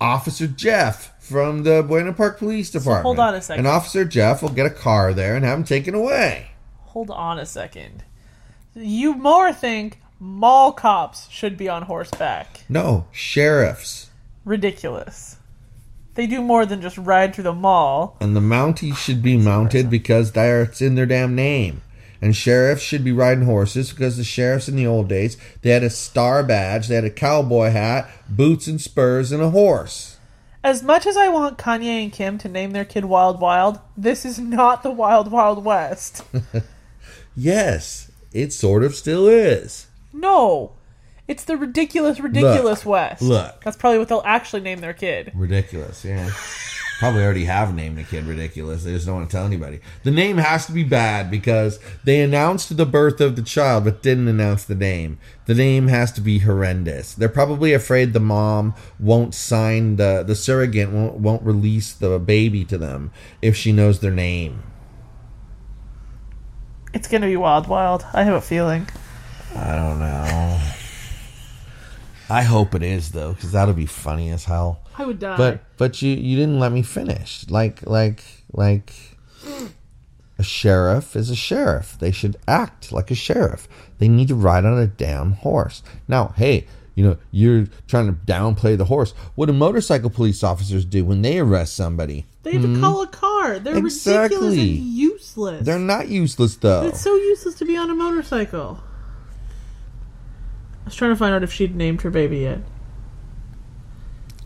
Officer 0.00 0.46
Jeff 0.46 1.12
from 1.22 1.62
the 1.62 1.82
Buena 1.82 2.12
Park 2.12 2.38
Police 2.38 2.70
Department. 2.70 3.04
hold 3.04 3.18
on 3.18 3.34
a 3.34 3.40
second. 3.40 3.60
And 3.64 3.68
Officer 3.68 4.04
Jeff 4.04 4.42
will 4.42 4.50
get 4.50 4.66
a 4.66 4.70
car 4.70 5.14
there 5.14 5.34
and 5.36 5.44
have 5.44 5.58
him 5.58 5.64
taken 5.64 5.94
away. 5.94 6.48
Hold 6.80 7.10
on 7.10 7.38
a 7.38 7.46
second. 7.46 8.04
You 8.74 9.14
more 9.14 9.52
think 9.52 10.00
mall 10.24 10.72
cops 10.72 11.28
should 11.30 11.56
be 11.56 11.68
on 11.68 11.82
horseback. 11.82 12.64
No, 12.68 13.06
sheriffs. 13.12 14.10
Ridiculous. 14.44 15.36
They 16.14 16.26
do 16.26 16.40
more 16.40 16.64
than 16.64 16.80
just 16.80 16.96
ride 16.96 17.34
through 17.34 17.44
the 17.44 17.52
mall. 17.52 18.16
And 18.20 18.34
the 18.34 18.40
Mounties 18.40 18.96
should 18.96 19.22
be 19.22 19.36
mounted 19.36 19.90
because 19.90 20.32
that's 20.32 20.80
in 20.80 20.94
their 20.94 21.06
damn 21.06 21.34
name. 21.34 21.82
And 22.22 22.34
sheriffs 22.34 22.82
should 22.82 23.04
be 23.04 23.12
riding 23.12 23.44
horses 23.44 23.90
because 23.90 24.16
the 24.16 24.24
sheriffs 24.24 24.68
in 24.68 24.76
the 24.76 24.86
old 24.86 25.08
days, 25.08 25.36
they 25.62 25.70
had 25.70 25.82
a 25.82 25.90
star 25.90 26.42
badge, 26.42 26.88
they 26.88 26.94
had 26.94 27.04
a 27.04 27.10
cowboy 27.10 27.70
hat, 27.70 28.08
boots 28.28 28.66
and 28.66 28.80
spurs, 28.80 29.30
and 29.30 29.42
a 29.42 29.50
horse. 29.50 30.16
As 30.62 30.82
much 30.82 31.06
as 31.06 31.16
I 31.18 31.28
want 31.28 31.58
Kanye 31.58 32.02
and 32.02 32.12
Kim 32.12 32.38
to 32.38 32.48
name 32.48 32.70
their 32.70 32.86
kid 32.86 33.04
Wild 33.04 33.40
Wild, 33.40 33.80
this 33.96 34.24
is 34.24 34.38
not 34.38 34.82
the 34.82 34.90
Wild 34.90 35.30
Wild 35.30 35.64
West. 35.64 36.22
Yes, 37.36 38.12
it 38.32 38.52
sort 38.52 38.84
of 38.84 38.94
still 38.94 39.26
is. 39.26 39.88
No. 40.14 40.72
It's 41.26 41.44
the 41.44 41.56
ridiculous, 41.56 42.20
ridiculous 42.20 42.86
West. 42.86 43.22
look. 43.22 43.62
That's 43.64 43.76
probably 43.76 43.98
what 43.98 44.08
they'll 44.08 44.22
actually 44.24 44.62
name 44.62 44.80
their 44.80 44.92
kid. 44.92 45.32
Ridiculous, 45.34 46.04
yeah. 46.04 46.30
Probably 46.98 47.22
already 47.24 47.46
have 47.46 47.74
named 47.74 47.98
the 47.98 48.04
kid 48.04 48.24
ridiculous. 48.24 48.84
They 48.84 48.92
just 48.92 49.06
don't 49.06 49.16
want 49.16 49.28
to 49.28 49.36
tell 49.36 49.44
anybody. 49.44 49.80
The 50.04 50.12
name 50.12 50.36
has 50.36 50.66
to 50.66 50.72
be 50.72 50.84
bad 50.84 51.28
because 51.30 51.80
they 52.04 52.20
announced 52.20 52.76
the 52.76 52.86
birth 52.86 53.20
of 53.20 53.34
the 53.34 53.42
child 53.42 53.84
but 53.84 54.02
didn't 54.02 54.28
announce 54.28 54.64
the 54.64 54.76
name. 54.76 55.18
The 55.46 55.54
name 55.54 55.88
has 55.88 56.12
to 56.12 56.20
be 56.20 56.38
horrendous. 56.38 57.12
They're 57.12 57.28
probably 57.28 57.72
afraid 57.72 58.12
the 58.12 58.20
mom 58.20 58.74
won't 59.00 59.34
sign 59.34 59.96
the 59.96 60.22
the 60.24 60.36
surrogate 60.36 60.90
won't 60.90 61.14
won't 61.14 61.42
release 61.42 61.92
the 61.92 62.18
baby 62.20 62.64
to 62.66 62.78
them 62.78 63.10
if 63.42 63.56
she 63.56 63.72
knows 63.72 63.98
their 63.98 64.12
name. 64.12 64.62
It's 66.92 67.08
gonna 67.08 67.26
be 67.26 67.36
Wild 67.36 67.66
Wild. 67.66 68.06
I 68.14 68.22
have 68.22 68.34
a 68.34 68.40
feeling. 68.40 68.86
I 69.56 69.74
don't 69.76 69.98
know. 69.98 70.60
I 72.28 72.42
hope 72.42 72.74
it 72.74 72.82
is 72.82 73.12
though, 73.12 73.32
because 73.32 73.52
that'll 73.52 73.74
be 73.74 73.86
funny 73.86 74.30
as 74.30 74.44
hell. 74.44 74.80
I 74.96 75.04
would 75.06 75.18
die. 75.18 75.36
But 75.36 75.60
but 75.76 76.02
you 76.02 76.12
you 76.14 76.36
didn't 76.36 76.58
let 76.58 76.72
me 76.72 76.82
finish. 76.82 77.48
Like 77.48 77.86
like 77.86 78.24
like 78.52 78.92
a 80.38 80.42
sheriff 80.42 81.16
is 81.16 81.30
a 81.30 81.36
sheriff. 81.36 81.96
They 81.98 82.10
should 82.10 82.36
act 82.48 82.92
like 82.92 83.10
a 83.10 83.14
sheriff. 83.14 83.68
They 83.98 84.08
need 84.08 84.28
to 84.28 84.34
ride 84.34 84.64
on 84.64 84.78
a 84.78 84.86
damn 84.86 85.32
horse. 85.32 85.82
Now, 86.08 86.34
hey, 86.36 86.66
you 86.94 87.04
know, 87.04 87.16
you're 87.30 87.66
trying 87.86 88.06
to 88.06 88.12
downplay 88.12 88.76
the 88.76 88.86
horse. 88.86 89.12
What 89.34 89.46
do 89.46 89.52
motorcycle 89.52 90.10
police 90.10 90.42
officers 90.42 90.84
do 90.84 91.04
when 91.04 91.22
they 91.22 91.38
arrest 91.38 91.74
somebody? 91.74 92.26
they 92.44 92.52
have 92.52 92.62
to 92.62 92.68
hmm? 92.68 92.80
call 92.80 93.02
a 93.02 93.06
car. 93.06 93.58
They're 93.58 93.74
ridiculous 93.74 94.54
and 94.54 94.58
useless. 94.58 95.64
They're 95.64 95.78
not 95.78 96.08
useless 96.08 96.56
though. 96.56 96.86
It's 96.86 97.00
so 97.00 97.14
useless 97.16 97.54
to 97.56 97.64
be 97.64 97.76
on 97.76 97.90
a 97.90 97.94
motorcycle. 97.94 98.80
I 100.84 100.88
was 100.88 100.94
trying 100.94 101.12
to 101.12 101.16
find 101.16 101.34
out 101.34 101.42
if 101.42 101.52
she'd 101.52 101.74
named 101.74 102.02
her 102.02 102.10
baby 102.10 102.40
yet. 102.40 102.60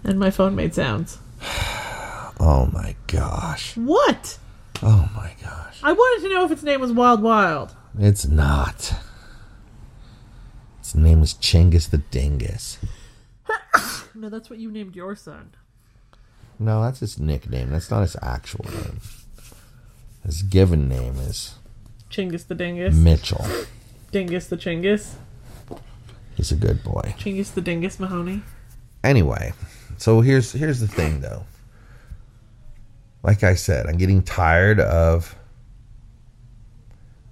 And 0.05 0.19
my 0.21 0.31
phone 0.31 0.55
made 0.55 0.75
sounds. 0.75 1.19
Oh 2.41 2.71
my 2.73 2.95
gosh. 3.09 3.77
What? 3.77 4.39
Oh 4.81 5.11
my 5.17 5.33
gosh. 5.43 5.81
I 5.83 5.91
wanted 5.91 6.29
to 6.29 6.33
know 6.33 6.45
if 6.45 6.53
its 6.53 6.63
name 6.63 6.81
was 6.81 6.93
Wild 6.93 7.21
Wild. 7.21 7.75
It's 7.99 8.29
not. 8.29 8.95
Its 10.79 10.95
name 10.95 11.21
is 11.21 11.35
Chingus 11.35 11.91
the 11.91 11.99
Dingus. 11.99 12.79
No, 14.15 14.29
that's 14.29 14.49
what 14.51 14.59
you 14.59 14.71
named 14.71 14.97
your 14.97 15.15
son. 15.17 15.51
No, 16.59 16.83
that's 16.83 17.01
his 17.01 17.19
nickname. 17.19 17.71
That's 17.71 17.91
not 17.91 18.01
his 18.03 18.17
actual 18.23 18.65
name. 18.65 19.01
His 20.25 20.43
given 20.43 20.89
name 20.89 21.17
is 21.17 21.55
Chingus 22.11 22.47
the 22.47 22.55
Dingus. 22.55 22.95
Mitchell. 22.95 23.47
Dingus 24.11 24.47
the 24.49 24.57
Chingus. 24.57 25.15
He's 26.39 26.53
a 26.53 26.57
good 26.57 26.85
boy. 26.85 27.17
Chingus 27.19 27.53
the 27.53 27.61
Dingus 27.61 27.99
Mahoney. 27.99 28.43
Anyway, 29.03 29.53
so 29.97 30.21
here's 30.21 30.53
here's 30.53 30.79
the 30.79 30.87
thing 30.87 31.21
though. 31.21 31.45
Like 33.25 33.43
I 33.43 33.57
said, 33.57 33.89
I'm 33.89 33.97
getting 33.97 34.23
tired 34.23 34.79
of 34.79 35.35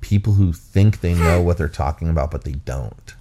people 0.00 0.32
who 0.32 0.52
think 0.52 1.02
they 1.02 1.14
know 1.24 1.40
what 1.40 1.56
they're 1.56 1.68
talking 1.68 2.08
about 2.08 2.32
but 2.32 2.42
they 2.42 2.54
don't. 2.54 3.14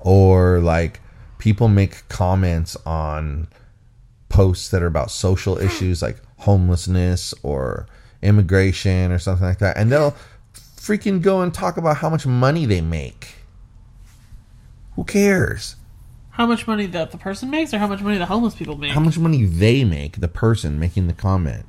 Or 0.00 0.60
like 0.60 1.00
people 1.38 1.68
make 1.68 2.06
comments 2.10 2.76
on 2.84 3.48
posts 4.28 4.68
that 4.68 4.82
are 4.82 4.86
about 4.86 5.10
social 5.10 5.56
hmm. 5.56 5.64
issues 5.64 6.02
like 6.02 6.18
homelessness 6.40 7.32
or 7.42 7.86
immigration 8.20 9.12
or 9.12 9.18
something 9.18 9.46
like 9.46 9.60
that 9.60 9.78
and 9.78 9.90
they'll 9.90 10.14
freaking 10.54 11.22
go 11.22 11.40
and 11.40 11.54
talk 11.54 11.78
about 11.78 11.96
how 11.96 12.10
much 12.10 12.26
money 12.26 12.66
they 12.66 12.82
make. 12.82 13.36
Who 14.96 15.04
cares? 15.04 15.76
How 16.30 16.46
much 16.46 16.66
money 16.66 16.86
that 16.86 17.10
the 17.10 17.18
person 17.18 17.50
makes, 17.50 17.74
or 17.74 17.78
how 17.78 17.86
much 17.86 18.00
money 18.00 18.16
the 18.18 18.26
homeless 18.26 18.54
people 18.54 18.76
make? 18.76 18.92
how 18.92 19.00
much 19.00 19.18
money 19.18 19.44
they 19.44 19.84
make, 19.84 20.20
the 20.20 20.28
person 20.28 20.78
making 20.80 21.06
the 21.06 21.12
comment. 21.12 21.66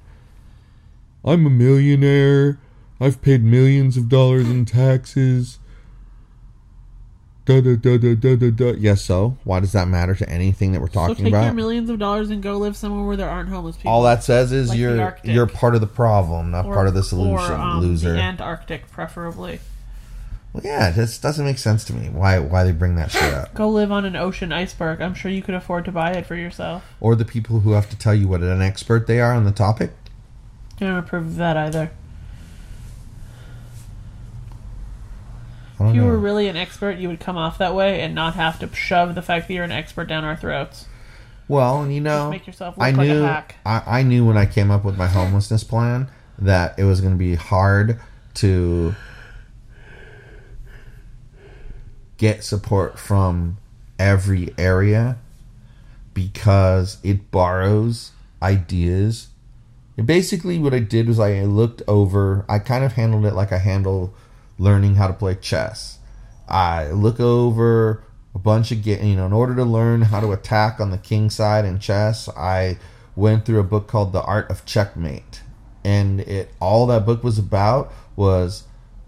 I'm 1.25 1.45
a 1.45 1.49
millionaire. 1.49 2.59
I've 2.99 3.21
paid 3.21 3.43
millions 3.43 3.97
of 3.97 4.07
dollars 4.09 4.49
in 4.49 4.65
taxes. 4.65 5.59
Da 7.45 7.59
da 7.59 7.75
da 7.75 7.97
da 7.97 8.15
da 8.15 8.35
da 8.37 8.51
da. 8.51 8.71
Yes, 8.77 9.01
so 9.03 9.37
why 9.43 9.59
does 9.59 9.73
that 9.73 9.89
matter 9.89 10.15
to 10.15 10.29
anything 10.29 10.71
that 10.71 10.79
we're 10.79 10.87
talking 10.87 11.27
about? 11.27 11.39
so 11.39 11.41
take 11.41 11.45
your 11.47 11.53
millions 11.53 11.89
of 11.89 11.99
dollars 11.99 12.29
and 12.29 12.41
go 12.41 12.57
live 12.57 12.77
somewhere 12.77 13.05
where 13.05 13.17
there 13.17 13.29
aren't 13.29 13.49
homeless 13.49 13.75
people. 13.75 13.91
All 13.91 14.03
that 14.03 14.23
says 14.23 14.53
is 14.53 14.69
Like 14.69 14.79
you're 14.79 15.17
you're 15.25 15.47
part 15.47 15.75
of 15.75 15.81
the 15.81 15.87
problem, 15.87 16.51
not 16.51 16.65
Or- 16.65 16.73
part 16.73 16.87
of 16.87 16.93
the 16.93 17.03
solution, 17.03 17.51
or, 17.51 17.53
um, 17.53 17.81
loser. 17.81 18.13
The 18.13 18.21
Antarctic, 18.21 18.89
preferably. 18.91 19.59
Well, 20.53 20.63
yeah, 20.63 20.89
it 20.89 20.95
just 20.95 21.21
doesn't 21.23 21.45
make 21.45 21.57
sense 21.57 21.83
to 21.85 21.93
me. 21.93 22.09
Why 22.09 22.37
why 22.37 22.63
they 22.63 22.71
bring 22.71 22.95
that 22.95 23.11
shit 23.11 23.33
up? 23.33 23.53
Go 23.55 23.67
live 23.69 23.91
on 23.91 24.05
an 24.05 24.15
ocean 24.15 24.53
iceberg. 24.53 25.01
I'm 25.01 25.15
sure 25.15 25.31
you 25.31 25.41
could 25.41 25.55
afford 25.55 25.83
to 25.85 25.91
buy 25.91 26.11
it 26.11 26.27
for 26.27 26.35
yourself. 26.35 26.85
Or 26.99 27.15
the 27.15 27.25
people 27.25 27.61
who 27.61 27.71
have 27.71 27.89
to 27.89 27.97
tell 27.97 28.13
you 28.13 28.27
what 28.27 28.41
an 28.41 28.61
expert 28.61 29.07
they 29.07 29.19
are 29.19 29.33
on 29.33 29.45
the 29.45 29.51
topic. 29.51 29.91
I 30.79 30.85
don't 30.85 30.97
approve 30.97 31.25
of 31.25 31.35
that 31.37 31.57
either. 31.57 31.91
If 35.79 35.95
you 35.95 36.01
know. 36.01 36.07
were 36.07 36.17
really 36.17 36.47
an 36.47 36.55
expert, 36.55 36.97
you 36.97 37.09
would 37.09 37.19
come 37.19 37.35
off 37.35 37.57
that 37.57 37.73
way 37.73 38.01
and 38.01 38.13
not 38.13 38.35
have 38.35 38.59
to 38.59 38.73
shove 38.73 39.15
the 39.15 39.21
fact 39.21 39.47
that 39.47 39.53
you're 39.53 39.63
an 39.63 39.71
expert 39.71 40.05
down 40.05 40.23
our 40.23 40.35
throats. 40.35 40.85
Well, 41.47 41.81
and 41.81 41.93
you 41.93 41.99
know, 41.99 42.29
make 42.29 42.47
yourself 42.47 42.77
look 42.77 42.85
I 42.85 42.91
like 42.91 43.09
a 43.09 43.27
hack. 43.27 43.55
I, 43.65 43.83
I 43.85 44.03
knew 44.03 44.25
when 44.25 44.37
I 44.37 44.45
came 44.45 44.71
up 44.71 44.85
with 44.85 44.97
my 44.97 45.07
homelessness 45.07 45.63
plan 45.63 46.09
that 46.37 46.77
it 46.77 46.83
was 46.83 47.01
going 47.01 47.13
to 47.13 47.17
be 47.17 47.35
hard 47.35 47.99
to 48.35 48.95
get 52.17 52.43
support 52.43 52.99
from 52.99 53.57
every 53.99 54.53
area 54.57 55.17
because 56.13 56.97
it 57.03 57.31
borrows 57.31 58.11
ideas. 58.41 59.29
And 59.97 60.07
basically, 60.07 60.59
what 60.59 60.73
I 60.73 60.79
did 60.79 61.07
was 61.07 61.19
I 61.19 61.41
looked 61.43 61.81
over. 61.87 62.45
I 62.49 62.59
kind 62.59 62.83
of 62.83 62.93
handled 62.93 63.25
it 63.25 63.33
like 63.33 63.51
I 63.51 63.59
handle 63.59 64.13
learning 64.57 64.95
how 64.95 65.07
to 65.07 65.13
play 65.13 65.35
chess. 65.35 65.99
I 66.47 66.91
look 66.91 67.19
over 67.19 68.03
a 68.35 68.39
bunch 68.39 68.71
of 68.71 68.83
get 68.83 69.03
you 69.03 69.15
know 69.15 69.25
in 69.25 69.33
order 69.33 69.55
to 69.55 69.63
learn 69.63 70.03
how 70.03 70.19
to 70.19 70.31
attack 70.31 70.79
on 70.79 70.91
the 70.91 70.97
king 70.97 71.29
side 71.29 71.65
in 71.65 71.79
chess. 71.79 72.27
I 72.29 72.77
went 73.15 73.45
through 73.45 73.59
a 73.59 73.63
book 73.63 73.87
called 73.87 74.11
The 74.11 74.23
Art 74.23 74.49
of 74.49 74.65
Checkmate, 74.65 75.41
and 75.83 76.21
it 76.21 76.51
all 76.59 76.87
that 76.87 77.05
book 77.05 77.23
was 77.23 77.37
about 77.37 77.93
was 78.15 78.63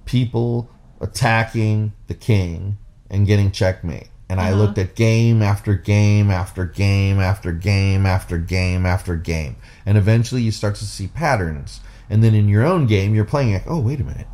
people 0.05 0.69
attacking 1.01 1.93
the 2.07 2.13
king 2.13 2.77
and 3.09 3.27
getting 3.27 3.51
checkmate. 3.51 4.09
And 4.27 4.39
I 4.39 4.49
uh-huh. 4.51 4.59
looked 4.59 4.77
at 4.77 4.95
game 4.95 5.41
after 5.41 5.75
game 5.75 6.31
after 6.31 6.65
game 6.65 7.19
after 7.19 7.51
game 7.51 8.05
after 8.05 8.37
game 8.37 8.85
after 8.85 9.15
game. 9.15 9.55
And 9.85 9.97
eventually 9.97 10.41
you 10.41 10.51
start 10.51 10.75
to 10.75 10.85
see 10.85 11.07
patterns. 11.07 11.81
And 12.09 12.23
then 12.23 12.33
in 12.33 12.49
your 12.49 12.65
own 12.65 12.87
game, 12.87 13.13
you're 13.13 13.25
playing 13.25 13.53
like, 13.53 13.67
oh, 13.67 13.79
wait 13.79 13.99
a 13.99 14.03
minute. 14.03 14.27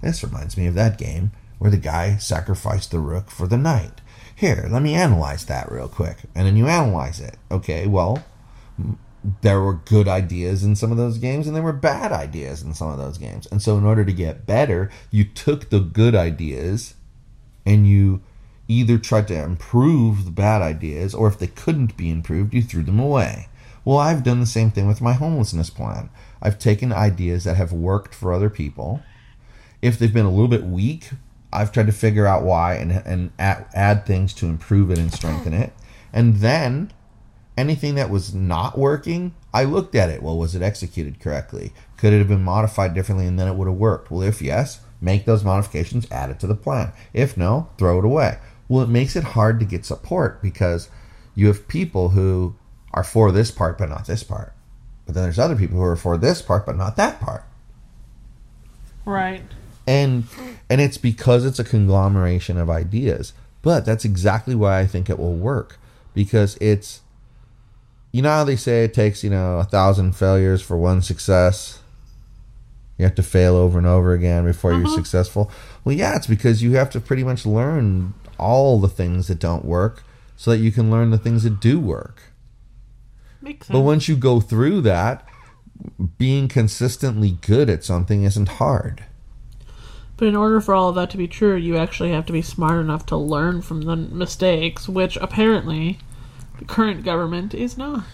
This 0.00 0.22
reminds 0.22 0.56
me 0.56 0.66
of 0.66 0.74
that 0.74 0.98
game 0.98 1.32
where 1.58 1.70
the 1.70 1.76
guy 1.76 2.16
sacrificed 2.16 2.90
the 2.90 2.98
rook 2.98 3.30
for 3.30 3.46
the 3.46 3.56
knight. 3.56 4.00
Here, 4.34 4.66
let 4.70 4.82
me 4.82 4.94
analyze 4.94 5.44
that 5.46 5.70
real 5.70 5.88
quick. 5.88 6.18
And 6.34 6.46
then 6.46 6.56
you 6.56 6.66
analyze 6.66 7.20
it. 7.20 7.36
Okay, 7.50 7.86
well, 7.86 8.24
there 9.40 9.60
were 9.60 9.74
good 9.74 10.08
ideas 10.08 10.64
in 10.64 10.76
some 10.76 10.90
of 10.90 10.98
those 10.98 11.18
games 11.18 11.46
and 11.46 11.54
there 11.54 11.62
were 11.62 11.72
bad 11.72 12.12
ideas 12.12 12.62
in 12.62 12.74
some 12.74 12.88
of 12.88 12.98
those 12.98 13.16
games. 13.16 13.46
And 13.46 13.62
so, 13.62 13.78
in 13.78 13.84
order 13.84 14.04
to 14.04 14.12
get 14.12 14.46
better, 14.46 14.90
you 15.10 15.24
took 15.24 15.70
the 15.70 15.80
good 15.80 16.14
ideas 16.14 16.94
and 17.66 17.86
you 17.86 18.22
either 18.68 18.98
tried 18.98 19.28
to 19.28 19.42
improve 19.42 20.24
the 20.24 20.30
bad 20.30 20.62
ideas 20.62 21.14
or 21.14 21.28
if 21.28 21.38
they 21.38 21.46
couldn't 21.46 21.96
be 21.96 22.10
improved, 22.10 22.54
you 22.54 22.62
threw 22.62 22.82
them 22.82 22.98
away. 22.98 23.48
Well, 23.84 23.98
I've 23.98 24.22
done 24.24 24.40
the 24.40 24.46
same 24.46 24.70
thing 24.70 24.86
with 24.86 25.02
my 25.02 25.12
homelessness 25.12 25.68
plan. 25.70 26.08
I've 26.40 26.58
taken 26.58 26.92
ideas 26.92 27.44
that 27.44 27.56
have 27.56 27.72
worked 27.72 28.14
for 28.14 28.32
other 28.32 28.48
people. 28.48 29.02
If 29.82 29.98
they've 29.98 30.12
been 30.12 30.24
a 30.24 30.30
little 30.30 30.48
bit 30.48 30.64
weak, 30.64 31.10
I've 31.52 31.70
tried 31.70 31.86
to 31.86 31.92
figure 31.92 32.26
out 32.26 32.42
why 32.42 32.74
and, 32.74 32.90
and 32.92 33.32
add, 33.38 33.66
add 33.74 34.06
things 34.06 34.32
to 34.34 34.46
improve 34.46 34.90
it 34.90 34.98
and 34.98 35.12
strengthen 35.12 35.52
it. 35.52 35.72
And 36.12 36.36
then 36.36 36.92
anything 37.56 37.94
that 37.96 38.10
was 38.10 38.34
not 38.34 38.78
working, 38.78 39.34
I 39.52 39.64
looked 39.64 39.94
at 39.94 40.10
it. 40.10 40.22
Well, 40.22 40.38
was 40.38 40.54
it 40.54 40.62
executed 40.62 41.20
correctly? 41.20 41.72
Could 41.98 42.12
it 42.12 42.18
have 42.18 42.28
been 42.28 42.42
modified 42.42 42.94
differently 42.94 43.26
and 43.26 43.38
then 43.38 43.48
it 43.48 43.54
would 43.54 43.68
have 43.68 43.76
worked? 43.76 44.10
Well, 44.10 44.22
if 44.22 44.40
yes, 44.40 44.80
make 45.04 45.26
those 45.26 45.44
modifications, 45.44 46.10
add 46.10 46.30
it 46.30 46.40
to 46.40 46.46
the 46.46 46.54
plan. 46.54 46.92
If 47.12 47.36
no, 47.36 47.68
throw 47.78 47.98
it 47.98 48.04
away. 48.04 48.38
Well, 48.68 48.82
it 48.82 48.88
makes 48.88 49.14
it 49.14 49.24
hard 49.24 49.60
to 49.60 49.66
get 49.66 49.84
support 49.84 50.42
because 50.42 50.88
you 51.34 51.46
have 51.48 51.68
people 51.68 52.10
who 52.10 52.56
are 52.92 53.04
for 53.04 53.30
this 53.30 53.50
part 53.50 53.76
but 53.78 53.88
not 53.88 54.06
this 54.06 54.22
part. 54.22 54.54
But 55.04 55.14
then 55.14 55.24
there's 55.24 55.38
other 55.38 55.56
people 55.56 55.76
who 55.76 55.84
are 55.84 55.96
for 55.96 56.16
this 56.16 56.40
part 56.40 56.64
but 56.64 56.76
not 56.76 56.96
that 56.96 57.20
part. 57.20 57.44
Right. 59.04 59.42
And 59.86 60.24
and 60.70 60.80
it's 60.80 60.96
because 60.96 61.44
it's 61.44 61.58
a 61.58 61.64
conglomeration 61.64 62.56
of 62.56 62.70
ideas. 62.70 63.34
But 63.60 63.84
that's 63.84 64.04
exactly 64.04 64.54
why 64.54 64.80
I 64.80 64.86
think 64.86 65.10
it 65.10 65.18
will 65.18 65.34
work 65.34 65.78
because 66.14 66.56
it's 66.60 67.00
you 68.12 68.22
know 68.22 68.30
how 68.30 68.44
they 68.44 68.56
say 68.56 68.84
it 68.84 68.94
takes, 68.94 69.24
you 69.24 69.30
know, 69.30 69.58
a 69.58 69.64
thousand 69.64 70.12
failures 70.12 70.62
for 70.62 70.78
one 70.78 71.02
success? 71.02 71.80
You 72.98 73.04
have 73.04 73.14
to 73.16 73.22
fail 73.22 73.56
over 73.56 73.76
and 73.78 73.86
over 73.86 74.12
again 74.12 74.44
before 74.44 74.72
you're 74.72 74.86
Uh-huh. 74.86 74.94
successful. 74.96 75.50
Well, 75.84 75.96
yeah, 75.96 76.14
it's 76.16 76.26
because 76.28 76.62
you 76.62 76.72
have 76.72 76.90
to 76.90 77.00
pretty 77.00 77.24
much 77.24 77.44
learn 77.44 78.14
all 78.38 78.78
the 78.78 78.88
things 78.88 79.26
that 79.28 79.38
don't 79.40 79.64
work 79.64 80.04
so 80.36 80.50
that 80.50 80.58
you 80.58 80.70
can 80.72 80.90
learn 80.90 81.10
the 81.10 81.18
things 81.18 81.42
that 81.42 81.60
do 81.60 81.78
work. 81.80 82.22
Makes 83.42 83.68
But 83.68 83.80
once 83.80 84.08
you 84.08 84.16
go 84.16 84.40
through 84.40 84.80
that, 84.82 85.26
being 86.18 86.48
consistently 86.48 87.38
good 87.40 87.68
at 87.68 87.84
something 87.84 88.22
isn't 88.22 88.48
hard. 88.48 89.04
But 90.16 90.28
in 90.28 90.36
order 90.36 90.60
for 90.60 90.74
all 90.74 90.88
of 90.90 90.94
that 90.94 91.10
to 91.10 91.16
be 91.16 91.26
true, 91.26 91.56
you 91.56 91.76
actually 91.76 92.12
have 92.12 92.24
to 92.26 92.32
be 92.32 92.42
smart 92.42 92.80
enough 92.80 93.04
to 93.06 93.16
learn 93.16 93.60
from 93.62 93.82
the 93.82 93.96
mistakes, 93.96 94.88
which 94.88 95.16
apparently 95.16 95.98
the 96.60 96.64
current 96.64 97.04
government 97.04 97.52
is 97.54 97.76
not. 97.76 98.04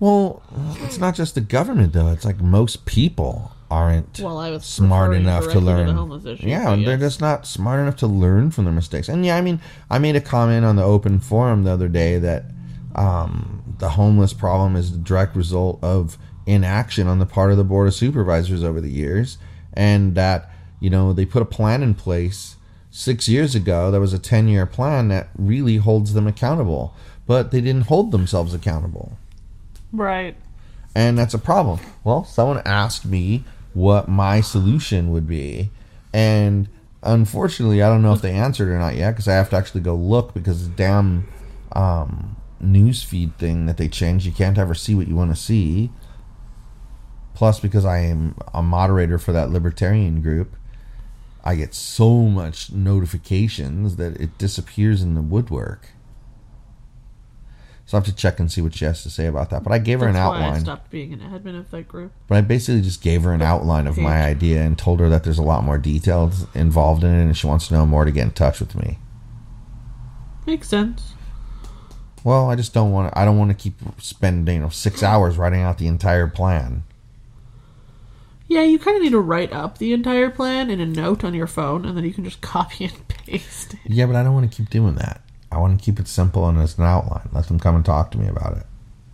Well, 0.00 0.42
it's 0.82 0.98
not 0.98 1.14
just 1.14 1.36
the 1.36 1.40
government 1.40 1.92
though. 1.92 2.08
It's 2.08 2.24
like 2.24 2.40
most 2.40 2.84
people 2.84 3.52
aren't 3.70 4.20
Well, 4.20 4.38
I 4.38 4.50
was 4.50 4.64
smart 4.64 5.14
enough 5.14 5.50
to 5.52 5.60
learn. 5.60 5.86
the 5.86 5.94
homeless 5.94 6.24
issue, 6.24 6.46
yeah, 6.46 6.64
but 6.64 6.72
and 6.74 6.86
they're 6.86 6.96
just 6.96 7.20
not 7.20 7.46
smart 7.46 7.80
enough 7.80 7.96
to 7.96 8.06
learn 8.06 8.50
from 8.50 8.64
their 8.64 8.72
mistakes. 8.72 9.08
And 9.08 9.24
yeah, 9.24 9.36
I 9.36 9.40
mean, 9.40 9.60
I 9.90 9.98
made 9.98 10.16
a 10.16 10.20
comment 10.20 10.64
on 10.64 10.76
the 10.76 10.84
open 10.84 11.20
forum 11.20 11.64
the 11.64 11.70
other 11.70 11.88
day 11.88 12.18
that 12.18 12.44
um, 12.94 13.76
the 13.78 13.90
homeless 13.90 14.32
problem 14.32 14.76
is 14.76 14.92
the 14.92 14.98
direct 14.98 15.34
result 15.36 15.82
of 15.82 16.16
inaction 16.46 17.06
on 17.06 17.18
the 17.18 17.26
part 17.26 17.50
of 17.50 17.56
the 17.56 17.64
board 17.64 17.88
of 17.88 17.94
supervisors 17.94 18.62
over 18.62 18.80
the 18.80 18.90
years, 18.90 19.38
and 19.72 20.14
that 20.14 20.50
you 20.80 20.90
know 20.90 21.12
they 21.12 21.24
put 21.24 21.42
a 21.42 21.46
plan 21.46 21.82
in 21.82 21.94
place 21.94 22.56
six 22.90 23.28
years 23.28 23.56
ago 23.56 23.90
that 23.90 23.98
was 23.98 24.12
a 24.12 24.18
10 24.20 24.46
year 24.46 24.66
plan 24.66 25.08
that 25.08 25.28
really 25.36 25.78
holds 25.78 26.14
them 26.14 26.28
accountable 26.28 26.94
but 27.26 27.50
they 27.50 27.60
didn't 27.60 27.86
hold 27.86 28.12
themselves 28.12 28.54
accountable 28.54 29.18
right. 29.92 30.36
and 30.94 31.18
that's 31.18 31.34
a 31.34 31.38
problem. 31.38 31.80
Well, 32.04 32.24
someone 32.24 32.62
asked 32.64 33.04
me 33.04 33.42
what 33.74 34.08
my 34.08 34.40
solution 34.40 35.10
would 35.10 35.26
be, 35.26 35.70
and 36.12 36.68
unfortunately, 37.02 37.82
I 37.82 37.88
don't 37.88 38.02
know 38.02 38.12
if 38.12 38.22
they 38.22 38.32
answered 38.32 38.68
or 38.68 38.78
not 38.78 38.96
yet 38.96 39.12
because 39.12 39.28
I 39.28 39.34
have 39.34 39.50
to 39.50 39.56
actually 39.56 39.82
go 39.82 39.94
look 39.94 40.32
because 40.32 40.68
the 40.68 40.74
damn 40.74 41.28
um, 41.72 42.36
news 42.60 43.02
feed 43.02 43.36
thing 43.38 43.66
that 43.66 43.76
they 43.76 43.88
changed, 43.88 44.26
you 44.26 44.32
can't 44.32 44.58
ever 44.58 44.74
see 44.74 44.94
what 44.94 45.08
you 45.08 45.16
want 45.16 45.34
to 45.34 45.40
see. 45.40 45.90
Plus, 47.34 47.58
because 47.58 47.84
I 47.84 47.98
am 47.98 48.36
a 48.52 48.62
moderator 48.62 49.18
for 49.18 49.32
that 49.32 49.50
libertarian 49.50 50.22
group, 50.22 50.54
I 51.42 51.56
get 51.56 51.74
so 51.74 52.22
much 52.22 52.72
notifications 52.72 53.96
that 53.96 54.16
it 54.20 54.38
disappears 54.38 55.02
in 55.02 55.14
the 55.14 55.20
woodwork. 55.20 55.90
So 57.86 57.96
I 57.96 58.00
have 58.00 58.06
to 58.06 58.14
check 58.14 58.40
and 58.40 58.50
see 58.50 58.62
what 58.62 58.74
she 58.74 58.86
has 58.86 59.02
to 59.02 59.10
say 59.10 59.26
about 59.26 59.50
that. 59.50 59.62
But 59.62 59.72
I 59.72 59.78
gave 59.78 60.00
her 60.00 60.06
an 60.08 60.14
That's 60.14 60.28
why 60.30 60.38
I 60.38 60.46
outline. 60.46 60.60
stopped 60.62 60.90
being 60.90 61.12
an 61.12 61.20
admin 61.20 61.58
of 61.58 61.70
that 61.70 61.86
group. 61.86 62.12
But 62.28 62.38
I 62.38 62.40
basically 62.40 62.80
just 62.80 63.02
gave 63.02 63.22
her 63.24 63.32
an 63.34 63.42
outline 63.42 63.86
of 63.86 63.98
my 63.98 64.22
idea 64.24 64.62
and 64.62 64.78
told 64.78 65.00
her 65.00 65.08
that 65.10 65.22
there's 65.22 65.38
a 65.38 65.42
lot 65.42 65.64
more 65.64 65.76
details 65.76 66.46
involved 66.54 67.04
in 67.04 67.10
it, 67.14 67.22
and 67.22 67.36
she 67.36 67.46
wants 67.46 67.68
to 67.68 67.74
know 67.74 67.84
more 67.84 68.06
to 68.06 68.10
get 68.10 68.22
in 68.24 68.30
touch 68.30 68.58
with 68.60 68.74
me. 68.74 68.98
Makes 70.46 70.68
sense. 70.68 71.12
Well, 72.22 72.48
I 72.48 72.56
just 72.56 72.72
don't 72.72 72.90
want 72.90 73.12
to. 73.12 73.18
I 73.18 73.26
don't 73.26 73.36
want 73.38 73.50
to 73.50 73.54
keep 73.54 73.74
spending 73.98 74.54
you 74.56 74.60
know 74.62 74.68
six 74.70 75.02
hours 75.02 75.36
writing 75.36 75.60
out 75.60 75.76
the 75.76 75.86
entire 75.86 76.26
plan. 76.26 76.84
Yeah, 78.48 78.62
you 78.62 78.78
kind 78.78 78.96
of 78.96 79.02
need 79.02 79.10
to 79.12 79.20
write 79.20 79.52
up 79.52 79.78
the 79.78 79.92
entire 79.92 80.30
plan 80.30 80.70
in 80.70 80.80
a 80.80 80.86
note 80.86 81.22
on 81.24 81.34
your 81.34 81.46
phone, 81.46 81.84
and 81.84 81.96
then 81.96 82.04
you 82.04 82.12
can 82.14 82.24
just 82.24 82.40
copy 82.42 82.84
and 82.86 83.08
paste 83.08 83.74
it. 83.74 83.80
Yeah, 83.86 84.06
but 84.06 84.16
I 84.16 84.22
don't 84.22 84.32
want 84.34 84.50
to 84.50 84.56
keep 84.56 84.70
doing 84.70 84.94
that. 84.96 85.20
I 85.54 85.58
want 85.58 85.78
to 85.78 85.84
keep 85.84 85.98
it 86.00 86.08
simple 86.08 86.48
and 86.48 86.58
as 86.58 86.76
an 86.78 86.84
outline. 86.84 87.28
Let 87.32 87.46
them 87.48 87.58
come 87.60 87.76
and 87.76 87.84
talk 87.84 88.10
to 88.12 88.18
me 88.18 88.28
about 88.28 88.56
it. 88.56 88.66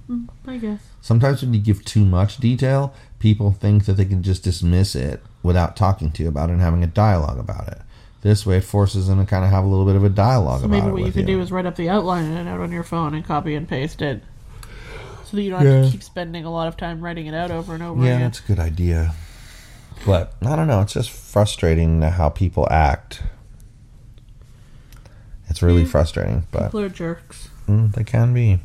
Mm, 0.09 0.28
I 0.47 0.57
guess. 0.57 0.80
Sometimes 1.01 1.43
when 1.43 1.55
you 1.55 1.61
give 1.61 1.84
too 1.84 2.05
much 2.05 2.38
detail, 2.38 2.93
people 3.18 3.53
think 3.53 3.84
that 3.84 3.95
they 3.95 4.05
can 4.05 4.22
just 4.22 4.43
dismiss 4.43 4.95
it 4.97 5.22
without 5.43 5.76
talking 5.76 6.11
to 6.12 6.22
you 6.22 6.28
about 6.28 6.51
it 6.51 6.55
and 6.55 6.61
having 6.62 6.82
a 6.82 6.86
dialogue 6.88 7.38
about 7.38 7.68
it. 7.68 7.78
This 8.22 8.45
way, 8.45 8.59
it 8.59 8.64
forces 8.64 9.07
them 9.07 9.18
to 9.18 9.24
kind 9.24 9.45
of 9.45 9.51
have 9.51 9.64
a 9.64 9.66
little 9.66 9.86
bit 9.86 9.97
of 9.97 10.05
a 10.05 10.09
dialogue 10.11 10.61
So 10.61 10.66
about 10.66 10.76
maybe 10.76 10.91
what 10.91 10.99
you 10.99 11.05
with 11.05 11.14
could 11.14 11.26
do 11.26 11.41
is 11.41 11.51
write 11.51 11.64
up 11.64 11.76
the 11.76 11.88
outline 11.88 12.24
and 12.24 12.36
a 12.38 12.45
note 12.45 12.61
on 12.61 12.72
your 12.72 12.82
phone 12.82 13.14
and 13.14 13.24
copy 13.24 13.55
and 13.55 13.66
paste 13.68 14.03
it. 14.03 14.22
So 15.24 15.36
that 15.36 15.43
you 15.43 15.51
don't 15.51 15.64
have 15.64 15.86
to 15.86 15.93
keep 15.93 16.03
spending 16.03 16.45
a 16.45 16.51
lot 16.51 16.66
of 16.68 16.76
time 16.76 17.01
writing 17.01 17.26
it 17.26 17.34
out 17.34 17.51
over 17.51 17.72
and 17.72 17.82
over 17.82 18.01
Yeah, 18.05 18.16
again. 18.16 18.20
that's 18.22 18.41
a 18.41 18.43
good 18.43 18.59
idea. 18.59 19.14
But 20.05 20.34
I 20.43 20.57
don't 20.57 20.66
know. 20.66 20.80
It's 20.80 20.95
just 20.95 21.11
frustrating 21.11 22.03
how 22.03 22.28
people 22.30 22.66
act. 22.70 23.22
It's 25.51 25.62
really 25.62 25.84
frustrating, 25.84 26.46
but 26.53 26.64
People 26.66 26.80
are 26.80 26.88
jerks. 26.88 27.48
mm, 27.68 27.92
they 27.94 28.05
can 28.05 28.32
be. 28.32 28.61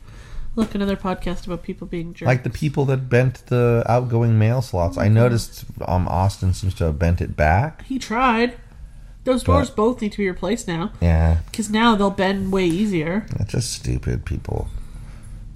Look, 0.56 0.74
another 0.74 0.96
podcast 0.96 1.46
about 1.46 1.64
people 1.64 1.86
being 1.88 2.14
jerks. 2.14 2.28
Like 2.28 2.44
the 2.44 2.50
people 2.50 2.86
that 2.86 3.10
bent 3.10 3.46
the 3.48 3.84
outgoing 3.88 4.40
mail 4.40 4.62
slots. 4.62 4.98
I 4.98 5.10
noticed 5.10 5.66
um, 5.86 6.08
Austin 6.08 6.54
seems 6.54 6.74
to 6.76 6.86
have 6.86 6.98
bent 6.98 7.20
it 7.20 7.36
back. 7.36 7.84
He 7.86 8.00
tried. 8.00 8.56
Those 9.26 9.44
But- 9.44 9.54
doors 9.54 9.70
both 9.72 10.02
need 10.02 10.12
to 10.14 10.18
be 10.20 10.30
replaced 10.30 10.68
now. 10.68 10.92
Yeah, 11.02 11.40
Because 11.48 11.70
now 11.70 11.96
they'll 11.96 12.12
bend 12.12 12.54
way 12.54 12.66
easier. 12.66 13.26
it's 13.40 13.52
just 13.52 13.74
stupid 13.74 14.24
people. 14.24 14.70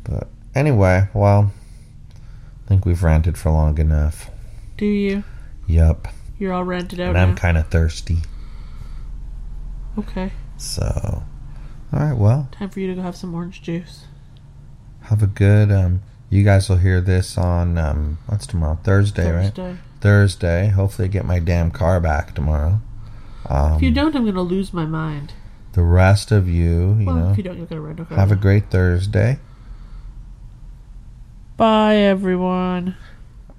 But 0.03 0.27
anyway, 0.55 1.07
well, 1.13 1.53
I 2.65 2.67
think 2.67 2.85
we've 2.85 3.03
ranted 3.03 3.37
for 3.37 3.51
long 3.51 3.77
enough. 3.77 4.29
Do 4.75 4.85
you? 4.87 5.23
Yup. 5.67 6.07
You're 6.39 6.51
all 6.53 6.63
rented 6.65 6.99
out 6.99 7.09
And 7.09 7.17
I'm 7.19 7.35
kind 7.35 7.57
of 7.57 7.67
thirsty. 7.67 8.17
Okay. 9.97 10.31
So, 10.59 11.23
all 11.93 11.99
right, 11.99 12.13
well. 12.17 12.49
Time 12.51 12.69
for 12.69 12.79
you 12.81 12.87
to 12.87 12.93
go 12.95 13.01
have 13.01 13.15
some 13.15 13.33
orange 13.33 13.61
juice. 13.61 14.05
Have 15.03 15.23
a 15.23 15.27
good 15.27 15.71
um 15.71 16.01
you 16.29 16.43
guys 16.43 16.69
will 16.69 16.77
hear 16.77 17.01
this 17.01 17.37
on 17.37 17.77
um 17.77 18.19
what's 18.27 18.45
tomorrow? 18.45 18.77
Thursday, 18.83 19.31
right? 19.31 19.45
Thursday. 19.55 19.77
Thursday. 20.01 20.67
Hopefully 20.67 21.07
I 21.07 21.11
get 21.11 21.25
my 21.25 21.39
damn 21.39 21.71
car 21.71 21.99
back 21.99 22.35
tomorrow. 22.35 22.81
Um 23.49 23.75
If 23.77 23.81
you 23.81 23.91
don't, 23.91 24.15
I'm 24.15 24.23
going 24.23 24.35
to 24.35 24.41
lose 24.41 24.73
my 24.73 24.85
mind. 24.85 25.33
the 25.73 25.81
rest 25.83 26.31
of 26.31 26.47
you, 26.49 26.95
you 26.99 27.05
well, 27.07 27.15
know, 27.15 27.31
if 27.31 27.37
you 27.37 27.43
don't, 27.43 27.57
you'll 27.57 27.65
get 27.65 27.77
a 27.77 27.81
rental 27.81 28.05
car. 28.05 28.17
have 28.17 28.31
a 28.31 28.35
great 28.35 28.69
Thursday. 28.69 29.39
Bye, 31.57 31.95
everyone. 31.97 32.95